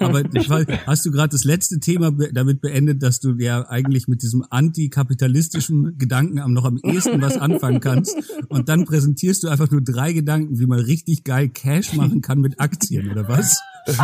Aber 0.00 0.22
ich 0.34 0.48
weiß, 0.50 0.66
hast 0.86 1.06
du 1.06 1.10
gerade 1.10 1.30
das 1.30 1.44
letzte 1.44 1.78
Thema 1.80 2.10
be 2.12 2.32
damit 2.32 2.60
beendet, 2.60 3.02
dass 3.02 3.20
du 3.20 3.34
ja 3.38 3.68
eigentlich 3.68 4.08
mit 4.08 4.22
diesem 4.22 4.44
antikapitalistischen 4.50 5.96
Gedanken 5.98 6.38
am 6.40 6.52
noch 6.52 6.64
am 6.64 6.78
ehesten 6.78 7.20
was 7.22 7.36
anfangen 7.36 7.80
kannst 7.80 8.16
und 8.48 8.68
dann 8.68 8.84
präsentierst 8.84 9.44
du 9.44 9.48
einfach 9.48 9.70
nur 9.70 9.82
drei 9.82 10.12
Gedanken, 10.12 10.58
wie 10.58 10.66
man 10.66 10.80
richtig 10.80 11.24
geil 11.24 11.48
Cash 11.48 11.94
machen 11.94 12.22
kann 12.22 12.40
mit 12.40 12.60
Aktien 12.60 13.10
oder 13.10 13.28
was? 13.28 13.60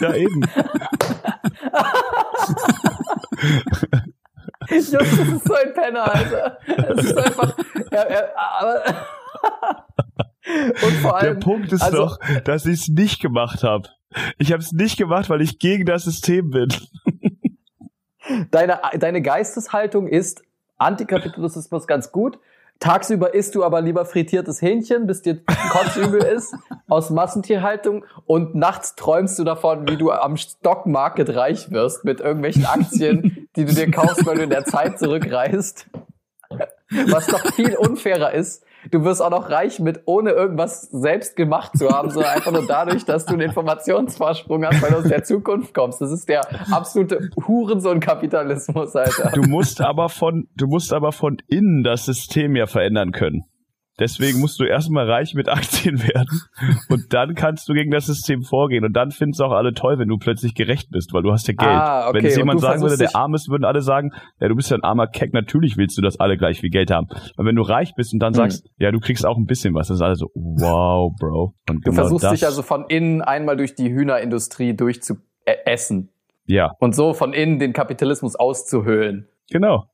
Ja, 0.00 0.14
eben. 0.14 0.40
Jungs, 4.70 4.90
das 4.90 5.02
ist 5.28 5.46
so 5.46 5.54
ein 5.54 5.74
Penner, 5.74 6.14
Alter. 6.14 6.58
Das 6.66 7.04
ist 7.04 7.16
einfach. 7.18 7.56
Ja, 7.92 8.10
ja, 8.10 8.22
aber, 8.60 8.84
und 10.86 10.92
vor 11.02 11.18
Der 11.20 11.30
allem. 11.30 11.40
Punkt 11.40 11.72
ist 11.72 11.82
also- 11.82 11.96
doch, 11.98 12.18
dass 12.44 12.66
ich 12.66 12.80
es 12.80 12.88
nicht 12.88 13.20
gemacht 13.20 13.62
habe. 13.62 13.88
Ich 14.38 14.52
habe 14.52 14.62
es 14.62 14.72
nicht 14.72 14.96
gemacht, 14.96 15.28
weil 15.30 15.40
ich 15.40 15.58
gegen 15.58 15.84
das 15.84 16.04
System 16.04 16.50
bin. 16.50 16.68
Deine, 18.50 18.80
deine 18.98 19.20
Geisteshaltung 19.20 20.08
ist 20.08 20.42
Antikapitalismus 20.78 21.86
ganz 21.86 22.10
gut. 22.10 22.38
Tagsüber 22.80 23.34
isst 23.34 23.54
du 23.54 23.64
aber 23.64 23.80
lieber 23.80 24.04
frittiertes 24.04 24.60
Hähnchen, 24.60 25.06
bis 25.06 25.22
dir 25.22 25.40
kotzübel 25.70 26.22
ist, 26.22 26.54
aus 26.88 27.10
Massentierhaltung. 27.10 28.04
Und 28.26 28.54
nachts 28.54 28.94
träumst 28.96 29.38
du 29.38 29.44
davon, 29.44 29.88
wie 29.88 29.96
du 29.96 30.10
am 30.10 30.36
Stockmarket 30.36 31.34
reich 31.36 31.70
wirst 31.70 32.04
mit 32.04 32.20
irgendwelchen 32.20 32.66
Aktien, 32.66 33.48
die 33.56 33.64
du 33.64 33.72
dir 33.72 33.90
kaufst, 33.90 34.26
weil 34.26 34.36
du 34.36 34.42
in 34.42 34.50
der 34.50 34.64
Zeit 34.64 34.98
zurückreist. 34.98 35.86
Was 37.06 37.26
doch 37.26 37.54
viel 37.54 37.76
unfairer 37.76 38.32
ist. 38.32 38.64
Du 38.90 39.04
wirst 39.04 39.22
auch 39.22 39.30
noch 39.30 39.50
reich 39.50 39.80
mit, 39.80 40.02
ohne 40.06 40.30
irgendwas 40.30 40.82
selbst 40.82 41.36
gemacht 41.36 41.76
zu 41.76 41.88
haben, 41.88 42.10
sondern 42.10 42.32
einfach 42.32 42.52
nur 42.52 42.66
dadurch, 42.66 43.04
dass 43.04 43.26
du 43.26 43.34
einen 43.34 43.42
Informationsvorsprung 43.48 44.64
hast, 44.64 44.82
weil 44.82 44.90
du 44.90 44.96
aus 44.98 45.08
der 45.08 45.24
Zukunft 45.24 45.74
kommst. 45.74 46.00
Das 46.00 46.10
ist 46.10 46.28
der 46.28 46.42
absolute 46.72 47.30
Hurensohn-Kapitalismus, 47.46 48.94
Alter. 48.96 49.30
Du 49.34 49.42
musst 49.42 49.80
aber 49.80 50.08
von, 50.08 50.48
du 50.56 50.66
musst 50.66 50.92
aber 50.92 51.12
von 51.12 51.36
innen 51.48 51.82
das 51.82 52.04
System 52.04 52.56
ja 52.56 52.66
verändern 52.66 53.12
können. 53.12 53.44
Deswegen 54.00 54.40
musst 54.40 54.58
du 54.58 54.64
erstmal 54.64 55.08
reich 55.08 55.34
mit 55.34 55.48
Aktien 55.48 56.02
werden 56.08 56.40
und 56.88 57.12
dann 57.14 57.34
kannst 57.36 57.68
du 57.68 57.74
gegen 57.74 57.92
das 57.92 58.06
System 58.06 58.42
vorgehen 58.42 58.84
und 58.84 58.92
dann 58.92 59.12
finden 59.12 59.34
es 59.34 59.40
auch 59.40 59.52
alle 59.52 59.72
toll, 59.72 59.98
wenn 60.00 60.08
du 60.08 60.18
plötzlich 60.18 60.54
gerecht 60.56 60.90
bist, 60.90 61.12
weil 61.12 61.22
du 61.22 61.30
hast 61.30 61.46
ja 61.46 61.54
Geld. 61.54 61.70
Ah, 61.70 62.08
okay. 62.08 62.18
Wenn 62.18 62.24
es 62.26 62.36
jemand 62.36 62.60
sagen 62.60 62.82
würde, 62.82 62.96
der 62.96 63.14
arm 63.14 63.34
ist, 63.34 63.48
würden 63.48 63.64
alle 63.64 63.82
sagen, 63.82 64.12
ja, 64.40 64.48
du 64.48 64.56
bist 64.56 64.70
ja 64.70 64.76
ein 64.76 64.82
armer 64.82 65.06
Keck, 65.06 65.32
natürlich 65.32 65.76
willst 65.76 65.96
du, 65.96 66.02
dass 66.02 66.18
alle 66.18 66.36
gleich 66.36 66.60
viel 66.60 66.70
Geld 66.70 66.90
haben. 66.90 67.06
Aber 67.36 67.46
wenn 67.46 67.54
du 67.56 67.62
reich 67.62 67.94
bist 67.94 68.12
und 68.12 68.18
dann 68.18 68.32
Hm. 68.32 68.38
sagst, 68.50 68.68
ja, 68.78 68.90
du 68.90 68.98
kriegst 68.98 69.24
auch 69.24 69.36
ein 69.36 69.46
bisschen 69.46 69.74
was, 69.74 69.86
das 69.88 69.98
ist 69.98 70.02
alles 70.02 70.18
so, 70.18 70.30
wow, 70.34 71.12
Bro. 71.20 71.54
Und 71.70 71.76
Du 71.86 71.90
genau 71.90 71.94
versuchst 71.94 72.24
das, 72.24 72.32
dich 72.32 72.46
also 72.46 72.62
von 72.62 72.86
innen 72.88 73.22
einmal 73.22 73.56
durch 73.56 73.76
die 73.76 73.90
Hühnerindustrie 73.92 74.74
durchzuessen 74.74 76.10
Ja, 76.46 76.72
und 76.80 76.94
so 76.96 77.14
von 77.14 77.32
innen 77.32 77.58
den 77.60 77.72
Kapitalismus 77.72 78.34
auszuhöhlen. 78.36 79.28
genau. 79.50 79.84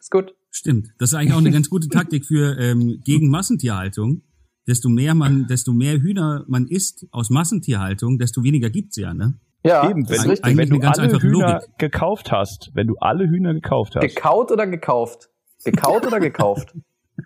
Ist 0.00 0.10
gut. 0.10 0.34
Stimmt. 0.56 0.90
Das 0.98 1.10
ist 1.10 1.14
eigentlich 1.14 1.32
auch 1.32 1.38
eine 1.38 1.50
ganz 1.50 1.68
gute 1.68 1.88
Taktik 1.88 2.24
für 2.24 2.56
ähm, 2.60 3.00
gegen 3.04 3.28
Massentierhaltung. 3.28 4.22
Desto 4.68 4.88
mehr 4.88 5.14
man, 5.16 5.48
desto 5.48 5.72
mehr 5.72 6.00
Hühner 6.00 6.44
man 6.46 6.68
isst 6.68 7.08
aus 7.10 7.28
Massentierhaltung, 7.28 8.18
desto 8.18 8.44
weniger 8.44 8.70
gibt's 8.70 8.96
ja, 8.96 9.12
ne? 9.12 9.34
Ja, 9.66 9.90
Eben, 9.90 10.04
das 10.04 10.22
wenn, 10.22 10.30
richtig. 10.30 10.44
eigentlich 10.44 10.58
wenn 10.58 10.70
du 10.70 10.78
ganz 10.78 10.98
alle 11.00 11.20
Hühner 11.20 11.54
Logik. 11.54 11.78
gekauft 11.78 12.30
hast, 12.30 12.70
wenn 12.74 12.86
du 12.86 12.94
alle 13.00 13.28
Hühner 13.28 13.52
gekauft 13.52 13.96
hast, 13.96 14.02
Gekaut 14.02 14.52
oder 14.52 14.68
gekauft? 14.68 15.28
Gekaut 15.64 16.06
oder 16.06 16.20
gekauft? 16.20 16.72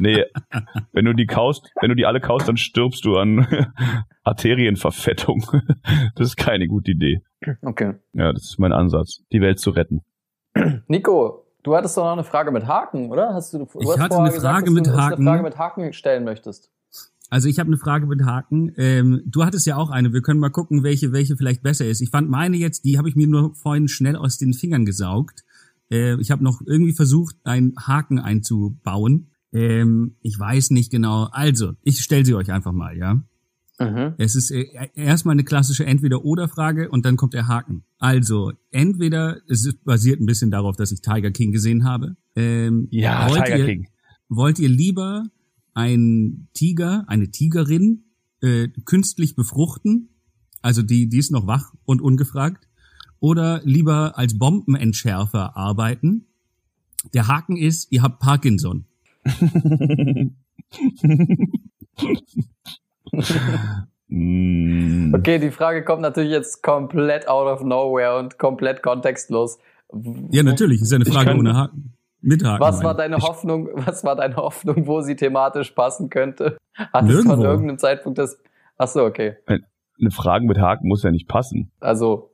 Nee, 0.00 0.24
wenn 0.92 1.04
du 1.04 1.12
die 1.12 1.26
kaust, 1.26 1.70
wenn 1.80 1.90
du 1.90 1.94
die 1.94 2.06
alle 2.06 2.20
kaust, 2.20 2.48
dann 2.48 2.56
stirbst 2.56 3.04
du 3.04 3.18
an 3.18 3.46
Arterienverfettung. 4.24 5.44
Das 6.16 6.28
ist 6.28 6.36
keine 6.36 6.66
gute 6.66 6.90
Idee. 6.90 7.20
Okay. 7.60 7.94
Ja, 8.14 8.32
das 8.32 8.42
ist 8.42 8.58
mein 8.58 8.72
Ansatz, 8.72 9.22
die 9.32 9.40
Welt 9.40 9.60
zu 9.60 9.70
retten. 9.70 10.00
Nico, 10.88 11.41
du 11.62 11.76
hattest 11.76 11.96
doch 11.96 12.04
noch 12.04 12.12
eine 12.12 12.24
Frage 12.24 12.50
mit 12.50 12.66
Haken, 12.66 13.10
oder? 13.10 13.34
Hast 13.34 13.52
du, 13.52 13.58
du 13.58 13.64
Ich 13.80 13.98
hatte 13.98 14.14
vorher 14.14 14.32
eine 14.32 14.40
Frage 14.40 14.64
dass 14.66 14.74
mit 14.74 14.86
du 14.86 14.92
Haken. 14.92 15.14
eine 15.14 15.24
Frage 15.24 15.42
mit 15.42 15.58
Haken 15.58 15.92
stellen 15.92 16.24
möchtest. 16.24 16.70
Also 17.30 17.48
ich 17.48 17.58
habe 17.58 17.68
eine 17.68 17.78
Frage 17.78 18.06
mit 18.06 18.24
Haken. 18.24 18.72
Ähm, 18.76 19.22
du 19.24 19.44
hattest 19.44 19.66
ja 19.66 19.76
auch 19.76 19.88
eine. 19.88 20.12
Wir 20.12 20.20
können 20.20 20.38
mal 20.38 20.50
gucken, 20.50 20.82
welche 20.82 21.12
welche 21.12 21.36
vielleicht 21.36 21.62
besser 21.62 21.86
ist. 21.86 22.02
Ich 22.02 22.10
fand 22.10 22.28
meine 22.28 22.58
jetzt, 22.58 22.84
die 22.84 22.98
habe 22.98 23.08
ich 23.08 23.16
mir 23.16 23.26
nur 23.26 23.54
vorhin 23.54 23.88
schnell 23.88 24.16
aus 24.16 24.36
den 24.36 24.52
Fingern 24.52 24.84
gesaugt. 24.84 25.42
Äh, 25.90 26.20
ich 26.20 26.30
habe 26.30 26.44
noch 26.44 26.60
irgendwie 26.66 26.92
versucht, 26.92 27.36
einen 27.44 27.74
Haken 27.78 28.18
einzubauen. 28.18 29.30
Ähm, 29.50 30.16
ich 30.20 30.38
weiß 30.38 30.70
nicht 30.70 30.90
genau. 30.90 31.28
Also, 31.32 31.72
ich 31.82 32.00
stelle 32.00 32.24
sie 32.24 32.34
euch 32.34 32.52
einfach 32.52 32.72
mal, 32.72 32.96
ja. 32.96 33.22
Mhm. 33.90 34.14
Es 34.18 34.34
ist 34.34 34.50
äh, 34.50 34.66
erstmal 34.94 35.34
eine 35.34 35.44
klassische 35.44 35.84
Entweder-Oder-Frage 35.86 36.90
und 36.90 37.04
dann 37.04 37.16
kommt 37.16 37.34
der 37.34 37.48
Haken. 37.48 37.84
Also, 37.98 38.52
entweder, 38.70 39.38
es 39.48 39.74
basiert 39.84 40.20
ein 40.20 40.26
bisschen 40.26 40.50
darauf, 40.50 40.76
dass 40.76 40.92
ich 40.92 41.00
Tiger 41.00 41.30
King 41.30 41.52
gesehen 41.52 41.84
habe. 41.84 42.16
Ähm, 42.36 42.88
wollt 42.90 43.48
ihr, 43.48 43.84
Wollt 44.28 44.58
ihr 44.58 44.68
lieber 44.68 45.26
einen 45.74 46.48
Tiger, 46.54 47.04
eine 47.06 47.30
Tigerin 47.30 48.04
äh, 48.40 48.68
künstlich 48.84 49.36
befruchten, 49.36 50.08
also 50.62 50.82
die, 50.82 51.08
die 51.08 51.18
ist 51.18 51.30
noch 51.32 51.46
wach 51.46 51.74
und 51.84 52.00
ungefragt, 52.00 52.68
oder 53.20 53.60
lieber 53.64 54.18
als 54.18 54.38
Bombenentschärfer 54.38 55.56
arbeiten? 55.56 56.26
Der 57.14 57.28
Haken 57.28 57.56
ist, 57.56 57.90
ihr 57.92 58.02
habt 58.02 58.20
Parkinson. 58.20 58.86
Mm, 64.08 65.14
Okay, 65.14 65.38
die 65.38 65.50
Frage 65.50 65.84
kommt 65.84 66.02
natürlich 66.02 66.30
jetzt 66.30 66.62
komplett 66.62 67.28
out 67.28 67.46
of 67.46 67.62
nowhere 67.62 68.18
und 68.18 68.38
komplett 68.38 68.82
kontextlos. 68.82 69.58
Ja, 70.30 70.42
natürlich, 70.42 70.82
ist 70.82 70.92
ja 70.92 70.96
eine 70.96 71.04
Frage 71.04 71.34
ohne 71.34 71.54
Haken. 71.54 71.94
Mit 72.20 72.44
Haken. 72.44 72.60
Was 72.60 72.84
war 72.84 72.94
deine 72.94 73.18
Hoffnung, 73.18 73.68
was 73.74 74.04
war 74.04 74.14
deine 74.16 74.36
Hoffnung, 74.36 74.86
wo 74.86 75.00
sie 75.00 75.16
thematisch 75.16 75.70
passen 75.72 76.10
könnte? 76.10 76.58
Hattest 76.74 77.20
du 77.20 77.22
von 77.22 77.40
irgendeinem 77.40 77.78
Zeitpunkt 77.78 78.18
das, 78.18 78.38
ach 78.76 78.88
so, 78.88 79.04
okay. 79.04 79.36
eine 79.46 80.10
Frage 80.10 80.46
mit 80.46 80.58
Haken 80.58 80.88
muss 80.88 81.02
ja 81.02 81.10
nicht 81.10 81.28
passen. 81.28 81.70
Also, 81.80 82.30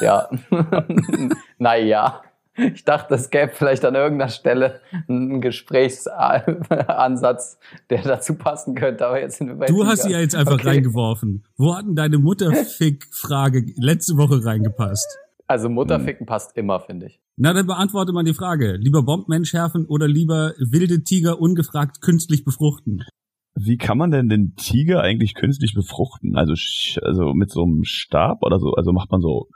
ja. 0.00 0.28
naja. 1.58 2.22
Ich 2.56 2.84
dachte, 2.84 3.14
es 3.14 3.30
gäbe 3.30 3.52
vielleicht 3.52 3.84
an 3.84 3.94
irgendeiner 3.96 4.30
Stelle 4.30 4.80
einen 5.08 5.40
Gesprächsansatz, 5.40 7.58
der 7.90 8.02
dazu 8.02 8.36
passen 8.36 8.74
könnte, 8.74 9.06
aber 9.06 9.20
jetzt 9.20 9.38
sind 9.38 9.48
wir 9.48 9.56
bei 9.56 9.66
Du 9.66 9.84
hast 9.84 10.02
sie 10.02 10.12
ja 10.12 10.20
jetzt 10.20 10.36
einfach 10.36 10.54
Okay. 10.54 10.68
reingeworfen. 10.68 11.44
Wo 11.56 11.74
hat 11.74 11.84
denn 11.86 11.96
deine 11.96 12.18
Mutterfick-Frage 12.18 13.64
letzte 13.76 14.16
Woche 14.16 14.44
reingepasst? 14.44 15.18
Also 15.46 15.66
Hm. 15.66 15.74
Mutterficken 15.74 16.26
passt 16.26 16.56
immer, 16.56 16.80
finde 16.80 17.06
ich. 17.06 17.20
Na, 17.36 17.52
dann 17.52 17.66
beantworte 17.66 18.12
mal 18.12 18.24
die 18.24 18.34
Frage. 18.34 18.76
Lieber 18.76 19.02
Bomben 19.02 19.32
entschärfen 19.32 19.86
oder 19.86 20.06
lieber 20.06 20.52
wilde 20.58 21.02
Tiger 21.02 21.40
ungefragt 21.40 22.00
künstlich 22.00 22.44
befruchten? 22.44 23.02
Wie 23.56 23.76
kann 23.76 23.98
man 23.98 24.10
denn 24.10 24.28
den 24.28 24.54
Tiger 24.56 25.00
eigentlich 25.00 25.34
künstlich 25.34 25.74
befruchten? 25.74 26.36
Also, 26.36 26.54
also 27.02 27.34
mit 27.34 27.50
so 27.50 27.64
einem 27.64 27.84
Stab 27.84 28.42
oder 28.42 28.58
so? 28.58 28.72
Also 28.74 28.92
macht 28.92 29.10
man 29.10 29.20
so. 29.20 29.48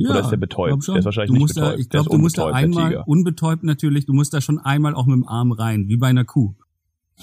Ja, 0.00 0.10
Oder 0.10 0.20
ist 0.20 0.30
der 0.30 0.36
betäubt? 0.36 0.86
Der 0.86 0.96
ist 0.96 1.04
wahrscheinlich 1.04 1.28
du 1.28 1.32
nicht 1.34 1.40
musst 1.42 1.56
Da, 1.56 1.62
betäubt. 1.62 1.80
ich 1.80 1.88
Der 1.88 2.00
glaube, 2.02 2.16
du 2.16 2.22
musst 2.22 2.38
da 2.38 2.46
einmal, 2.50 3.02
unbetäubt 3.06 3.64
natürlich, 3.64 4.06
du 4.06 4.12
musst 4.14 4.32
da 4.32 4.40
schon 4.40 4.58
einmal 4.60 4.94
auch 4.94 5.06
mit 5.06 5.16
dem 5.16 5.26
Arm 5.26 5.50
rein, 5.52 5.88
wie 5.88 5.96
bei 5.96 6.06
einer 6.06 6.24
Kuh. 6.24 6.54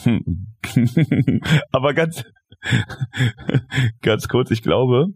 Hm. 0.03 0.47
Aber 1.71 1.93
ganz, 1.93 2.23
ganz 4.01 4.27
kurz, 4.27 4.51
ich 4.51 4.61
glaube, 4.61 5.07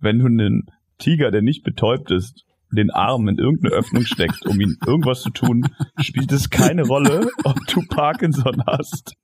wenn 0.00 0.18
du 0.18 0.26
einen 0.26 0.66
Tiger, 0.98 1.30
der 1.30 1.42
nicht 1.42 1.64
betäubt 1.64 2.10
ist, 2.10 2.44
den 2.70 2.90
Arm 2.90 3.26
in 3.28 3.38
irgendeine 3.38 3.74
Öffnung 3.74 4.04
steckt, 4.04 4.44
um 4.44 4.60
ihn 4.60 4.76
irgendwas 4.86 5.22
zu 5.22 5.30
tun, 5.30 5.66
spielt 6.00 6.30
es 6.32 6.50
keine 6.50 6.82
Rolle, 6.86 7.28
ob 7.44 7.58
du 7.68 7.80
Parkinson 7.88 8.62
hast 8.66 9.14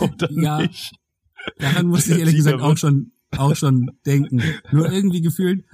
oder 0.00 0.30
Ja. 0.30 0.58
nicht. 0.60 0.94
Daran 1.58 1.86
musste 1.88 2.12
ich 2.14 2.20
ehrlich 2.20 2.36
gesagt 2.36 2.56
Tiger 2.58 2.64
auch 2.64 2.68
wird- 2.70 2.78
schon, 2.78 3.12
auch 3.36 3.56
schon 3.56 3.90
denken. 4.06 4.40
Nur 4.70 4.90
irgendwie 4.92 5.20
gefühlt, 5.22 5.64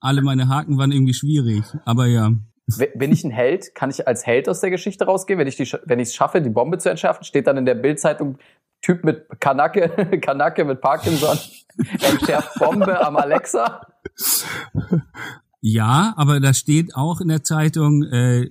alle 0.00 0.22
meine 0.22 0.48
Haken 0.48 0.78
waren 0.78 0.92
irgendwie 0.92 1.14
schwierig. 1.14 1.64
Aber 1.84 2.06
ja, 2.06 2.32
Bin 2.94 3.12
ich 3.12 3.24
ein 3.24 3.30
Held? 3.30 3.74
Kann 3.74 3.90
ich 3.90 4.06
als 4.06 4.26
Held 4.26 4.48
aus 4.48 4.60
der 4.60 4.70
Geschichte 4.70 5.04
rausgehen? 5.04 5.38
Wenn 5.38 5.48
ich 5.48 5.56
die, 5.56 5.70
wenn 5.84 5.98
ich 5.98 6.08
es 6.08 6.14
schaffe, 6.14 6.40
die 6.40 6.50
Bombe 6.50 6.78
zu 6.78 6.90
entschärfen, 6.90 7.24
steht 7.24 7.46
dann 7.46 7.56
in 7.56 7.66
der 7.66 7.74
Bildzeitung 7.74 8.38
Typ 8.80 9.04
mit 9.04 9.26
Kanacke, 9.40 9.88
Kanacke 10.20 10.64
mit 10.64 10.80
Parkinson 10.80 11.36
entschärft 12.00 12.58
Bombe 12.58 13.04
am 13.04 13.16
Alexa. 13.16 13.80
Ja, 15.60 16.14
aber 16.16 16.40
da 16.40 16.54
steht 16.54 16.94
auch 16.94 17.20
in 17.20 17.28
der 17.28 17.42
Zeitung, 17.42 18.04
äh, 18.04 18.48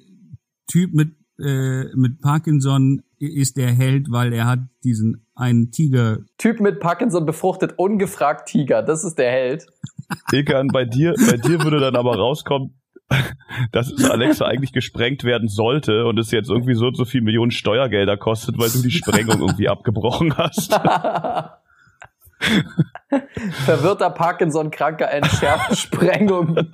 Typ 0.69 0.93
mit, 0.93 1.15
äh, 1.39 1.85
mit 1.95 2.21
Parkinson 2.21 3.03
ist 3.19 3.55
der 3.55 3.71
Held, 3.71 4.11
weil 4.11 4.33
er 4.33 4.47
hat 4.47 4.59
diesen 4.83 5.26
einen 5.37 5.71
Tiger. 5.71 6.19
Typ 6.37 6.59
mit 6.59 6.79
Parkinson 6.79 7.25
befruchtet 7.25 7.73
ungefragt 7.77 8.49
Tiger. 8.49 8.83
Das 8.83 9.03
ist 9.03 9.17
der 9.17 9.31
Held. 9.31 9.65
Ekan, 10.31 10.67
bei 10.69 10.85
dir, 10.85 11.15
bei 11.29 11.35
dir 11.37 11.63
würde 11.63 11.79
dann 11.79 11.95
aber 11.95 12.17
rauskommen, 12.17 12.79
dass 13.71 13.93
Alexa 14.03 14.45
eigentlich 14.45 14.73
gesprengt 14.73 15.23
werden 15.23 15.47
sollte 15.47 16.05
und 16.05 16.19
es 16.19 16.31
jetzt 16.31 16.49
irgendwie 16.49 16.73
so 16.73 16.87
und 16.87 16.97
so 16.97 17.05
viel 17.05 17.21
Millionen 17.21 17.51
Steuergelder 17.51 18.17
kostet, 18.17 18.57
weil 18.57 18.69
du 18.69 18.81
die 18.81 18.91
Sprengung 18.91 19.39
irgendwie 19.39 19.69
abgebrochen 19.69 20.35
hast. 20.37 20.73
Verwirrter 23.65 24.11
Parkinson-Kranker 24.11 25.09
entschärft 25.09 25.77
Sprengung. 25.77 26.57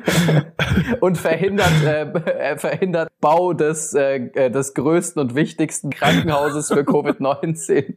und 1.00 1.18
verhindert, 1.18 1.84
äh, 1.84 2.58
verhindert 2.58 3.08
Bau 3.20 3.52
des, 3.52 3.94
äh, 3.94 4.50
des 4.50 4.74
größten 4.74 5.20
und 5.20 5.34
wichtigsten 5.34 5.90
Krankenhauses 5.90 6.68
für 6.68 6.80
Covid-19. 6.80 7.96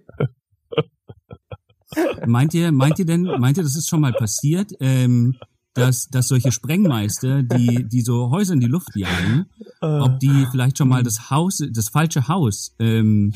Meint 2.26 2.54
ihr, 2.54 2.72
meint 2.72 3.00
ihr 3.00 3.06
denn, 3.06 3.24
meint 3.24 3.58
ihr, 3.58 3.64
das 3.64 3.76
ist 3.76 3.90
schon 3.90 4.02
mal 4.02 4.14
passiert, 4.14 4.72
ähm, 4.80 5.36
dass, 5.74 6.08
dass 6.08 6.28
solche 6.28 6.52
Sprengmeister, 6.52 7.44
die, 7.44 7.88
die 7.88 8.02
so 8.02 8.32
Häuser 8.32 8.54
in 8.54 8.60
die 8.62 8.68
Luft 8.68 8.96
jagen, 8.96 9.46
ob 9.82 10.20
die 10.20 10.46
vielleicht 10.52 10.78
schon 10.78 10.88
mal 10.88 11.04
das 11.04 11.30
Haus, 11.30 11.62
das 11.72 11.90
falsche 11.90 12.28
Haus 12.28 12.76
ähm, 12.80 13.34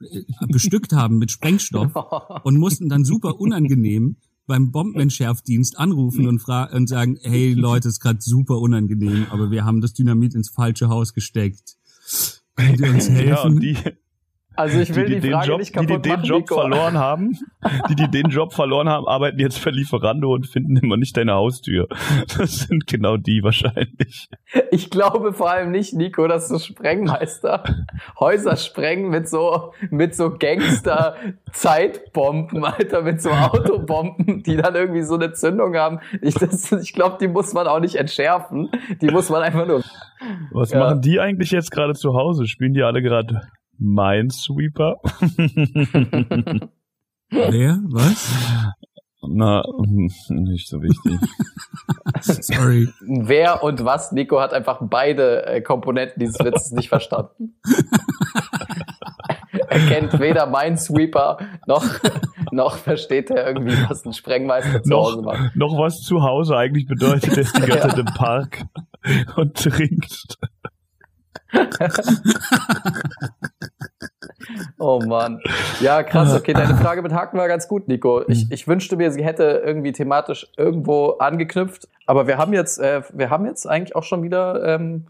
äh, 0.00 0.22
bestückt 0.48 0.92
haben 0.92 1.18
mit 1.18 1.30
Sprengstoff 1.30 1.92
und 2.44 2.58
mussten 2.58 2.88
dann 2.88 3.04
super 3.04 3.40
unangenehm 3.40 4.16
beim 4.46 4.70
Bombenentschärfdienst 4.70 5.78
anrufen 5.78 6.28
und, 6.28 6.38
fra 6.38 6.64
und 6.72 6.88
sagen, 6.88 7.18
hey 7.22 7.52
Leute, 7.52 7.88
ist 7.88 8.00
gerade 8.00 8.20
super 8.20 8.58
unangenehm, 8.58 9.26
aber 9.30 9.50
wir 9.50 9.64
haben 9.64 9.80
das 9.80 9.92
Dynamit 9.92 10.34
ins 10.34 10.50
falsche 10.50 10.88
Haus 10.88 11.14
gesteckt. 11.14 11.76
Könnt 12.54 12.80
ihr 12.80 12.90
uns 12.90 13.08
helfen? 13.10 13.60
Ja, 13.62 13.92
Also 14.56 14.80
ich 14.80 14.94
will 14.94 15.04
die, 15.06 15.14
die, 15.16 15.20
die, 15.20 15.30
Frage 15.30 15.46
Job, 15.48 15.58
nicht 15.60 15.74
die, 15.74 15.80
die 15.80 15.86
kaputt 15.86 16.04
den 16.06 16.12
machen, 16.12 16.24
Job 16.24 16.38
Nico. 16.40 16.54
verloren 16.60 16.98
haben, 16.98 17.38
die, 17.90 17.94
die 17.94 18.10
den 18.10 18.28
Job 18.30 18.52
verloren 18.54 18.88
haben, 18.88 19.06
arbeiten 19.06 19.38
jetzt 19.38 19.58
für 19.58 19.70
Lieferando 19.70 20.32
und 20.32 20.46
finden 20.46 20.76
immer 20.76 20.96
nicht 20.96 21.16
deine 21.16 21.34
Haustür. 21.34 21.88
Das 22.38 22.60
sind 22.60 22.86
genau 22.86 23.16
die 23.16 23.42
wahrscheinlich. 23.42 24.28
Ich 24.70 24.90
glaube 24.90 25.32
vor 25.32 25.50
allem 25.50 25.70
nicht, 25.70 25.94
Nico, 25.94 26.26
dass 26.26 26.48
so 26.48 26.58
Sprengmeister 26.58 27.62
Häuser 28.18 28.56
sprengen 28.56 29.10
mit 29.10 29.28
so, 29.28 29.72
mit 29.90 30.14
so 30.14 30.30
Gangster-Zeitbomben, 30.36 32.64
Alter, 32.64 33.02
mit 33.02 33.20
so 33.20 33.30
Autobomben, 33.30 34.42
die 34.42 34.56
dann 34.56 34.74
irgendwie 34.74 35.02
so 35.02 35.14
eine 35.14 35.32
Zündung 35.32 35.74
haben. 35.76 36.00
Ich, 36.22 36.34
das- 36.34 36.72
ich 36.72 36.92
glaube, 36.92 37.16
die 37.20 37.28
muss 37.28 37.52
man 37.52 37.66
auch 37.66 37.80
nicht 37.80 37.96
entschärfen. 37.96 38.70
Die 39.00 39.10
muss 39.10 39.28
man 39.30 39.42
einfach 39.42 39.66
nur. 39.66 39.82
Was 40.52 40.70
Ja. 40.70 40.78
machen 40.80 41.00
die 41.02 41.20
eigentlich 41.20 41.50
jetzt 41.50 41.70
gerade 41.70 41.94
zu 41.94 42.14
Hause? 42.14 42.46
Spielen 42.46 42.72
die 42.74 42.82
alle 42.82 43.02
gerade 43.02 43.42
Minesweeper? 43.78 45.00
Wer? 47.30 47.80
Was? 47.88 48.32
Na, 49.28 49.62
nicht 50.28 50.68
so 50.68 50.82
wichtig. 50.82 51.18
Sorry. 52.20 52.88
Wer 53.00 53.62
und 53.62 53.84
was? 53.84 54.12
Nico 54.12 54.40
hat 54.40 54.52
einfach 54.52 54.78
beide 54.82 55.46
äh, 55.46 55.60
Komponenten 55.60 56.20
dieses 56.20 56.38
Witzes 56.38 56.72
nicht 56.72 56.88
verstanden. 56.88 57.58
er 59.68 59.80
kennt 59.80 60.18
weder 60.20 60.46
Minesweeper 60.46 61.38
noch, 61.66 61.84
noch 62.52 62.76
versteht 62.76 63.30
er 63.30 63.46
irgendwie, 63.46 63.76
was 63.88 64.04
ein 64.04 64.12
Sprengmeister 64.12 64.82
zu 64.82 64.94
Hause 64.94 65.16
noch, 65.16 65.24
macht. 65.24 65.56
noch 65.56 65.78
was 65.78 66.02
zu 66.02 66.22
Hause 66.22 66.56
eigentlich 66.56 66.86
bedeutet, 66.86 67.36
ist 67.36 67.56
die 67.56 67.62
ganze 67.62 67.88
Zeit 67.88 67.98
im 67.98 68.06
Park 68.06 68.64
und 69.36 69.56
trinkt. 69.56 70.38
Oh 74.78 75.00
Mann. 75.00 75.40
Ja, 75.80 76.02
krass. 76.02 76.34
Okay, 76.34 76.52
deine 76.52 76.76
Frage 76.76 77.02
mit 77.02 77.12
Haken 77.12 77.38
war 77.38 77.48
ganz 77.48 77.68
gut, 77.68 77.88
Nico. 77.88 78.22
Ich, 78.28 78.50
ich 78.50 78.68
wünschte 78.68 78.96
mir, 78.96 79.10
sie 79.10 79.24
hätte 79.24 79.62
irgendwie 79.64 79.92
thematisch 79.92 80.46
irgendwo 80.56 81.10
angeknüpft. 81.18 81.88
Aber 82.06 82.26
wir 82.26 82.38
haben 82.38 82.52
jetzt, 82.52 82.78
äh, 82.78 83.02
wir 83.12 83.30
haben 83.30 83.46
jetzt 83.46 83.66
eigentlich 83.66 83.96
auch 83.96 84.04
schon 84.04 84.22
wieder 84.22 84.62
ähm, 84.64 85.08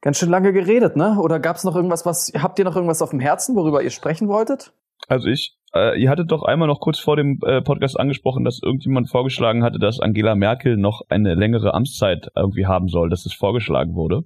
ganz 0.00 0.18
schön 0.18 0.30
lange 0.30 0.52
geredet, 0.52 0.96
ne? 0.96 1.18
Oder 1.20 1.40
gab 1.40 1.56
es 1.56 1.64
noch 1.64 1.76
irgendwas, 1.76 2.06
was 2.06 2.32
habt 2.38 2.58
ihr 2.58 2.64
noch 2.64 2.76
irgendwas 2.76 3.02
auf 3.02 3.10
dem 3.10 3.20
Herzen, 3.20 3.56
worüber 3.56 3.82
ihr 3.82 3.90
sprechen 3.90 4.28
wolltet? 4.28 4.72
Also 5.08 5.28
ich, 5.28 5.56
äh, 5.74 6.00
ihr 6.00 6.10
hattet 6.10 6.30
doch 6.30 6.42
einmal 6.42 6.68
noch 6.68 6.80
kurz 6.80 6.98
vor 6.98 7.16
dem 7.16 7.40
äh, 7.44 7.62
Podcast 7.62 7.98
angesprochen, 7.98 8.44
dass 8.44 8.60
irgendjemand 8.62 9.10
vorgeschlagen 9.10 9.62
hatte, 9.62 9.78
dass 9.78 10.00
Angela 10.00 10.34
Merkel 10.34 10.76
noch 10.76 11.02
eine 11.08 11.34
längere 11.34 11.74
Amtszeit 11.74 12.30
irgendwie 12.34 12.66
haben 12.66 12.88
soll, 12.88 13.10
dass 13.10 13.26
es 13.26 13.32
vorgeschlagen 13.32 13.94
wurde. 13.94 14.22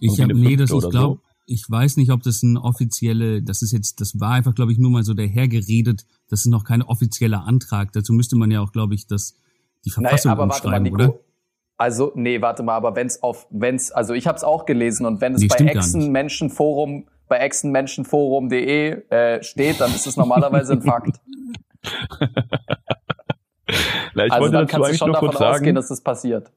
Ich 0.00 0.20
habe 0.20 0.32
eine 0.32 0.40
nee, 0.40 0.56
das 0.56 0.70
ich 0.70 0.90
glaube, 0.90 1.20
ich 1.46 1.68
weiß 1.68 1.96
nicht, 1.96 2.10
ob 2.10 2.22
das 2.22 2.42
ein 2.42 2.56
offizielle, 2.56 3.42
das 3.42 3.62
ist 3.62 3.72
jetzt, 3.72 4.00
das 4.00 4.20
war 4.20 4.32
einfach, 4.32 4.54
glaube 4.54 4.72
ich, 4.72 4.78
nur 4.78 4.90
mal 4.90 5.02
so 5.02 5.14
dahergeredet. 5.14 6.06
Das 6.28 6.40
ist 6.40 6.46
noch 6.46 6.64
kein 6.64 6.82
offizieller 6.82 7.44
Antrag. 7.44 7.92
Dazu 7.92 8.12
müsste 8.12 8.36
man 8.36 8.50
ja 8.50 8.60
auch, 8.60 8.72
glaube 8.72 8.94
ich, 8.94 9.06
das 9.06 9.34
die 9.84 9.90
Verfassung 9.90 10.32
aber 10.32 10.48
warte 10.48 10.68
mal, 10.68 10.92
oder? 10.92 11.14
Also, 11.76 12.12
nee, 12.14 12.42
warte 12.42 12.62
mal, 12.62 12.74
aber 12.74 12.94
wenn's 12.94 13.22
auf, 13.22 13.46
wenn's, 13.50 13.90
also 13.90 14.12
ich 14.12 14.26
habe 14.26 14.36
es 14.36 14.44
auch 14.44 14.66
gelesen 14.66 15.06
und 15.06 15.20
wenn 15.22 15.34
es 15.34 15.40
Nee, 15.40 15.48
bei. 15.48 15.64
Echsenmenschenforum, 15.64 17.06
bei 17.26 17.38
echsenmenschenforum.de 17.38 19.08
äh, 19.08 19.42
steht, 19.42 19.80
dann 19.80 19.90
ist 19.94 20.06
es 20.06 20.16
normalerweise 20.16 20.74
ein 20.74 20.82
Fakt. 20.82 21.20
Na, 24.14 24.26
ich 24.26 24.32
also 24.32 24.42
wollte 24.42 24.56
dann 24.56 24.66
kannst 24.66 24.90
du 24.90 24.94
schon 24.94 25.12
davon 25.12 25.32
sagen, 25.32 25.54
ausgehen, 25.54 25.74
dass 25.74 25.88
das 25.88 26.02
passiert. 26.02 26.52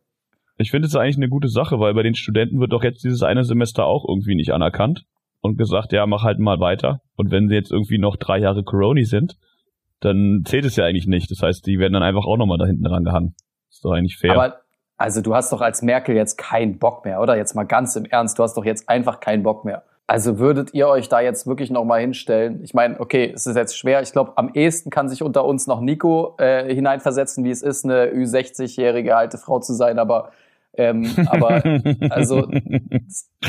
Ich 0.64 0.72
finde 0.72 0.88
es 0.88 0.96
eigentlich 0.96 1.18
eine 1.18 1.28
gute 1.28 1.50
Sache, 1.50 1.80
weil 1.80 1.94
bei 1.94 2.04
den 2.04 2.16
Studenten 2.16 2.60
wird 2.60 2.72
doch 2.72 2.84
jetzt 2.84 3.04
dieses 3.04 3.22
eine 3.22 3.44
Semester 3.44 3.86
auch 3.86 4.06
irgendwie 4.08 4.36
nicht 4.36 4.54
anerkannt 4.54 5.04
und 5.42 5.58
gesagt, 5.58 5.92
ja, 5.92 6.06
mach 6.08 6.24
halt 6.24 6.40
mal 6.40 6.62
weiter. 6.62 7.02
Und 7.18 7.32
wenn 7.32 7.50
sie 7.50 7.56
jetzt 7.56 7.72
irgendwie 7.72 7.98
noch 7.98 8.16
drei 8.16 8.40
Jahre 8.40 8.64
Corona 8.64 9.04
sind, 9.04 9.36
dann 10.00 10.44
zählt 10.46 10.64
es 10.64 10.78
ja 10.78 10.86
eigentlich 10.86 11.06
nicht. 11.06 11.30
Das 11.30 11.42
heißt, 11.42 11.68
die 11.68 11.80
werden 11.80 11.94
dann 11.94 12.04
einfach 12.04 12.26
auch 12.26 12.38
nochmal 12.38 12.58
da 12.58 12.66
hinten 12.66 12.84
dran 12.84 13.04
gehangen. 13.04 13.36
Ist 13.70 13.84
doch 13.84 13.92
eigentlich 13.92 14.18
fair. 14.18 14.34
Aber 14.34 14.62
also 14.96 15.22
du 15.22 15.36
hast 15.36 15.52
doch 15.52 15.60
als 15.60 15.82
Merkel 15.82 16.16
jetzt 16.16 16.38
keinen 16.38 16.80
Bock 16.80 17.04
mehr, 17.04 17.20
oder? 17.20 17.36
Jetzt 17.36 17.56
mal 17.56 17.66
ganz 17.66 17.96
im 17.98 18.06
Ernst, 18.06 18.40
du 18.40 18.44
hast 18.44 18.56
doch 18.56 18.64
jetzt 18.64 18.88
einfach 18.88 19.20
keinen 19.20 19.44
Bock 19.44 19.66
mehr. 19.66 19.84
Also 20.06 20.38
würdet 20.38 20.74
ihr 20.74 20.88
euch 20.88 21.08
da 21.08 21.22
jetzt 21.22 21.48
wirklich 21.48 21.72
noch 21.72 21.86
mal 21.86 22.00
hinstellen? 22.00 22.62
Ich 22.64 22.74
meine, 22.74 23.00
okay, 23.00 23.32
es 23.34 23.48
ist 23.48 23.56
jetzt 23.56 23.78
schwer. 23.78 24.02
Ich 24.02 24.12
glaube, 24.12 24.34
am 24.36 24.50
ehesten 24.54 24.90
kann 24.90 25.08
sich 25.08 25.24
unter 25.24 25.46
uns 25.46 25.66
noch 25.66 25.80
Nico 25.80 26.36
äh, 26.38 26.74
hineinversetzen, 26.74 27.44
wie 27.46 27.52
es 27.52 27.62
ist, 27.62 27.86
eine 27.86 28.08
Ü60-jährige 28.08 29.16
alte 29.16 29.38
Frau 29.38 29.60
zu 29.60 29.74
sein. 29.74 30.00
Aber, 30.00 30.32
ähm, 30.76 31.12
aber 31.28 31.64
also 32.10 32.48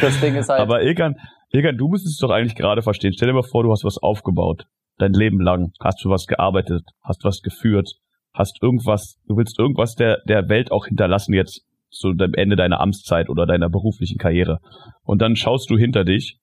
das 0.00 0.20
Ding 0.20 0.34
ist 0.36 0.48
halt. 0.48 0.60
Aber 0.60 0.82
Ilkan, 0.82 1.16
Ilkan, 1.50 1.76
du 1.76 1.88
müsstest 1.88 2.14
es 2.14 2.18
doch 2.18 2.30
eigentlich 2.30 2.56
gerade 2.56 2.82
verstehen. 2.82 3.12
Stell 3.12 3.28
dir 3.28 3.34
mal 3.34 3.42
vor, 3.42 3.62
du 3.62 3.70
hast 3.70 3.84
was 3.84 3.98
aufgebaut. 3.98 4.66
Dein 4.98 5.12
Leben 5.12 5.40
lang. 5.40 5.72
Hast 5.80 6.04
du 6.04 6.10
was 6.10 6.26
gearbeitet, 6.26 6.82
hast 7.02 7.24
was 7.24 7.42
geführt, 7.42 7.94
hast 8.32 8.62
irgendwas, 8.62 9.18
du 9.26 9.36
willst 9.36 9.58
irgendwas 9.58 9.94
der, 9.94 10.18
der 10.28 10.48
Welt 10.48 10.70
auch 10.70 10.86
hinterlassen 10.86 11.32
jetzt 11.32 11.64
zu 11.90 12.12
dem 12.12 12.34
Ende 12.34 12.56
deiner 12.56 12.80
Amtszeit 12.80 13.28
oder 13.28 13.46
deiner 13.46 13.70
beruflichen 13.70 14.18
Karriere. 14.18 14.58
Und 15.02 15.22
dann 15.22 15.36
schaust 15.36 15.70
du 15.70 15.78
hinter 15.78 16.04
dich 16.04 16.38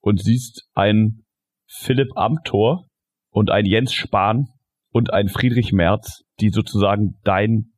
und 0.00 0.20
siehst 0.22 0.68
einen 0.74 1.24
Philipp 1.66 2.16
Amthor 2.16 2.88
und 3.30 3.50
einen 3.50 3.66
Jens 3.66 3.92
Spahn 3.92 4.48
und 4.90 5.12
einen 5.12 5.28
Friedrich 5.28 5.72
Merz, 5.72 6.24
die 6.40 6.48
sozusagen 6.48 7.20
dein, 7.22 7.72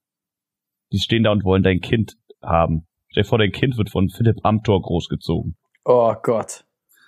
die 0.93 0.99
stehen 0.99 1.25
da 1.25 1.33
und 1.33 1.45
wollen 1.45 1.63
dein 1.63 1.81
Kind 1.81 2.15
haben. 2.43 2.87
Stell 3.09 3.25
dir 3.25 3.29
vor, 3.29 3.39
dein 3.39 3.53
Kind 3.53 3.77
wird 3.77 3.91
von 3.91 4.09
Philipp 4.09 4.39
Amthor 4.43 4.81
großgezogen. 4.83 5.57
oh 5.85 6.15
Gott. 6.23 6.65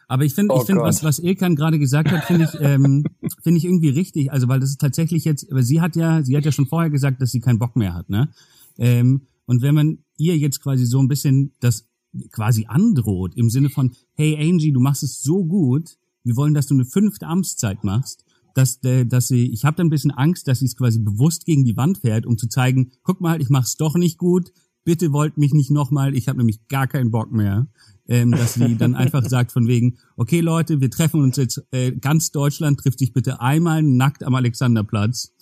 Aber 0.07 0.25
ich 0.25 0.35
finde, 0.35 0.55
Oh 0.55 0.61
ich 0.61 0.67
finde, 0.67 0.83
was, 0.83 1.03
was 1.03 1.19
Ilkan 1.19 1.57
gerade 1.57 1.79
gesagt 1.79 2.11
hat, 2.11 2.25
finde 2.25 2.45
ich, 2.45 2.61
ähm, 2.61 3.05
finde 3.43 3.59
ich 3.59 3.65
irgendwie 3.65 3.89
richtig. 3.89 4.31
Also, 4.33 4.49
weil 4.49 4.61
das 4.61 4.71
ist 4.71 4.81
tatsächlich 4.81 5.25
jetzt, 5.25 5.51
aber 5.51 5.63
sie 5.63 5.81
hat 5.81 5.97
ja, 5.97 6.23
sie 6.23 6.37
hat 6.37 6.45
ja 6.45 6.53
schon 6.53 6.67
vorher 6.67 6.91
gesagt, 6.91 7.23
dass 7.23 7.31
sie 7.31 7.41
keinen 7.41 7.59
Bock 7.59 7.75
mehr 7.75 7.95
hat, 7.95 8.11
ne? 8.11 8.29
Ähm, 8.77 9.23
und 9.47 9.63
wenn 9.63 9.75
man 9.75 9.99
ihr 10.19 10.37
jetzt 10.37 10.61
quasi 10.63 10.85
so 10.85 10.99
ein 10.99 11.09
bisschen 11.09 11.53
das 11.61 11.89
quasi 12.33 12.67
androht, 12.69 13.35
im 13.37 13.51
Sinne 13.51 13.71
von, 13.71 13.93
hey 14.15 14.37
Angie, 14.39 14.73
du 14.73 14.81
machst 14.81 15.03
es 15.03 15.23
so 15.23 15.45
gut, 15.45 15.97
wir 16.23 16.37
wollen, 16.37 16.55
dass 16.55 16.67
du 16.67 16.75
eine 16.75 16.85
fünfte 16.85 17.27
Amtszeit 17.27 17.85
machst, 17.85 18.25
dass, 18.55 18.83
äh, 18.85 19.05
dass 19.05 19.29
sie, 19.29 19.51
ich 19.53 19.65
habe 19.65 19.77
da 19.77 19.85
ein 19.85 19.91
bisschen 19.91 20.11
Angst, 20.11 20.49
dass 20.49 20.61
sie 20.61 20.67
es 20.67 20.77
quasi 20.77 21.01
bewusst 21.01 21.45
gegen 21.45 21.65
die 21.65 21.77
Wand 21.77 21.99
fährt, 21.99 22.27
um 22.27 22.39
zu 22.39 22.49
zeigen, 22.49 22.93
guck 23.03 23.21
mal, 23.21 23.41
ich 23.41 23.51
mach's 23.51 23.77
doch 23.77 23.97
nicht 23.97 24.19
gut, 24.19 24.53
bitte 24.85 25.13
wollt 25.13 25.39
mich 25.39 25.53
nicht 25.53 25.71
nochmal, 25.71 26.15
ich 26.15 26.29
habe 26.29 26.39
nämlich 26.39 26.69
gar 26.69 26.87
keinen 26.87 27.11
Bock 27.11 27.33
mehr. 27.33 27.67
Ähm, 28.07 28.33
dass 28.33 28.55
sie 28.55 28.77
dann 28.77 28.95
einfach 28.95 29.25
sagt 29.25 29.51
von 29.51 29.67
wegen, 29.67 29.97
okay 30.17 30.41
Leute, 30.41 30.83
wir 30.83 30.91
treffen 30.91 31.23
uns 31.23 31.39
jetzt, 31.39 31.65
äh, 31.71 31.93
ganz 31.93 32.31
Deutschland 32.33 32.79
trifft 32.79 32.99
sich 32.99 33.15
bitte 33.15 33.41
einmal 33.41 33.83
nackt 33.83 34.25
am 34.25 34.35
Alexanderplatz. 34.35 35.33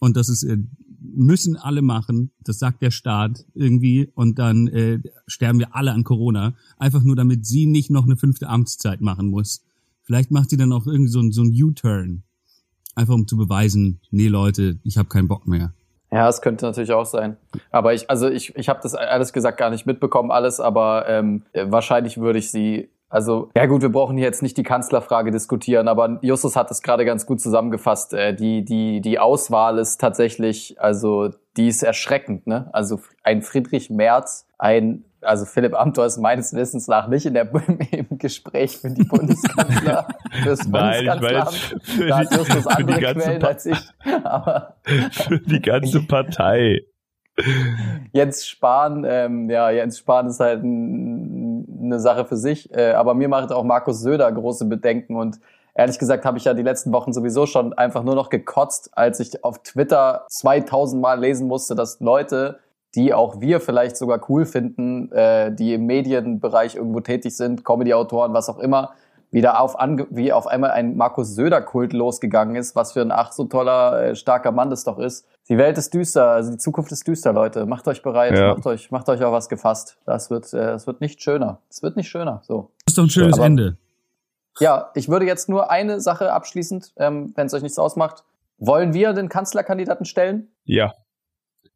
Und 0.00 0.16
das 0.16 0.28
ist, 0.28 0.42
äh, 0.42 0.58
müssen 1.00 1.56
alle 1.56 1.82
machen. 1.82 2.32
Das 2.42 2.58
sagt 2.58 2.82
der 2.82 2.90
Staat 2.90 3.44
irgendwie. 3.54 4.10
Und 4.14 4.38
dann 4.38 4.66
äh, 4.68 5.00
sterben 5.26 5.58
wir 5.58 5.76
alle 5.76 5.92
an 5.92 6.04
Corona. 6.04 6.54
Einfach 6.78 7.02
nur, 7.02 7.16
damit 7.16 7.46
sie 7.46 7.66
nicht 7.66 7.90
noch 7.90 8.04
eine 8.04 8.16
fünfte 8.16 8.48
Amtszeit 8.48 9.00
machen 9.00 9.28
muss. 9.28 9.62
Vielleicht 10.02 10.30
macht 10.30 10.50
sie 10.50 10.56
dann 10.56 10.72
auch 10.72 10.86
irgendwie 10.86 11.10
so, 11.10 11.20
ein 11.20 11.32
so 11.32 11.42
ein 11.42 11.50
U-Turn. 11.50 12.24
Einfach 12.94 13.14
um 13.14 13.26
zu 13.26 13.36
beweisen, 13.36 14.00
nee 14.10 14.28
Leute, 14.28 14.78
ich 14.82 14.98
habe 14.98 15.08
keinen 15.08 15.28
Bock 15.28 15.46
mehr. 15.46 15.72
Ja, 16.12 16.28
es 16.28 16.42
könnte 16.42 16.66
natürlich 16.66 16.92
auch 16.92 17.06
sein. 17.06 17.38
Aber 17.70 17.94
ich, 17.94 18.10
also 18.10 18.28
ich, 18.28 18.54
ich 18.54 18.68
habe 18.68 18.80
das 18.82 18.94
alles 18.94 19.32
gesagt 19.32 19.58
gar 19.58 19.70
nicht 19.70 19.86
mitbekommen, 19.86 20.30
alles, 20.30 20.60
aber 20.60 21.08
ähm, 21.08 21.42
wahrscheinlich 21.54 22.18
würde 22.18 22.38
ich 22.38 22.50
sie 22.50 22.90
also, 23.12 23.50
ja 23.54 23.66
gut, 23.66 23.82
wir 23.82 23.90
brauchen 23.90 24.16
hier 24.16 24.24
jetzt 24.24 24.40
nicht 24.42 24.56
die 24.56 24.62
Kanzlerfrage 24.62 25.30
diskutieren, 25.30 25.86
aber 25.86 26.18
Justus 26.22 26.56
hat 26.56 26.70
es 26.70 26.80
gerade 26.80 27.04
ganz 27.04 27.26
gut 27.26 27.42
zusammengefasst. 27.42 28.14
Äh, 28.14 28.34
die, 28.34 28.64
die, 28.64 29.02
die 29.02 29.18
Auswahl 29.18 29.78
ist 29.78 30.00
tatsächlich, 30.00 30.80
also 30.80 31.28
die 31.58 31.68
ist 31.68 31.82
erschreckend, 31.82 32.46
ne? 32.46 32.70
Also 32.72 33.00
ein 33.22 33.42
Friedrich 33.42 33.90
Merz, 33.90 34.46
ein 34.62 35.04
also 35.24 35.44
Philipp 35.44 35.74
Amthor 35.74 36.06
ist 36.06 36.18
meines 36.18 36.52
Wissens 36.52 36.88
nach 36.88 37.08
nicht 37.08 37.26
in 37.26 37.34
der 37.34 37.48
im 37.92 38.18
Gespräch 38.18 38.78
für 38.78 38.90
die 38.90 39.04
Bundeskanzler. 39.04 40.08
Fürs 40.42 40.66
Nein, 40.66 41.04
ich 41.04 41.84
für 41.84 42.06
da 42.06 42.22
die, 42.22 42.34
Justus 42.34 42.66
andere 42.66 42.96
die 42.96 43.00
ganze 43.00 43.20
Quellen 43.20 43.44
als 43.44 43.66
ich. 43.66 43.78
Aber 44.24 44.76
für 45.10 45.38
die 45.38 45.60
ganze 45.60 46.00
Partei. 46.02 46.80
Jens 48.12 48.46
Spahn, 48.46 49.06
ähm, 49.08 49.48
ja, 49.48 49.70
Jens 49.70 49.98
Spahn 49.98 50.26
ist 50.26 50.40
halt 50.40 50.62
ein, 50.62 51.66
eine 51.82 51.98
Sache 51.98 52.26
für 52.26 52.36
sich. 52.36 52.72
Äh, 52.74 52.92
aber 52.92 53.14
mir 53.14 53.28
macht 53.28 53.52
auch 53.52 53.64
Markus 53.64 54.02
Söder 54.02 54.30
große 54.30 54.66
Bedenken 54.66 55.16
und 55.16 55.40
ehrlich 55.74 55.98
gesagt 55.98 56.26
habe 56.26 56.36
ich 56.36 56.44
ja 56.44 56.52
die 56.52 56.62
letzten 56.62 56.92
Wochen 56.92 57.14
sowieso 57.14 57.46
schon 57.46 57.72
einfach 57.72 58.02
nur 58.02 58.14
noch 58.14 58.28
gekotzt, 58.28 58.90
als 58.92 59.18
ich 59.18 59.44
auf 59.44 59.62
Twitter 59.62 60.26
2000 60.28 61.00
Mal 61.00 61.20
lesen 61.20 61.48
musste, 61.48 61.74
dass 61.74 62.00
Leute, 62.00 62.58
die 62.94 63.14
auch 63.14 63.40
wir 63.40 63.60
vielleicht 63.60 63.96
sogar 63.96 64.20
cool 64.28 64.44
finden, 64.44 65.10
äh, 65.12 65.54
die 65.54 65.74
im 65.74 65.86
Medienbereich 65.86 66.76
irgendwo 66.76 67.00
tätig 67.00 67.36
sind, 67.36 67.64
Comedy-Autoren, 67.64 68.32
was 68.34 68.48
auch 68.48 68.58
immer, 68.58 68.92
wieder 69.30 69.60
auf, 69.60 69.80
ange 69.80 70.06
wie 70.10 70.30
auf 70.30 70.46
einmal 70.46 70.72
ein 70.72 70.94
Markus 70.96 71.34
Söder-Kult 71.34 71.94
losgegangen 71.94 72.54
ist, 72.54 72.76
was 72.76 72.92
für 72.92 73.00
ein 73.00 73.10
ach 73.10 73.32
so 73.32 73.44
toller, 73.44 74.02
äh, 74.10 74.14
starker 74.14 74.52
Mann 74.52 74.68
das 74.68 74.84
doch 74.84 74.98
ist. 74.98 75.26
Die 75.48 75.56
Welt 75.56 75.78
ist 75.78 75.94
düster, 75.94 76.28
also 76.32 76.50
die 76.50 76.58
Zukunft 76.58 76.92
ist 76.92 77.06
düster, 77.08 77.32
Leute. 77.32 77.64
Macht 77.64 77.88
euch 77.88 78.02
bereit, 78.02 78.36
Ja. 78.36 78.54
macht 78.54 78.66
euch, 78.66 78.90
macht 78.90 79.08
euch 79.08 79.24
auch 79.24 79.32
was 79.32 79.48
gefasst. 79.48 79.96
Das 80.04 80.28
wird, 80.30 80.52
äh, 80.52 80.58
das 80.58 80.86
wird 80.86 81.00
nicht 81.00 81.22
schöner. 81.22 81.60
Es 81.70 81.82
wird 81.82 81.96
nicht 81.96 82.08
schöner. 82.10 82.42
So. 82.44 82.72
Das 82.84 82.92
ist 82.92 82.98
doch 82.98 83.04
ein 83.04 83.10
schönes 83.10 83.34
Aber- 83.38 83.46
Ende. 83.46 83.78
Ja, 84.60 84.90
ich 84.94 85.08
würde 85.08 85.24
jetzt 85.24 85.48
nur 85.48 85.70
eine 85.70 85.98
Sache 86.00 86.30
abschließend, 86.30 86.92
ähm, 86.98 87.32
wenn 87.34 87.46
es 87.46 87.54
euch 87.54 87.62
nichts 87.62 87.78
ausmacht. 87.78 88.24
Wollen 88.58 88.92
wir 88.92 89.14
den 89.14 89.30
Kanzlerkandidaten 89.30 90.04
stellen? 90.04 90.48
Ja. 90.64 90.92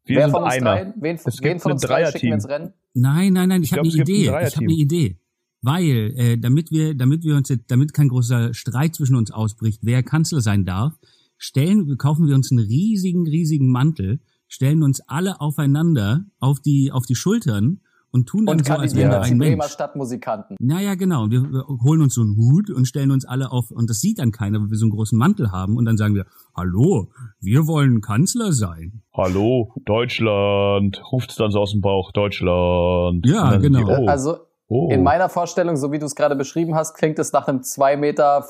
Wir 0.07 0.17
Wer 0.17 0.23
sind 0.25 0.31
von 0.31 0.43
uns 0.43 0.53
einer. 0.53 0.75
drei? 0.75 0.93
Wen, 0.97 1.19
Es 1.23 1.41
wen 1.41 1.59
von 1.59 1.71
uns 1.73 1.81
drei 1.81 2.05
schicken 2.05 2.27
wir 2.27 2.33
ins 2.33 2.47
Rennen? 2.49 2.73
Nein, 2.93 3.33
nein, 3.33 3.49
nein, 3.49 3.63
ich, 3.63 3.71
Ich 3.71 3.77
habe 3.77 3.81
eine 3.81 3.91
gibt 3.91 4.09
ein 4.09 4.15
Idee. 4.15 4.23
Ich 4.23 4.55
habe 4.55 4.65
eine 4.65 4.73
Idee. 4.73 5.19
Weil, 5.61 6.13
äh, 6.15 6.37
damit 6.37 6.71
wir, 6.71 6.95
damit 6.95 7.23
wir 7.23 7.35
uns 7.35 7.49
jetzt, 7.49 7.69
damit 7.69 7.93
kein 7.93 8.09
großer 8.09 8.53
Streit 8.53 8.95
zwischen 8.95 9.15
uns 9.15 9.31
ausbricht, 9.31 9.81
wer 9.83 10.03
Kanzler 10.03 10.41
sein 10.41 10.65
darf, 10.65 10.97
stellen, 11.37 11.97
kaufen 11.97 12.27
wir 12.27 12.35
uns 12.35 12.51
einen 12.51 12.65
riesigen, 12.65 13.27
riesigen 13.27 13.71
Mantel, 13.71 14.19
stellen 14.47 14.83
uns 14.83 15.01
alle 15.01 15.41
aufeinander 15.41 16.25
auf 16.39 16.59
die, 16.61 16.91
auf 16.91 17.05
die 17.05 17.15
Schultern 17.15 17.81
und 18.11 18.27
tun 18.27 18.45
dann 18.45 18.57
Und 18.57 18.65
so, 18.65 18.73
als 18.73 18.95
wären 18.95 19.11
wir 19.11 19.21
ein 19.21 19.37
Bremer 19.37 19.57
Mensch. 19.57 19.71
Stadtmusikanten. 19.71 20.57
Naja, 20.59 20.95
genau. 20.95 21.23
Und 21.23 21.31
wir, 21.31 21.41
wir 21.43 21.65
holen 21.83 22.01
uns 22.01 22.15
so 22.15 22.21
einen 22.21 22.35
Hut 22.35 22.69
und 22.69 22.87
stellen 22.87 23.11
uns 23.11 23.25
alle 23.25 23.51
auf, 23.51 23.71
und 23.71 23.89
das 23.89 23.99
sieht 23.99 24.19
dann 24.19 24.31
keiner, 24.31 24.59
weil 24.59 24.69
wir 24.69 24.77
so 24.77 24.85
einen 24.85 24.91
großen 24.91 25.17
Mantel 25.17 25.51
haben. 25.51 25.77
Und 25.77 25.85
dann 25.85 25.97
sagen 25.97 26.15
wir, 26.15 26.25
hallo, 26.55 27.09
wir 27.39 27.67
wollen 27.67 28.01
Kanzler 28.01 28.51
sein. 28.51 29.01
Hallo, 29.13 29.73
Deutschland. 29.85 31.01
Ruft's 31.11 31.35
dann 31.35 31.51
so 31.51 31.59
aus 31.59 31.71
dem 31.71 31.81
Bauch, 31.81 32.11
Deutschland. 32.11 33.25
Ja, 33.25 33.57
genau. 33.57 33.79
Die, 33.79 34.03
oh, 34.03 34.07
Also 34.07 34.37
oh. 34.67 34.89
in 34.91 35.03
meiner 35.03 35.29
Vorstellung, 35.29 35.75
so 35.75 35.91
wie 35.91 35.99
du 35.99 36.05
es 36.05 36.15
gerade 36.15 36.35
beschrieben 36.35 36.75
hast, 36.75 36.95
klingt 36.95 37.19
es 37.19 37.33
nach 37.33 37.47
einem 37.47 37.59
2,50 37.59 37.97
Meter 37.97 38.47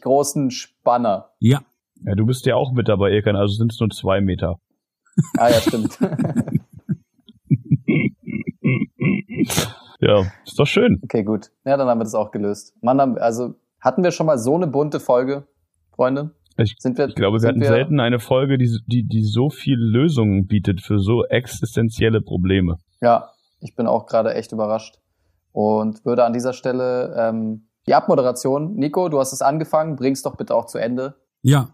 großen 0.00 0.50
Spanner. 0.50 1.30
Ja, 1.38 1.60
ja, 2.04 2.14
du 2.14 2.26
bist 2.26 2.46
ja 2.46 2.54
auch 2.54 2.72
mit 2.72 2.88
dabei, 2.88 3.10
Ekan, 3.12 3.36
also 3.36 3.54
sind 3.54 3.72
es 3.72 3.80
nur 3.80 3.90
zwei 3.90 4.20
Meter. 4.20 4.60
Ah 5.36 5.48
ja, 5.48 5.60
stimmt. 5.60 5.98
Ja, 10.00 10.26
ist 10.44 10.58
doch 10.58 10.66
schön. 10.66 11.00
okay, 11.02 11.24
gut. 11.24 11.50
Ja, 11.64 11.76
dann 11.76 11.88
haben 11.88 11.98
wir 11.98 12.04
das 12.04 12.14
auch 12.14 12.30
gelöst. 12.30 12.74
Mann, 12.82 13.00
haben- 13.00 13.18
also 13.18 13.54
hatten 13.80 14.02
wir 14.04 14.10
schon 14.12 14.26
mal 14.26 14.38
so 14.38 14.54
eine 14.54 14.66
bunte 14.66 15.00
Folge, 15.00 15.46
Freunde? 15.94 16.30
Ich- 16.56 16.74
sind 16.78 16.98
wir, 16.98 17.08
Ich 17.08 17.14
glaube, 17.14 17.36
wir 17.36 17.40
sind 17.40 17.50
hatten 17.50 17.64
selten 17.64 18.00
eine 18.00 18.18
Folge, 18.18 18.58
die, 18.58 18.78
die, 18.86 19.04
die 19.04 19.22
so 19.22 19.48
viel 19.50 19.78
Lösungen 19.78 20.46
bietet 20.46 20.80
für 20.80 20.98
so 20.98 21.24
existenzielle 21.24 22.20
Probleme. 22.20 22.78
Ja, 23.00 23.30
ich 23.60 23.74
bin 23.76 23.86
auch 23.86 24.06
gerade 24.06 24.34
echt 24.34 24.52
überrascht 24.52 24.98
und 25.52 26.04
würde 26.04 26.24
an 26.24 26.32
dieser 26.32 26.52
Stelle 26.52 27.14
ähm, 27.16 27.68
die 27.86 27.94
Abmoderation, 27.94 28.74
Nico, 28.74 29.08
du 29.08 29.18
hast 29.18 29.32
es 29.32 29.40
angefangen, 29.42 29.96
bring's 29.96 30.22
doch 30.22 30.36
bitte 30.36 30.54
auch 30.54 30.66
zu 30.66 30.78
Ende. 30.78 31.14
Ja. 31.42 31.70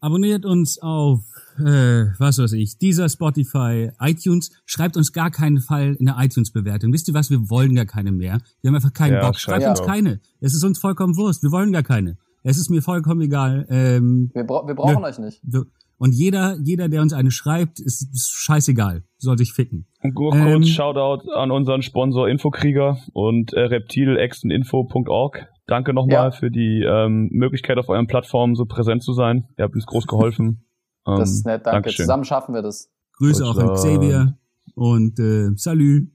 Abonniert 0.00 0.44
uns 0.46 0.78
auf, 0.80 1.20
äh, 1.58 2.06
was 2.18 2.38
weiß 2.38 2.52
ich, 2.52 2.78
dieser 2.78 3.08
Spotify, 3.08 3.90
iTunes. 4.00 4.50
Schreibt 4.64 4.96
uns 4.96 5.12
gar 5.12 5.30
keinen 5.30 5.60
Fall 5.60 5.96
in 5.98 6.06
der 6.06 6.16
iTunes-Bewertung. 6.18 6.92
Wisst 6.92 7.08
ihr 7.08 7.14
was? 7.14 7.30
Wir 7.30 7.50
wollen 7.50 7.74
gar 7.74 7.86
keine 7.86 8.12
mehr. 8.12 8.38
Wir 8.60 8.68
haben 8.68 8.76
einfach 8.76 8.92
keinen 8.92 9.14
Ja, 9.14 9.26
Bock. 9.26 9.38
Schreibt 9.40 9.66
uns 9.66 9.80
auch. 9.80 9.86
keine. 9.86 10.20
Es 10.40 10.54
ist 10.54 10.62
uns 10.62 10.78
vollkommen 10.78 11.16
Wurst. 11.16 11.42
Wir 11.42 11.50
wollen 11.50 11.72
gar 11.72 11.82
keine. 11.82 12.16
Es 12.44 12.56
ist 12.58 12.70
mir 12.70 12.80
vollkommen 12.80 13.20
egal. 13.22 13.66
Ähm, 13.70 14.30
Wir, 14.34 14.44
bra 14.44 14.64
wir 14.66 14.74
brauchen 14.76 15.02
Ja. 15.02 15.08
euch 15.08 15.18
nicht. 15.18 15.40
wir, 15.42 15.64
und 16.00 16.12
jeder, 16.14 16.56
jeder, 16.62 16.88
der 16.88 17.02
uns 17.02 17.12
eine 17.12 17.32
schreibt, 17.32 17.80
ist, 17.80 18.02
ist 18.14 18.30
scheißegal. 18.30 19.02
Soll 19.18 19.36
sich 19.36 19.52
ficken. 19.52 19.86
Und 20.00 20.14
nur 20.14 20.32
Ähm, 20.32 20.52
kurz 20.60 20.68
Shoutout 20.68 21.28
an 21.32 21.50
unseren 21.50 21.82
Sponsor 21.82 22.28
Infokrieger 22.28 22.98
und 23.14 23.52
äh, 23.52 23.62
reptilexteninfo.org. 23.62 25.48
Danke 25.68 25.92
nochmal 25.94 26.12
Ja. 26.14 26.30
für 26.32 26.50
die 26.50 26.82
ähm, 26.82 27.28
Möglichkeit, 27.30 27.78
auf 27.78 27.88
euren 27.88 28.06
Plattformen 28.08 28.54
so 28.56 28.64
präsent 28.64 29.02
zu 29.04 29.12
sein. 29.12 29.46
Ihr 29.56 29.64
habt 29.64 29.74
uns 29.74 29.86
groß 29.86 30.06
geholfen. 30.06 30.64
Ähm, 31.06 31.18
Das 31.18 31.30
ist 31.30 31.46
nett, 31.46 31.64
danke. 31.66 31.76
Dankeschön. 31.76 32.04
Zusammen 32.04 32.24
schaffen 32.24 32.54
wir 32.54 32.62
das. 32.62 32.90
Grüße 33.18 33.44
auch 33.44 33.56
an 33.56 33.66
Deutschland. 33.68 34.00
Xavier 34.00 34.38
und 34.74 35.18
äh, 35.20 35.50
Salü. 35.56 36.08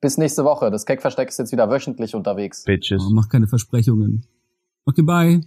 Bis 0.00 0.18
nächste 0.18 0.44
Woche. 0.44 0.70
Das 0.70 0.86
Keckversteck 0.86 1.28
ist 1.28 1.38
jetzt 1.38 1.52
wieder 1.52 1.68
wöchentlich 1.70 2.14
unterwegs. 2.14 2.64
Bitches. 2.64 3.02
Oh, 3.06 3.10
mach 3.12 3.28
keine 3.28 3.46
Versprechungen. 3.48 4.26
Okay, 4.84 5.02
bye. 5.02 5.40